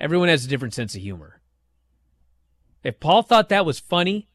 Everyone 0.00 0.28
has 0.28 0.44
a 0.44 0.48
different 0.48 0.74
sense 0.74 0.94
of 0.94 1.02
humor. 1.02 1.40
If 2.82 2.98
Paul 2.98 3.22
thought 3.22 3.50
that 3.50 3.66
was 3.66 3.78
funny 3.78 4.28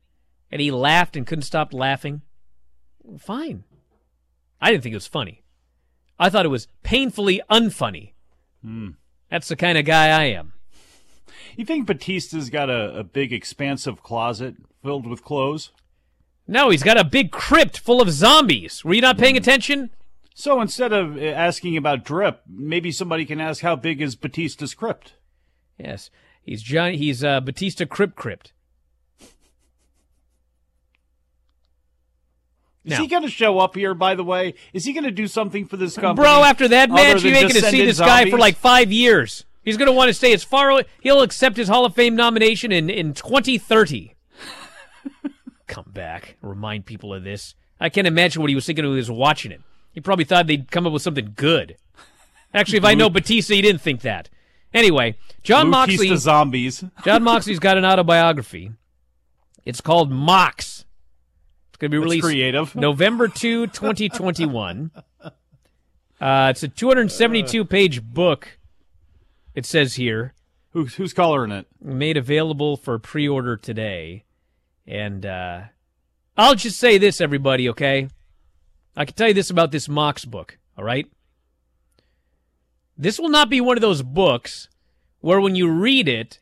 and 0.51 0.61
he 0.61 0.70
laughed 0.70 1.16
and 1.16 1.26
couldn't 1.26 1.43
stop 1.43 1.74
laughing, 1.74 2.22
fine. 3.20 3.63
I 4.61 4.72
didn't 4.72 4.84
think 4.84 4.93
it 4.93 4.97
was 4.97 5.07
funny. 5.07 5.43
I 6.20 6.30
thought 6.30 6.45
it 6.45 6.49
was 6.49 6.68
painfully 6.84 7.41
unfunny. 7.49 8.13
Hmm. 8.61 8.89
That's 9.30 9.47
the 9.47 9.55
kind 9.55 9.78
of 9.78 9.86
guy 9.86 10.09
I 10.09 10.26
am. 10.26 10.53
You 11.56 11.66
think 11.66 11.88
Batista's 11.88 12.49
got 12.49 12.70
a, 12.70 12.99
a 12.99 13.03
big, 13.03 13.32
expansive 13.32 14.03
closet 14.03 14.56
filled 14.84 15.08
with 15.08 15.24
clothes? 15.24 15.72
No, 16.47 16.70
he's 16.70 16.84
got 16.84 16.97
a 16.97 17.03
big 17.03 17.32
crypt 17.32 17.80
full 17.80 18.01
of 18.01 18.12
zombies. 18.12 18.84
Were 18.84 18.93
you 18.93 19.01
not 19.01 19.18
paying 19.18 19.38
attention? 19.38 19.89
So 20.34 20.60
instead 20.62 20.91
of 20.91 21.18
uh, 21.18 21.22
asking 21.22 21.78
about 21.78 22.03
drip, 22.03 22.41
maybe 22.47 22.91
somebody 22.91 23.26
can 23.26 23.39
ask 23.39 23.62
how 23.62 23.76
big 23.76 24.01
is 24.01 24.16
Batista's 24.16 24.74
crypt? 24.74 25.14
Yes, 25.78 26.10
he's 26.43 26.62
John. 26.62 26.93
He's 26.93 27.24
uh, 27.24 27.39
Batista 27.39 27.86
Crypt 27.86 28.16
Crypt. 28.16 28.51
Is 32.86 32.91
Now- 32.91 33.01
he 33.01 33.08
going 33.08 33.24
to 33.24 33.30
show 33.30 33.58
up 33.60 33.76
here, 33.76 33.93
by 33.95 34.14
the 34.14 34.24
way? 34.24 34.53
Is 34.74 34.86
he 34.86 34.93
going 34.93 35.06
to 35.06 35.12
do 35.12 35.28
something 35.28 35.66
for 35.66 35.78
this 35.78 35.95
company? 35.95 36.24
Bro, 36.24 36.43
after 36.43 36.68
that 36.68 36.91
match, 36.91 37.24
you 37.24 37.32
ain't 37.32 37.51
going 37.51 37.64
to 37.64 37.70
see 37.72 37.84
this 37.86 37.99
guy 37.99 38.30
for 38.30 38.38
like 38.38 38.58
five 38.58 38.91
years. 38.91 39.45
He's 39.66 39.78
going 39.78 39.88
to 39.88 39.91
want 39.91 40.09
to 40.09 40.13
stay 40.13 40.32
as 40.32 40.43
far 40.43 40.70
away. 40.70 40.86
He'll 41.01 41.22
accept 41.22 41.57
his 41.57 41.68
Hall 41.68 41.86
of 41.86 41.95
Fame 41.95 42.16
nomination 42.16 42.72
in, 42.72 42.89
in 42.89 43.13
2030. 43.13 44.13
Come 45.68 45.91
back. 45.91 46.38
Remind 46.41 46.86
people 46.86 47.13
of 47.13 47.24
this. 47.24 47.55
I 47.80 47.89
can't 47.89 48.07
imagine 48.07 48.41
what 48.41 48.49
he 48.49 48.55
was 48.55 48.66
thinking 48.66 48.86
when 48.86 48.93
he 48.93 48.97
was 48.97 49.11
watching 49.11 49.51
it. 49.51 49.61
He 49.91 49.99
probably 49.99 50.24
thought 50.26 50.47
they'd 50.47 50.70
come 50.72 50.86
up 50.86 50.93
with 50.93 51.01
something 51.01 51.34
good. 51.36 51.78
Actually, 52.53 52.78
if 52.78 52.86
I 52.86 52.93
know 52.93 53.09
Batista, 53.09 53.53
he 53.53 53.61
didn't 53.61 53.82
think 53.82 54.01
that. 54.01 54.30
Anyway, 54.74 55.18
John 55.41 55.72
Batista 55.72 56.03
Moxley. 56.03 56.18
zombies. 56.18 56.84
Jon 57.05 57.24
Moxley's 57.24 57.59
got 57.59 57.78
an 57.78 57.86
autobiography. 57.86 58.72
It's 59.66 59.82
called 59.82 60.11
Mox. 60.11 60.86
It's 61.70 61.78
going 61.78 61.91
to 61.91 61.97
be 61.97 61.97
That's 61.97 62.05
released 62.05 62.26
creative. 62.26 62.76
November 62.78 63.28
2, 63.28 63.68
2021. 63.68 64.91
Uh, 66.22 66.47
it's 66.51 66.63
a 66.63 66.68
272 66.68 67.66
page 67.66 68.03
book, 68.03 68.57
it 69.56 69.66
says 69.66 69.95
here. 69.95 70.34
Who's, 70.72 70.95
who's 70.95 71.14
coloring 71.14 71.51
it? 71.51 71.68
Made 71.82 72.18
available 72.18 72.76
for 72.76 72.99
pre 72.99 73.28
order 73.28 73.56
today. 73.56 74.26
And 74.86 75.26
uh, 75.26 75.62
I'll 76.38 76.56
just 76.56 76.78
say 76.78 76.97
this, 76.97 77.22
everybody, 77.22 77.70
okay? 77.70 78.10
I 78.95 79.06
can 79.06 79.16
tell 79.16 79.30
you 79.30 79.34
this 79.34 79.49
about 79.49 79.72
this 79.72 79.89
Mox 79.89 80.26
book, 80.26 80.58
all 80.78 80.84
right? 80.84 81.08
This 82.97 83.20
will 83.20 83.30
not 83.30 83.49
be 83.49 83.62
one 83.62 83.78
of 83.78 83.82
those 83.82 84.03
books 84.03 84.70
where 85.22 85.41
when 85.41 85.56
you 85.56 85.70
read 85.70 86.08
it, 86.08 86.39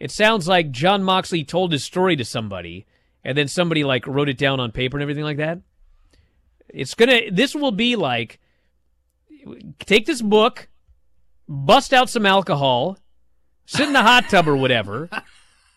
it 0.00 0.10
sounds 0.10 0.48
like 0.48 0.70
Jon 0.70 1.02
Moxley 1.02 1.44
told 1.44 1.72
his 1.72 1.84
story 1.84 2.16
to 2.16 2.24
somebody 2.24 2.86
and 3.24 3.36
then 3.36 3.48
somebody 3.48 3.84
like 3.84 4.06
wrote 4.06 4.28
it 4.28 4.38
down 4.38 4.60
on 4.60 4.72
paper 4.72 4.96
and 4.96 5.02
everything 5.02 5.24
like 5.24 5.38
that. 5.38 5.60
It's 6.68 6.94
gonna, 6.94 7.30
this 7.30 7.54
will 7.54 7.72
be 7.72 7.96
like 7.96 8.40
take 9.80 10.06
this 10.06 10.20
book, 10.20 10.68
bust 11.48 11.92
out 11.92 12.08
some 12.08 12.26
alcohol, 12.26 12.98
sit 13.66 13.86
in 13.86 13.92
the 13.92 14.02
hot 14.02 14.28
tub 14.28 14.48
or 14.48 14.56
whatever, 14.56 15.08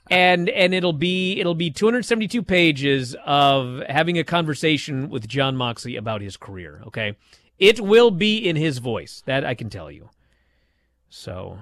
and 0.09 0.49
and 0.49 0.73
it'll 0.73 0.93
be 0.93 1.39
it'll 1.39 1.55
be 1.55 1.69
272 1.69 2.41
pages 2.43 3.15
of 3.25 3.81
having 3.87 4.17
a 4.17 4.23
conversation 4.23 5.09
with 5.09 5.27
Jon 5.27 5.55
Moxley 5.55 5.95
about 5.95 6.21
his 6.21 6.37
career. 6.37 6.81
Okay, 6.87 7.15
it 7.57 7.79
will 7.79 8.11
be 8.11 8.37
in 8.37 8.55
his 8.55 8.79
voice. 8.79 9.23
That 9.25 9.45
I 9.45 9.53
can 9.53 9.69
tell 9.69 9.91
you. 9.91 10.09
So 11.09 11.59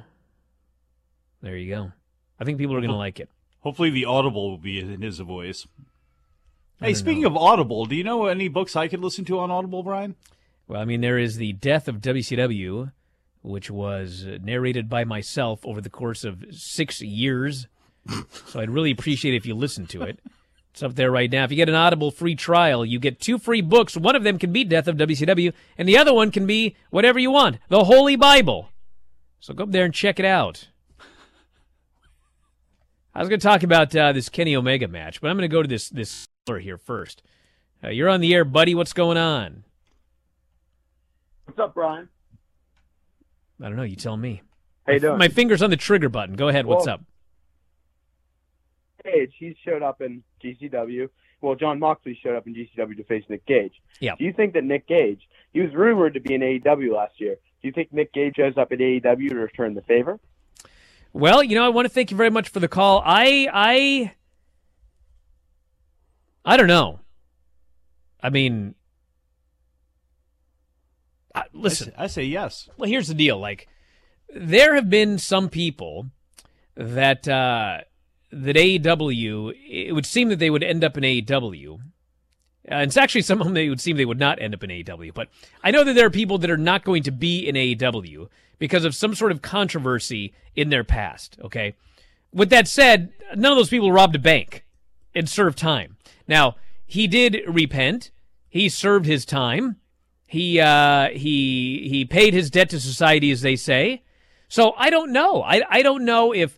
there 1.41 1.55
you 1.55 1.73
go. 1.73 1.91
I 2.39 2.43
think 2.43 2.57
people 2.57 2.75
are 2.75 2.81
going 2.81 2.89
to 2.89 2.95
like 2.95 3.19
it. 3.19 3.29
Hopefully, 3.61 3.89
the 3.89 4.05
Audible 4.05 4.49
will 4.49 4.57
be 4.57 4.79
in 4.79 5.01
his 5.01 5.19
voice. 5.19 5.67
Hey, 6.79 6.93
speaking 6.93 7.25
of 7.25 7.35
Audible, 7.35 7.85
do 7.85 7.95
you 7.95 8.03
know 8.03 8.27
any 8.27 8.49
books 8.49 8.75
I 8.75 8.87
could 8.87 9.01
listen 9.01 9.25
to 9.25 9.39
on 9.39 9.49
Audible, 9.49 9.81
Bryan? 9.81 10.15
Well, 10.67 10.79
I 10.79 10.85
mean, 10.85 11.01
there 11.01 11.17
is 11.17 11.37
the 11.37 11.53
death 11.53 11.87
of 11.87 12.01
WCW, 12.01 12.91
which 13.41 13.69
was 13.69 14.25
narrated 14.41 14.89
by 14.89 15.03
myself 15.03 15.65
over 15.65 15.81
the 15.81 15.89
course 15.89 16.23
of 16.23 16.45
six 16.51 17.01
years. 17.01 17.67
so 18.45 18.59
I'd 18.59 18.69
really 18.69 18.91
appreciate 18.91 19.35
if 19.35 19.45
you 19.45 19.55
listen 19.55 19.87
to 19.87 20.03
it. 20.03 20.19
It's 20.71 20.83
up 20.83 20.95
there 20.95 21.11
right 21.11 21.31
now. 21.31 21.43
If 21.43 21.51
you 21.51 21.57
get 21.57 21.69
an 21.69 21.75
Audible 21.75 22.11
free 22.11 22.35
trial, 22.35 22.85
you 22.85 22.99
get 22.99 23.19
two 23.19 23.39
free 23.39 23.61
books. 23.61 23.97
One 23.97 24.15
of 24.15 24.23
them 24.23 24.37
can 24.37 24.53
be 24.53 24.63
Death 24.63 24.87
of 24.87 24.97
WCW, 24.97 25.51
and 25.77 25.89
the 25.89 25.97
other 25.97 26.13
one 26.13 26.29
can 26.29 26.45
be 26.45 26.75
whatever 26.91 27.17
you 27.17 27.31
want, 27.31 27.57
the 27.69 27.85
Holy 27.85 28.15
Bible. 28.15 28.69
So 29.39 29.53
go 29.53 29.63
up 29.63 29.71
there 29.71 29.85
and 29.85 29.93
check 29.93 30.19
it 30.19 30.25
out. 30.25 30.67
I 33.15 33.19
was 33.19 33.29
going 33.29 33.39
to 33.39 33.47
talk 33.47 33.63
about 33.63 33.95
uh, 33.95 34.11
this 34.11 34.29
Kenny 34.29 34.55
Omega 34.55 34.87
match, 34.87 35.19
but 35.19 35.31
I'm 35.31 35.37
going 35.37 35.49
to 35.49 35.53
go 35.53 35.63
to 35.63 35.67
this 35.67 35.89
this 35.89 36.27
here 36.45 36.77
first. 36.77 37.23
Uh, 37.83 37.89
you're 37.89 38.09
on 38.09 38.21
the 38.21 38.33
air, 38.33 38.45
buddy. 38.45 38.75
What's 38.75 38.93
going 38.93 39.17
on? 39.17 39.63
What's 41.45 41.59
up, 41.59 41.73
Bryan? 41.73 42.09
I 43.61 43.67
don't 43.67 43.75
know. 43.75 43.83
You 43.83 43.95
tell 43.95 44.17
me. 44.17 44.41
How 44.85 44.93
you 44.93 44.99
My- 44.99 45.07
doing? 45.07 45.17
My 45.19 45.27
finger's 45.29 45.61
on 45.61 45.69
the 45.69 45.77
trigger 45.77 46.09
button. 46.09 46.35
Go 46.35 46.47
ahead. 46.47 46.65
What's 46.65 46.85
Well- 46.85 46.95
up? 46.95 47.01
Gage, 49.03 49.33
he 49.39 49.55
showed 49.63 49.81
up 49.83 50.01
in 50.01 50.23
GCW. 50.43 51.09
Well, 51.41 51.55
Jon 51.55 51.79
Moxley 51.79 52.15
showed 52.21 52.35
up 52.35 52.45
in 52.47 52.53
GCW 52.55 52.95
to 52.97 53.03
face 53.03 53.23
Nick 53.29 53.45
Gage. 53.45 53.73
Yeah. 53.99 54.15
Do 54.17 54.25
you 54.25 54.33
think 54.33 54.53
that 54.53 54.63
Nick 54.63 54.87
Gage, 54.87 55.21
he 55.53 55.61
was 55.61 55.73
rumored 55.73 56.15
to 56.15 56.19
be 56.19 56.33
in 56.33 56.41
AEW 56.41 56.93
last 56.93 57.19
year. 57.21 57.35
Do 57.61 57.67
you 57.67 57.71
think 57.71 57.93
Nick 57.93 58.11
Gage 58.13 58.35
shows 58.35 58.57
up 58.57 58.71
at 58.71 58.79
AEW 58.79 59.29
to 59.29 59.35
return 59.35 59.73
the 59.75 59.81
favor? 59.83 60.19
Well, 61.13 61.41
you 61.43 61.55
know, 61.55 61.65
I 61.65 61.69
want 61.69 61.85
to 61.85 61.89
thank 61.89 62.11
you 62.11 62.17
very 62.17 62.29
much 62.29 62.49
for 62.49 62.59
the 62.59 62.67
call. 62.67 63.01
I 63.05 63.47
I 63.53 64.13
I 66.45 66.57
don't 66.57 66.67
know. 66.67 66.99
I 68.21 68.29
mean, 68.29 68.75
I, 71.37 71.45
listen. 71.53 71.89
I 71.89 71.91
say, 71.91 72.03
I 72.03 72.07
say 72.07 72.23
yes. 72.23 72.69
Well, 72.77 72.89
here's 72.89 73.07
the 73.07 73.13
deal. 73.13 73.37
Like, 73.39 73.67
there 74.33 74.75
have 74.75 74.89
been 74.89 75.17
some 75.17 75.49
people 75.49 76.07
that 76.75 77.27
uh, 77.27 77.81
that 78.31 78.55
AEW. 78.55 79.53
It 79.67 79.93
would 79.93 80.05
seem 80.05 80.29
that 80.29 80.39
they 80.39 80.49
would 80.49 80.63
end 80.63 80.83
up 80.83 80.97
in 80.97 81.03
AEW. 81.03 81.79
Uh, 82.69 82.75
it's 82.77 82.97
actually 82.97 83.21
some 83.21 83.39
of 83.39 83.45
them 83.45 83.53
they 83.53 83.69
would 83.69 83.79
seem 83.79 83.95
they 83.95 84.05
would 84.05 84.19
not 84.19 84.41
end 84.41 84.53
up 84.53 84.63
in 84.63 84.69
AEW. 84.69 85.13
But 85.13 85.29
I 85.63 85.71
know 85.71 85.83
that 85.83 85.93
there 85.93 86.05
are 86.05 86.11
people 86.11 86.37
that 86.39 86.51
are 86.51 86.57
not 86.57 86.83
going 86.83 87.03
to 87.03 87.11
be 87.11 87.47
in 87.47 87.55
AEW 87.55 88.27
because 88.59 88.83
of 88.83 88.95
some 88.95 89.15
sort 89.15 89.31
of 89.31 89.41
controversy 89.41 90.33
in 90.55 90.69
their 90.69 90.83
past. 90.83 91.37
Okay. 91.43 91.75
With 92.33 92.49
that 92.49 92.67
said, 92.67 93.13
none 93.35 93.53
of 93.53 93.57
those 93.57 93.69
people 93.69 93.91
robbed 93.91 94.15
a 94.15 94.19
bank 94.19 94.65
and 95.15 95.29
served 95.29 95.57
time. 95.57 95.95
Now 96.27 96.57
he 96.85 97.07
did 97.07 97.41
repent. 97.47 98.11
He 98.49 98.67
served 98.69 99.05
his 99.05 99.25
time. 99.25 99.77
He 100.27 100.59
uh, 100.59 101.09
he 101.09 101.87
he 101.89 102.05
paid 102.05 102.33
his 102.33 102.49
debt 102.49 102.69
to 102.71 102.79
society, 102.79 103.31
as 103.31 103.41
they 103.41 103.55
say. 103.55 104.03
So 104.49 104.73
I 104.77 104.89
don't 104.89 105.11
know. 105.11 105.41
I 105.41 105.61
I 105.69 105.81
don't 105.81 106.03
know 106.05 106.33
if 106.33 106.57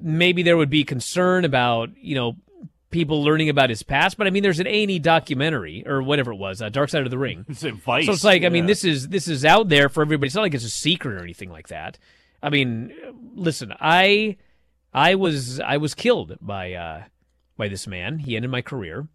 maybe 0.00 0.42
there 0.42 0.56
would 0.56 0.70
be 0.70 0.84
concern 0.84 1.44
about 1.44 1.90
you 2.00 2.14
know 2.14 2.36
people 2.90 3.22
learning 3.22 3.48
about 3.48 3.70
his 3.70 3.82
past. 3.82 4.16
But 4.16 4.26
I 4.28 4.30
mean, 4.30 4.42
there's 4.42 4.60
an 4.60 4.68
A 4.68 4.82
and 4.82 4.90
E 4.92 4.98
documentary 5.00 5.86
or 5.86 6.02
whatever 6.02 6.32
it 6.32 6.36
was, 6.36 6.62
uh, 6.62 6.68
Dark 6.68 6.88
Side 6.88 7.02
of 7.02 7.10
the 7.10 7.18
Ring. 7.18 7.44
It's 7.48 7.64
advice. 7.64 8.06
So 8.06 8.12
it's 8.12 8.24
like, 8.24 8.44
I 8.44 8.48
mean, 8.48 8.66
this 8.66 8.84
is 8.84 9.08
this 9.08 9.28
is 9.28 9.44
out 9.44 9.68
there 9.68 9.88
for 9.88 10.02
everybody. 10.02 10.28
It's 10.28 10.36
not 10.36 10.42
like 10.42 10.54
it's 10.54 10.64
a 10.64 10.70
secret 10.70 11.14
or 11.14 11.22
anything 11.22 11.50
like 11.50 11.68
that. 11.68 11.98
I 12.42 12.50
mean, 12.50 12.92
listen, 13.34 13.74
I 13.80 14.36
I 14.94 15.16
was 15.16 15.60
I 15.60 15.76
was 15.78 15.94
killed 15.94 16.38
by 16.40 16.74
uh, 16.74 17.02
by 17.56 17.68
this 17.68 17.86
man. 17.86 18.20
He 18.20 18.36
ended 18.36 18.50
my 18.50 18.62
career. 18.62 19.08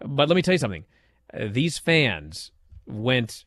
But 0.00 0.28
let 0.28 0.34
me 0.34 0.42
tell 0.42 0.52
you 0.54 0.58
something. 0.58 0.84
Uh, 1.32 1.46
these 1.50 1.78
fans 1.78 2.50
went. 2.86 3.44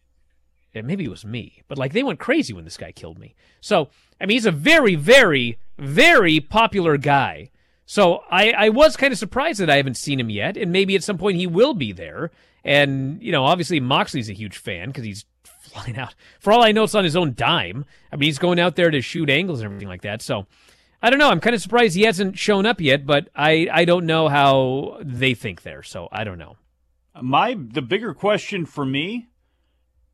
Maybe 0.74 1.06
it 1.06 1.10
was 1.10 1.26
me, 1.26 1.64
but 1.68 1.80
like 1.80 1.94
they 1.94 2.04
went 2.04 2.20
crazy 2.20 2.54
when 2.54 2.64
this 2.64 2.78
guy 2.78 2.92
killed 2.92 3.18
me. 3.18 3.34
So 3.62 3.90
I 4.22 4.26
mean, 4.26 4.36
he's 4.36 4.46
a 4.46 4.52
very, 4.52 4.94
very, 4.96 5.58
very 5.78 6.40
popular 6.40 6.98
guy. 6.98 7.50
So 7.86 8.24
I, 8.30 8.52
I 8.52 8.70
was 8.70 8.98
kind 8.98 9.14
of 9.14 9.18
surprised 9.18 9.60
that 9.60 9.70
I 9.70 9.78
haven't 9.78 9.98
seen 9.98 10.20
him 10.20 10.30
yet, 10.30 10.58
and 10.58 10.72
maybe 10.72 10.96
at 10.96 11.04
some 11.04 11.18
point 11.18 11.38
he 11.38 11.48
will 11.48 11.74
be 11.74 11.94
there. 11.94 12.32
And 12.64 13.22
you 13.24 13.32
know, 13.32 13.46
obviously 13.46 13.80
Moxley's 13.80 14.30
a 14.30 14.34
huge 14.34 14.58
fan 14.58 14.90
because 14.90 15.06
he's 15.06 15.26
flying 15.62 15.98
out. 15.98 16.14
For 16.40 16.52
all 16.52 16.64
I 16.64 16.74
know, 16.74 16.84
it's 16.84 16.96
on 16.96 17.06
his 17.06 17.16
own 17.16 17.34
dime. 17.34 17.86
I 18.12 18.18
mean, 18.18 18.28
he's 18.28 18.40
going 18.40 18.60
out 18.60 18.76
there 18.76 18.92
to 18.92 19.02
shoot 19.02 19.30
angles 19.30 19.62
and 19.62 19.66
everything 19.66 19.88
like 19.88 20.02
that. 20.02 20.22
So 20.22 20.46
I 21.02 21.10
don't 21.10 21.20
know. 21.20 21.30
I'm 21.30 21.40
kind 21.40 21.56
of 21.56 21.62
surprised 21.62 21.96
he 21.96 22.04
hasn't 22.04 22.38
shown 22.38 22.66
up 22.66 22.82
yet, 22.82 23.06
but 23.06 23.30
I, 23.36 23.68
I 23.72 23.86
don't 23.86 24.06
know 24.06 24.28
how 24.28 25.00
they 25.02 25.34
think 25.34 25.62
there. 25.62 25.84
So 25.84 26.10
I 26.12 26.24
don't 26.24 26.40
know. 26.40 26.58
My 27.22 27.56
the 27.58 27.82
bigger 27.82 28.14
question 28.14 28.66
for 28.66 28.86
me 28.86 29.28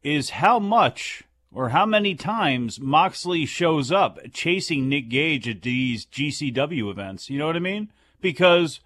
is 0.04 0.32
how 0.32 0.60
much 0.60 1.24
or 1.54 1.70
how 1.70 1.86
many 1.86 2.16
times 2.16 2.80
Moxley 2.80 3.46
shows 3.46 3.92
up 3.92 4.20
chasing 4.34 4.90
Nick 4.90 5.10
Gage 5.10 5.48
at 5.48 5.62
these 5.62 6.06
GCW 6.06 6.90
events. 6.90 7.30
You 7.30 7.38
know 7.38 7.48
what 7.48 7.56
I 7.56 7.60
mean? 7.60 7.92
Because 8.22 8.80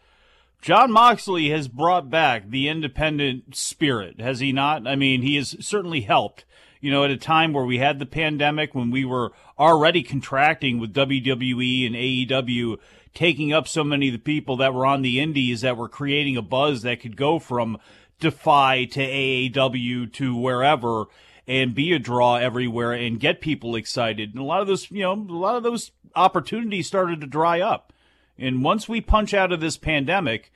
Jon 0.61 0.91
Moxley 0.91 1.49
has 1.49 1.67
brought 1.67 2.09
back 2.09 2.49
the 2.49 2.67
independent 2.67 3.55
spirit, 3.55 4.19
has 4.19 4.39
he 4.39 4.51
not? 4.51 4.87
I 4.87 4.95
mean, 4.95 5.21
he 5.21 5.35
has 5.35 5.55
certainly 5.65 6.01
helped. 6.01 6.45
You 6.79 6.91
know, 6.91 7.03
at 7.03 7.11
a 7.11 7.17
time 7.17 7.53
where 7.53 7.65
we 7.65 7.79
had 7.79 7.97
the 7.97 8.05
pandemic, 8.05 8.75
when 8.75 8.91
we 8.91 9.03
were 9.03 9.31
already 9.57 10.03
contracting 10.03 10.77
with 10.79 10.93
WWE 10.93 11.87
and 11.87 11.95
AEW, 11.95 12.77
taking 13.15 13.51
up 13.51 13.67
so 13.67 13.83
many 13.83 14.09
of 14.09 14.13
the 14.13 14.19
people 14.19 14.57
that 14.57 14.75
were 14.75 14.85
on 14.85 15.01
the 15.01 15.19
indies 15.19 15.61
that 15.61 15.75
were 15.75 15.89
creating 15.89 16.37
a 16.37 16.41
buzz 16.41 16.83
that 16.83 16.99
could 16.99 17.17
go 17.17 17.39
from 17.39 17.79
Defy 18.19 18.85
to 18.85 18.99
AAW 18.99 20.11
to 20.13 20.35
wherever 20.35 21.05
and 21.47 21.73
be 21.73 21.93
a 21.93 21.99
draw 21.99 22.35
everywhere 22.35 22.91
and 22.91 23.19
get 23.19 23.41
people 23.41 23.75
excited. 23.75 24.31
And 24.31 24.39
a 24.39 24.43
lot 24.43 24.61
of 24.61 24.67
those, 24.67 24.91
you 24.91 25.03
know, 25.03 25.13
a 25.13 25.33
lot 25.33 25.55
of 25.55 25.63
those 25.63 25.91
opportunities 26.15 26.87
started 26.87 27.21
to 27.21 27.27
dry 27.27 27.61
up. 27.61 27.93
And 28.37 28.63
once 28.63 28.89
we 28.89 29.01
punch 29.01 29.33
out 29.33 29.51
of 29.51 29.61
this 29.61 29.77
pandemic, 29.77 30.51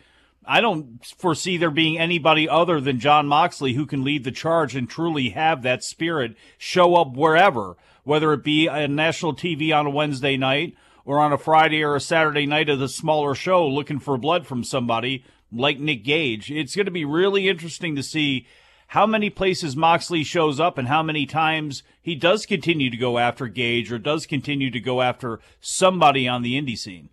I 0.46 0.60
don't 0.60 1.06
foresee 1.06 1.58
there 1.58 1.72
being 1.72 1.98
anybody 1.98 2.50
other 2.50 2.82
than 2.82 3.00
Jon 3.00 3.28
Moxley 3.28 3.74
who 3.74 3.86
can 3.86 4.04
lead 4.04 4.24
the 4.24 4.32
charge 4.32 4.76
and 4.76 4.90
truly 4.90 5.30
have 5.30 5.62
that 5.62 5.84
spirit 5.84 6.36
show 6.58 6.96
up 6.96 7.14
wherever, 7.16 7.78
whether 8.04 8.34
it 8.34 8.44
be 8.44 8.68
a 8.68 8.88
national 8.88 9.36
TV 9.36 9.76
on 9.76 9.86
a 9.86 9.92
Wednesday 9.92 10.38
night 10.38 10.76
or 11.06 11.20
on 11.20 11.32
a 11.32 11.38
Friday 11.38 11.84
or 11.84 11.96
a 11.96 12.02
Saturday 12.02 12.46
night 12.46 12.70
at 12.70 12.82
a 12.82 12.88
smaller 12.88 13.36
show 13.36 13.68
looking 13.68 14.00
for 14.00 14.18
blood 14.18 14.48
from 14.48 14.64
somebody 14.64 15.24
like 15.52 15.80
Nick 15.80 16.04
Gage. 16.04 16.52
It's 16.52 16.76
going 16.76 16.86
to 16.86 16.92
be 16.92 17.06
really 17.06 17.48
interesting 17.48 17.96
to 17.96 18.04
see 18.04 18.48
how 18.88 19.06
many 19.06 19.30
places 19.30 19.76
Moxley 19.76 20.24
shows 20.24 20.60
up 20.60 20.78
and 20.78 20.88
how 20.88 21.02
many 21.02 21.26
times 21.26 21.84
he 22.02 22.14
does 22.14 22.46
continue 22.46 22.90
to 22.90 22.98
go 22.98 23.18
after 23.18 23.48
Gage 23.48 23.92
or 23.92 23.98
does 23.98 24.26
continue 24.26 24.70
to 24.70 24.80
go 24.80 25.02
after 25.02 25.40
somebody 25.62 26.28
on 26.28 26.42
the 26.42 26.60
indie 26.60 26.78
scene. 26.78 27.10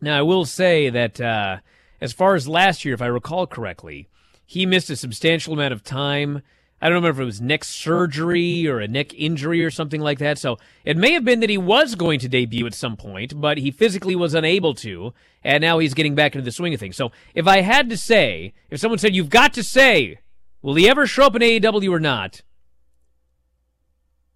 Now, 0.00 0.18
I 0.18 0.22
will 0.22 0.44
say 0.44 0.90
that 0.90 1.20
uh, 1.20 1.58
as 2.00 2.12
far 2.12 2.34
as 2.34 2.46
last 2.46 2.84
year, 2.84 2.92
if 2.92 3.00
I 3.00 3.06
recall 3.06 3.46
correctly, 3.46 4.08
he 4.44 4.66
missed 4.66 4.90
a 4.90 4.96
substantial 4.96 5.54
amount 5.54 5.72
of 5.72 5.82
time. 5.82 6.42
I 6.84 6.88
don't 6.88 6.96
remember 6.96 7.22
if 7.22 7.24
it 7.24 7.24
was 7.24 7.40
neck 7.40 7.64
surgery 7.64 8.68
or 8.68 8.78
a 8.78 8.86
neck 8.86 9.14
injury 9.14 9.64
or 9.64 9.70
something 9.70 10.02
like 10.02 10.18
that. 10.18 10.36
So 10.36 10.58
it 10.84 10.98
may 10.98 11.12
have 11.12 11.24
been 11.24 11.40
that 11.40 11.48
he 11.48 11.56
was 11.56 11.94
going 11.94 12.20
to 12.20 12.28
debut 12.28 12.66
at 12.66 12.74
some 12.74 12.94
point, 12.94 13.40
but 13.40 13.56
he 13.56 13.70
physically 13.70 14.14
was 14.14 14.34
unable 14.34 14.74
to, 14.74 15.14
and 15.42 15.62
now 15.62 15.78
he's 15.78 15.94
getting 15.94 16.14
back 16.14 16.34
into 16.34 16.44
the 16.44 16.52
swing 16.52 16.74
of 16.74 16.80
things. 16.80 16.94
So 16.94 17.10
if 17.34 17.46
I 17.46 17.62
had 17.62 17.88
to 17.88 17.96
say, 17.96 18.52
if 18.68 18.80
someone 18.80 18.98
said, 18.98 19.14
You've 19.14 19.30
got 19.30 19.54
to 19.54 19.62
say, 19.62 20.18
will 20.60 20.74
he 20.74 20.86
ever 20.86 21.06
show 21.06 21.24
up 21.24 21.34
in 21.34 21.40
AEW 21.40 21.90
or 21.90 22.00
not? 22.00 22.42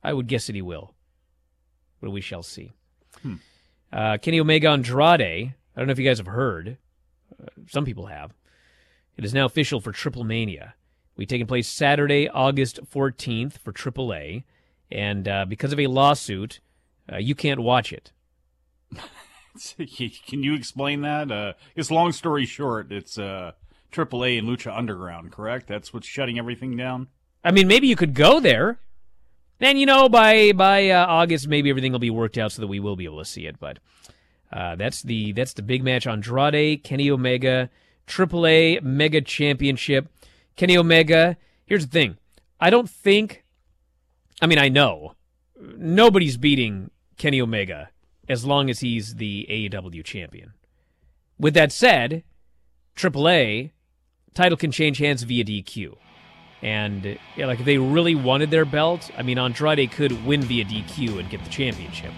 I 0.03 0.15
would 0.15 0.27
guess 0.27 0.47
that 0.47 0.57
he 0.57 0.63
will. 0.63 0.95
But 2.01 2.13
we 2.13 2.23
shall 2.23 2.43
see. 2.43 2.73
Hmm. 3.21 3.35
Uh, 3.93 4.17
Kenny 4.17 4.41
Omega 4.41 4.71
Andrade. 4.71 5.21
I 5.21 5.55
don't 5.77 5.87
know 5.87 5.93
if 5.93 5.99
you 5.99 6.09
guys 6.09 6.17
have 6.17 6.27
heard. 6.27 6.79
Uh, 7.39 7.49
some 7.69 7.85
people 7.85 8.07
have. 8.07 8.33
It 9.19 9.27
is 9.27 9.35
now 9.35 9.45
official 9.45 9.83
for 9.83 9.93
Triple 9.93 10.25
Mania. 10.25 10.75
We 11.19 11.27
taking 11.27 11.49
place 11.49 11.69
Saturday, 11.69 12.29
August 12.29 12.79
14th 12.95 13.59
for 13.59 13.73
AAA. 13.73 14.45
And 14.91 15.29
uh, 15.29 15.45
because 15.47 15.73
of 15.73 15.81
a 15.81 15.89
lawsuit, 15.89 16.61
uh, 17.13 17.17
you 17.17 17.35
can't 17.35 17.61
watch 17.61 17.93
it. 17.93 18.13
Can 20.27 20.45
you 20.45 20.55
explain 20.55 21.01
that? 21.03 21.33
Uh, 21.33 21.55
it's 21.75 21.91
long 21.91 22.13
story 22.13 22.47
short, 22.47 22.93
it's 22.93 23.19
uh, 23.19 23.53
AAA 23.93 24.39
and 24.39 24.49
Lucha 24.49 24.75
Underground, 24.75 25.33
correct? 25.33 25.67
That's 25.67 25.93
what's 25.93 26.07
shutting 26.07 26.39
everything 26.39 26.77
down. 26.77 27.09
I 27.43 27.51
mean, 27.51 27.67
maybe 27.67 27.89
you 27.89 27.97
could 27.97 28.15
go 28.15 28.39
there. 28.39 28.79
And 29.61 29.81
you 29.81 29.87
know, 29.87 30.09
by 30.09 30.53
by 30.53 30.91
uh, 30.91 31.05
August, 31.07 31.49
maybe 31.49 31.69
everything 31.69 31.91
will 31.91 31.99
be 31.99 32.11
worked 32.11 32.39
out 32.39 32.53
so 32.53 32.63
that 32.63 32.69
we 32.69 32.79
will 32.79 32.95
be 32.95 33.07
able 33.07 33.19
to 33.19 33.25
see 33.25 33.47
it. 33.47 33.59
But 33.59 33.81
uh, 34.53 34.77
that's 34.77 35.03
the 35.03 35.33
that's 35.33 35.55
the 35.55 35.63
big 35.63 35.83
match. 35.83 36.07
Andrade, 36.07 36.85
Kenny 36.85 37.11
Omega, 37.11 37.69
AAA 38.07 38.83
Mega 38.83 39.21
Championship. 39.21 40.09
Kenny 40.59 40.77
Omega. 40.77 41.39
Here's 41.65 41.87
the 41.87 41.93
thing. 41.93 42.19
I 42.61 42.69
don't 42.69 42.91
think. 42.91 43.45
I 44.43 44.47
mean, 44.47 44.59
I 44.59 44.69
know 44.69 45.15
nobody's 45.59 46.37
beating 46.37 46.91
Kenny 47.17 47.41
Omega 47.41 47.91
as 48.29 48.45
long 48.45 48.69
as 48.69 48.81
he's 48.81 49.15
the 49.15 49.47
AEW 49.49 50.05
champion. 50.05 50.53
With 51.39 51.55
that 51.55 51.73
said, 51.73 52.25
AAA 52.97 53.71
title 54.35 54.59
can 54.59 54.71
change 54.71 54.99
hands 54.99 55.23
via 55.23 55.45
DQ. 55.45 55.97
And 56.61 57.19
yeah, 57.37 57.47
like 57.47 57.61
if 57.61 57.65
they 57.65 57.79
really 57.79 58.17
wanted 58.17 58.51
their 58.51 58.65
belt, 58.65 59.11
I 59.17 59.23
mean 59.23 59.39
Andrade 59.39 59.93
could 59.93 60.27
win 60.27 60.43
via 60.43 60.65
DQ 60.65 61.21
and 61.21 61.31
get 61.31 61.43
the 61.45 61.51
championship. 61.51 62.13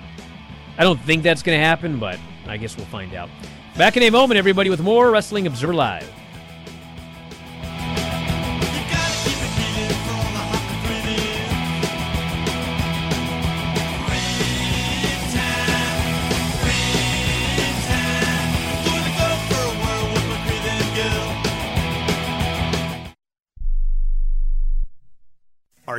I 0.78 0.82
don't 0.82 1.00
think 1.02 1.22
that's 1.22 1.42
going 1.42 1.58
to 1.58 1.64
happen, 1.64 1.98
but 1.98 2.18
I 2.46 2.56
guess 2.56 2.74
we'll 2.74 2.86
find 2.86 3.14
out. 3.14 3.28
Back 3.76 3.98
in 3.98 4.02
a 4.02 4.10
moment, 4.10 4.38
everybody, 4.38 4.70
with 4.70 4.80
more 4.80 5.10
Wrestling 5.10 5.46
Observer 5.46 5.74
Live. 5.74 6.10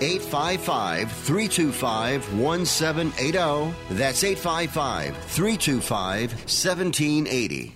855 0.00 1.10
325 1.10 2.38
1780. 2.38 3.74
That's 3.90 4.22
855 4.22 5.16
325 5.16 6.32
1780. 6.32 7.74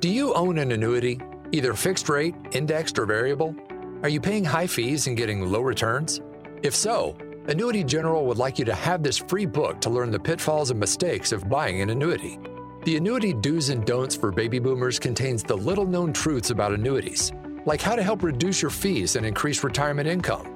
Do 0.00 0.08
you 0.08 0.34
own 0.34 0.58
an 0.58 0.72
annuity, 0.72 1.20
either 1.52 1.74
fixed 1.74 2.08
rate, 2.08 2.34
indexed, 2.52 2.98
or 2.98 3.06
variable? 3.06 3.54
Are 4.02 4.08
you 4.08 4.20
paying 4.20 4.44
high 4.44 4.66
fees 4.66 5.06
and 5.06 5.16
getting 5.16 5.50
low 5.50 5.60
returns? 5.60 6.20
If 6.62 6.74
so, 6.74 7.16
Annuity 7.48 7.84
General 7.84 8.24
would 8.26 8.38
like 8.38 8.58
you 8.58 8.64
to 8.64 8.74
have 8.74 9.02
this 9.02 9.18
free 9.18 9.46
book 9.46 9.80
to 9.82 9.90
learn 9.90 10.10
the 10.10 10.18
pitfalls 10.18 10.70
and 10.70 10.80
mistakes 10.80 11.32
of 11.32 11.48
buying 11.48 11.80
an 11.80 11.90
annuity. 11.90 12.38
The 12.84 12.96
Annuity 12.96 13.32
Do's 13.32 13.68
and 13.68 13.84
Don'ts 13.84 14.16
for 14.16 14.30
Baby 14.30 14.58
Boomers 14.58 14.98
contains 14.98 15.42
the 15.42 15.56
little 15.56 15.86
known 15.86 16.12
truths 16.12 16.50
about 16.50 16.72
annuities, 16.72 17.32
like 17.64 17.80
how 17.80 17.94
to 17.94 18.02
help 18.02 18.22
reduce 18.22 18.62
your 18.62 18.70
fees 18.70 19.16
and 19.16 19.26
increase 19.26 19.62
retirement 19.64 20.08
income 20.08 20.55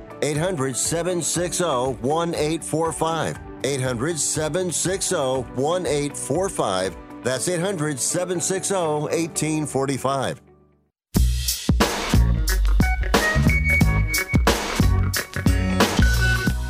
800 0.21 0.75
760 0.75 1.63
1845. 2.01 3.39
800 3.63 4.19
760 4.19 5.15
1845. 5.15 6.97
That's 7.23 7.47
800 7.47 7.99
760 7.99 8.75
1845. 8.75 10.41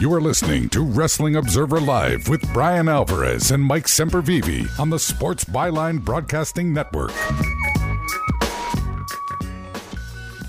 You 0.01 0.11
are 0.15 0.19
listening 0.19 0.67
to 0.69 0.83
Wrestling 0.83 1.35
Observer 1.35 1.79
Live 1.79 2.27
with 2.27 2.41
Bryan 2.53 2.89
Alvarez 2.89 3.51
and 3.51 3.63
Mike 3.63 3.85
Sempervive 3.85 4.79
on 4.79 4.89
the 4.89 4.97
Sports 4.97 5.45
Byline 5.45 6.03
Broadcasting 6.03 6.73
Network. 6.73 7.11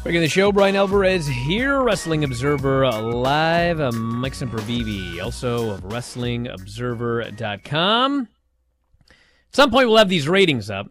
Back 0.05 0.15
in 0.15 0.21
the 0.21 0.29
show, 0.29 0.51
Bryan 0.51 0.75
Alvarez 0.75 1.29
here, 1.29 1.81
Wrestling 1.81 2.25
Observer 2.25 2.91
Live. 2.91 3.79
I'm 3.79 4.17
Mike 4.17 4.33
Sempervive, 4.33 5.23
also 5.23 5.71
of 5.71 5.85
WrestlingObserver.com. 5.85 8.29
At 9.09 9.15
some 9.53 9.71
point, 9.71 9.87
we'll 9.87 9.99
have 9.99 10.09
these 10.09 10.29
ratings 10.29 10.71
up. 10.71 10.89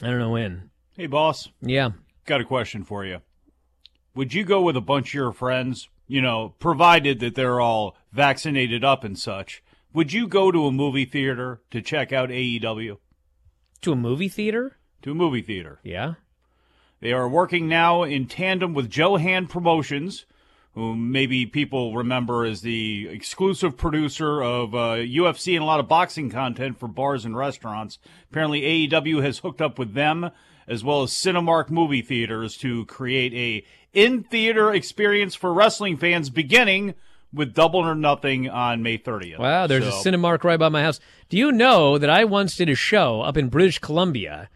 I 0.00 0.06
don't 0.06 0.18
know 0.18 0.30
when. 0.30 0.70
Hey, 0.96 1.06
boss. 1.06 1.50
Yeah. 1.60 1.90
Got 2.24 2.40
a 2.40 2.46
question 2.46 2.82
for 2.82 3.04
you. 3.04 3.20
Would 4.14 4.32
you 4.32 4.44
go 4.44 4.62
with 4.62 4.76
a 4.76 4.80
bunch 4.80 5.10
of 5.10 5.14
your 5.14 5.32
friends, 5.32 5.90
you 6.08 6.22
know, 6.22 6.54
provided 6.58 7.20
that 7.20 7.34
they're 7.34 7.60
all 7.60 7.94
vaccinated 8.10 8.82
up 8.82 9.04
and 9.04 9.18
such? 9.18 9.62
Would 9.92 10.14
you 10.14 10.26
go 10.26 10.50
to 10.50 10.64
a 10.64 10.72
movie 10.72 11.04
theater 11.04 11.60
to 11.72 11.82
check 11.82 12.10
out 12.10 12.30
AEW? 12.30 12.96
To 13.82 13.92
a 13.92 13.96
movie 13.96 14.30
theater? 14.30 14.78
To 15.02 15.10
a 15.10 15.14
movie 15.14 15.42
theater. 15.42 15.78
Yeah. 15.82 16.14
They 17.00 17.12
are 17.12 17.28
working 17.28 17.66
now 17.66 18.02
in 18.02 18.26
tandem 18.26 18.74
with 18.74 18.90
Joe 18.90 19.16
Hand 19.16 19.48
Promotions, 19.48 20.26
who 20.74 20.94
maybe 20.94 21.46
people 21.46 21.96
remember 21.96 22.44
as 22.44 22.60
the 22.60 23.08
exclusive 23.08 23.78
producer 23.78 24.42
of 24.42 24.74
uh, 24.74 24.96
UFC 24.96 25.54
and 25.54 25.62
a 25.62 25.66
lot 25.66 25.80
of 25.80 25.88
boxing 25.88 26.28
content 26.28 26.78
for 26.78 26.88
bars 26.88 27.24
and 27.24 27.34
restaurants. 27.34 27.98
Apparently, 28.30 28.88
AEW 28.88 29.22
has 29.22 29.38
hooked 29.38 29.62
up 29.62 29.78
with 29.78 29.94
them 29.94 30.30
as 30.68 30.84
well 30.84 31.02
as 31.02 31.10
Cinemark 31.10 31.70
movie 31.70 32.02
theaters 32.02 32.56
to 32.58 32.84
create 32.84 33.32
a 33.34 33.64
in-theater 33.92 34.72
experience 34.72 35.34
for 35.34 35.52
wrestling 35.52 35.96
fans, 35.96 36.28
beginning 36.28 36.94
with 37.32 37.54
Double 37.54 37.80
or 37.80 37.94
Nothing 37.94 38.48
on 38.48 38.82
May 38.82 38.98
30th. 38.98 39.38
Wow, 39.38 39.66
there's 39.66 39.84
so. 39.84 39.90
a 39.90 39.92
Cinemark 40.04 40.44
right 40.44 40.58
by 40.58 40.68
my 40.68 40.82
house. 40.82 41.00
Do 41.28 41.38
you 41.38 41.50
know 41.50 41.96
that 41.96 42.10
I 42.10 42.24
once 42.24 42.56
did 42.56 42.68
a 42.68 42.74
show 42.74 43.22
up 43.22 43.36
in 43.36 43.48
British 43.48 43.78
Columbia? 43.78 44.50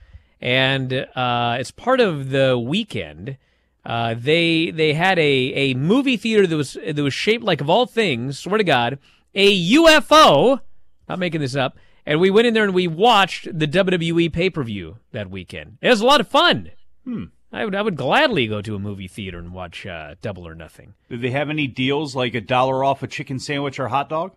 And 0.45 0.93
uh, 0.93 1.57
as 1.59 1.71
part 1.71 2.01
of 2.01 2.29
the 2.29 2.59
weekend, 2.59 3.39
uh, 3.85 4.15
they 4.17 4.71
they 4.71 4.93
had 4.93 5.19
a, 5.19 5.23
a 5.23 5.75
movie 5.75 6.19
theater 6.19 6.47
that 6.47 6.57
was 6.57 6.75
that 6.75 6.99
was 6.99 7.15
shaped 7.15 7.43
like 7.43 7.63
of 7.63 7.71
all 7.71 7.87
things, 7.87 8.39
swear 8.39 8.59
to 8.59 8.65
God, 8.65 8.99
a 9.35 9.73
UFO. 9.73 10.61
Not 11.09 11.19
making 11.19 11.41
this 11.41 11.57
up. 11.57 11.79
And 12.07 12.21
we 12.21 12.31
went 12.31 12.47
in 12.47 12.53
there 12.53 12.65
and 12.65 12.75
we 12.75 12.87
watched 12.87 13.59
the 13.59 13.67
WWE 13.67 14.31
pay 14.31 14.51
per 14.51 14.63
view 14.63 14.99
that 15.13 15.31
weekend. 15.31 15.79
It 15.81 15.89
was 15.89 16.03
a 16.03 16.07
lot 16.07 16.21
of 16.21 16.29
fun. 16.29 16.71
Hmm. 17.05 17.25
I 17.51 17.65
would 17.65 17.75
I 17.75 17.81
would 17.81 17.97
gladly 17.97 18.47
go 18.47 18.61
to 18.61 18.75
a 18.75 18.79
movie 18.79 19.09
theater 19.09 19.39
and 19.39 19.55
watch 19.55 19.87
uh, 19.87 20.17
Double 20.21 20.47
or 20.47 20.55
Nothing. 20.55 20.93
Did 21.09 21.23
they 21.23 21.31
have 21.31 21.49
any 21.49 21.67
deals 21.67 22.15
like 22.15 22.35
a 22.35 22.43
dollar 22.43 22.85
off 22.85 23.03
a 23.03 23.07
chicken 23.07 23.39
sandwich 23.39 23.81
or 23.81 23.89
hot 23.89 24.11
dog? 24.11 24.33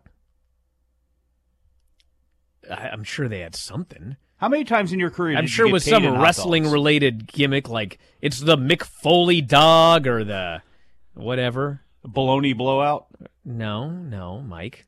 I, 2.71 2.87
I'm 2.87 3.03
sure 3.03 3.27
they 3.27 3.39
had 3.39 3.55
something. 3.55 4.15
How 4.37 4.49
many 4.49 4.63
times 4.63 4.93
in 4.93 4.99
your 4.99 5.09
career? 5.09 5.35
I'm 5.37 5.47
sure 5.47 5.67
it 5.67 5.71
was 5.71 5.83
some 5.83 6.21
wrestling 6.21 6.69
related 6.69 7.25
gimmick, 7.27 7.69
like 7.69 7.97
it's 8.21 8.39
the 8.39 8.55
Mick 8.55 8.83
Foley 8.83 9.41
dog 9.41 10.05
or 10.07 10.23
the 10.23 10.61
whatever. 11.15 11.81
Baloney 12.05 12.55
blowout? 12.55 13.07
No, 13.43 13.89
no, 13.89 14.39
Mike. 14.41 14.85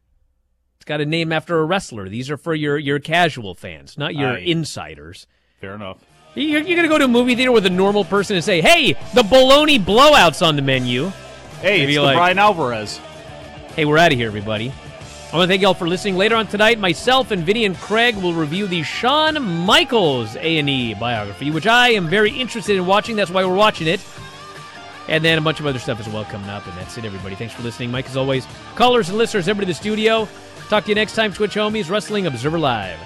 It's 0.78 0.86
got 0.86 1.02
a 1.02 1.06
name 1.06 1.32
after 1.32 1.60
a 1.60 1.66
wrestler. 1.66 2.08
These 2.08 2.30
are 2.30 2.38
for 2.38 2.54
your 2.54 2.78
your 2.78 3.00
casual 3.00 3.56
fans, 3.56 3.98
not 3.98 4.16
your 4.16 4.38
Aye. 4.38 4.40
insiders. 4.42 5.26
Fair 5.60 5.74
enough. 5.74 5.98
You're, 6.36 6.62
you're 6.62 6.84
to 6.84 6.88
go 6.88 7.00
to 7.00 7.06
a 7.06 7.08
movie 7.08 7.36
theater 7.36 7.52
with 7.52 7.66
a 7.66 7.70
normal 7.72 8.06
person 8.06 8.36
and 8.36 8.46
say, 8.46 8.62
hey, 8.62 8.94
the 9.16 9.24
bologna 9.24 9.80
blowout's 9.80 10.42
on 10.44 10.56
the 10.56 10.62
menu. 10.62 11.08
Hey, 11.62 11.80
Maybe 11.80 11.96
it's 11.96 12.04
like- 12.04 12.16
Bryan 12.16 12.38
Alvarez. 12.38 12.98
Hey, 13.76 13.84
we're 13.86 13.98
out 13.98 14.12
of 14.12 14.18
here, 14.18 14.28
everybody. 14.28 14.72
I 15.32 15.38
want 15.38 15.48
to 15.48 15.52
thank 15.52 15.62
you 15.62 15.68
all 15.68 15.76
for 15.76 15.88
listening. 15.88 16.18
Later 16.18 16.36
on 16.36 16.48
tonight, 16.48 16.80
myself 16.80 17.30
and 17.30 17.44
Vinny 17.44 17.64
and 17.64 17.78
Craig 17.78 18.16
will 18.16 18.34
review 18.34 18.66
the 18.66 18.82
Shawn 18.82 19.40
Michaels 19.64 20.36
A&E 20.36 20.96
biography, 20.96 21.52
which 21.52 21.68
I 21.68 21.90
am 21.90 22.08
very 22.08 22.32
interested 22.32 22.76
in 22.76 22.88
watching. 22.88 23.16
That's 23.16 23.30
why 23.30 23.46
we're 23.46 23.54
watching 23.54 23.86
it. 23.86 24.04
And 25.08 25.24
then 25.24 25.38
a 25.38 25.42
bunch 25.42 25.60
of 25.60 25.68
other 25.68 25.78
stuff 25.78 26.00
as 26.00 26.10
well 26.10 26.26
coming 26.26 26.50
up. 26.50 26.66
And 26.66 26.76
that's 26.80 26.98
it, 26.98 27.06
everybody. 27.06 27.36
Thanks 27.36 27.54
for 27.54 27.62
listening. 27.62 27.92
Mike, 27.92 28.08
as 28.08 28.18
always, 28.18 28.48
callers 28.74 29.10
and 29.10 29.20
listeners, 29.20 29.48
everybody 29.48 29.66
in 29.66 29.70
the 29.70 29.76
studio. 29.76 30.28
Talk 30.68 30.86
to 30.86 30.90
you 30.90 30.96
next 30.96 31.14
time, 31.14 31.32
Twitch 31.32 31.54
homies, 31.54 31.92
Wrestling 31.92 32.26
Observer 32.26 32.58
Live. 32.58 32.98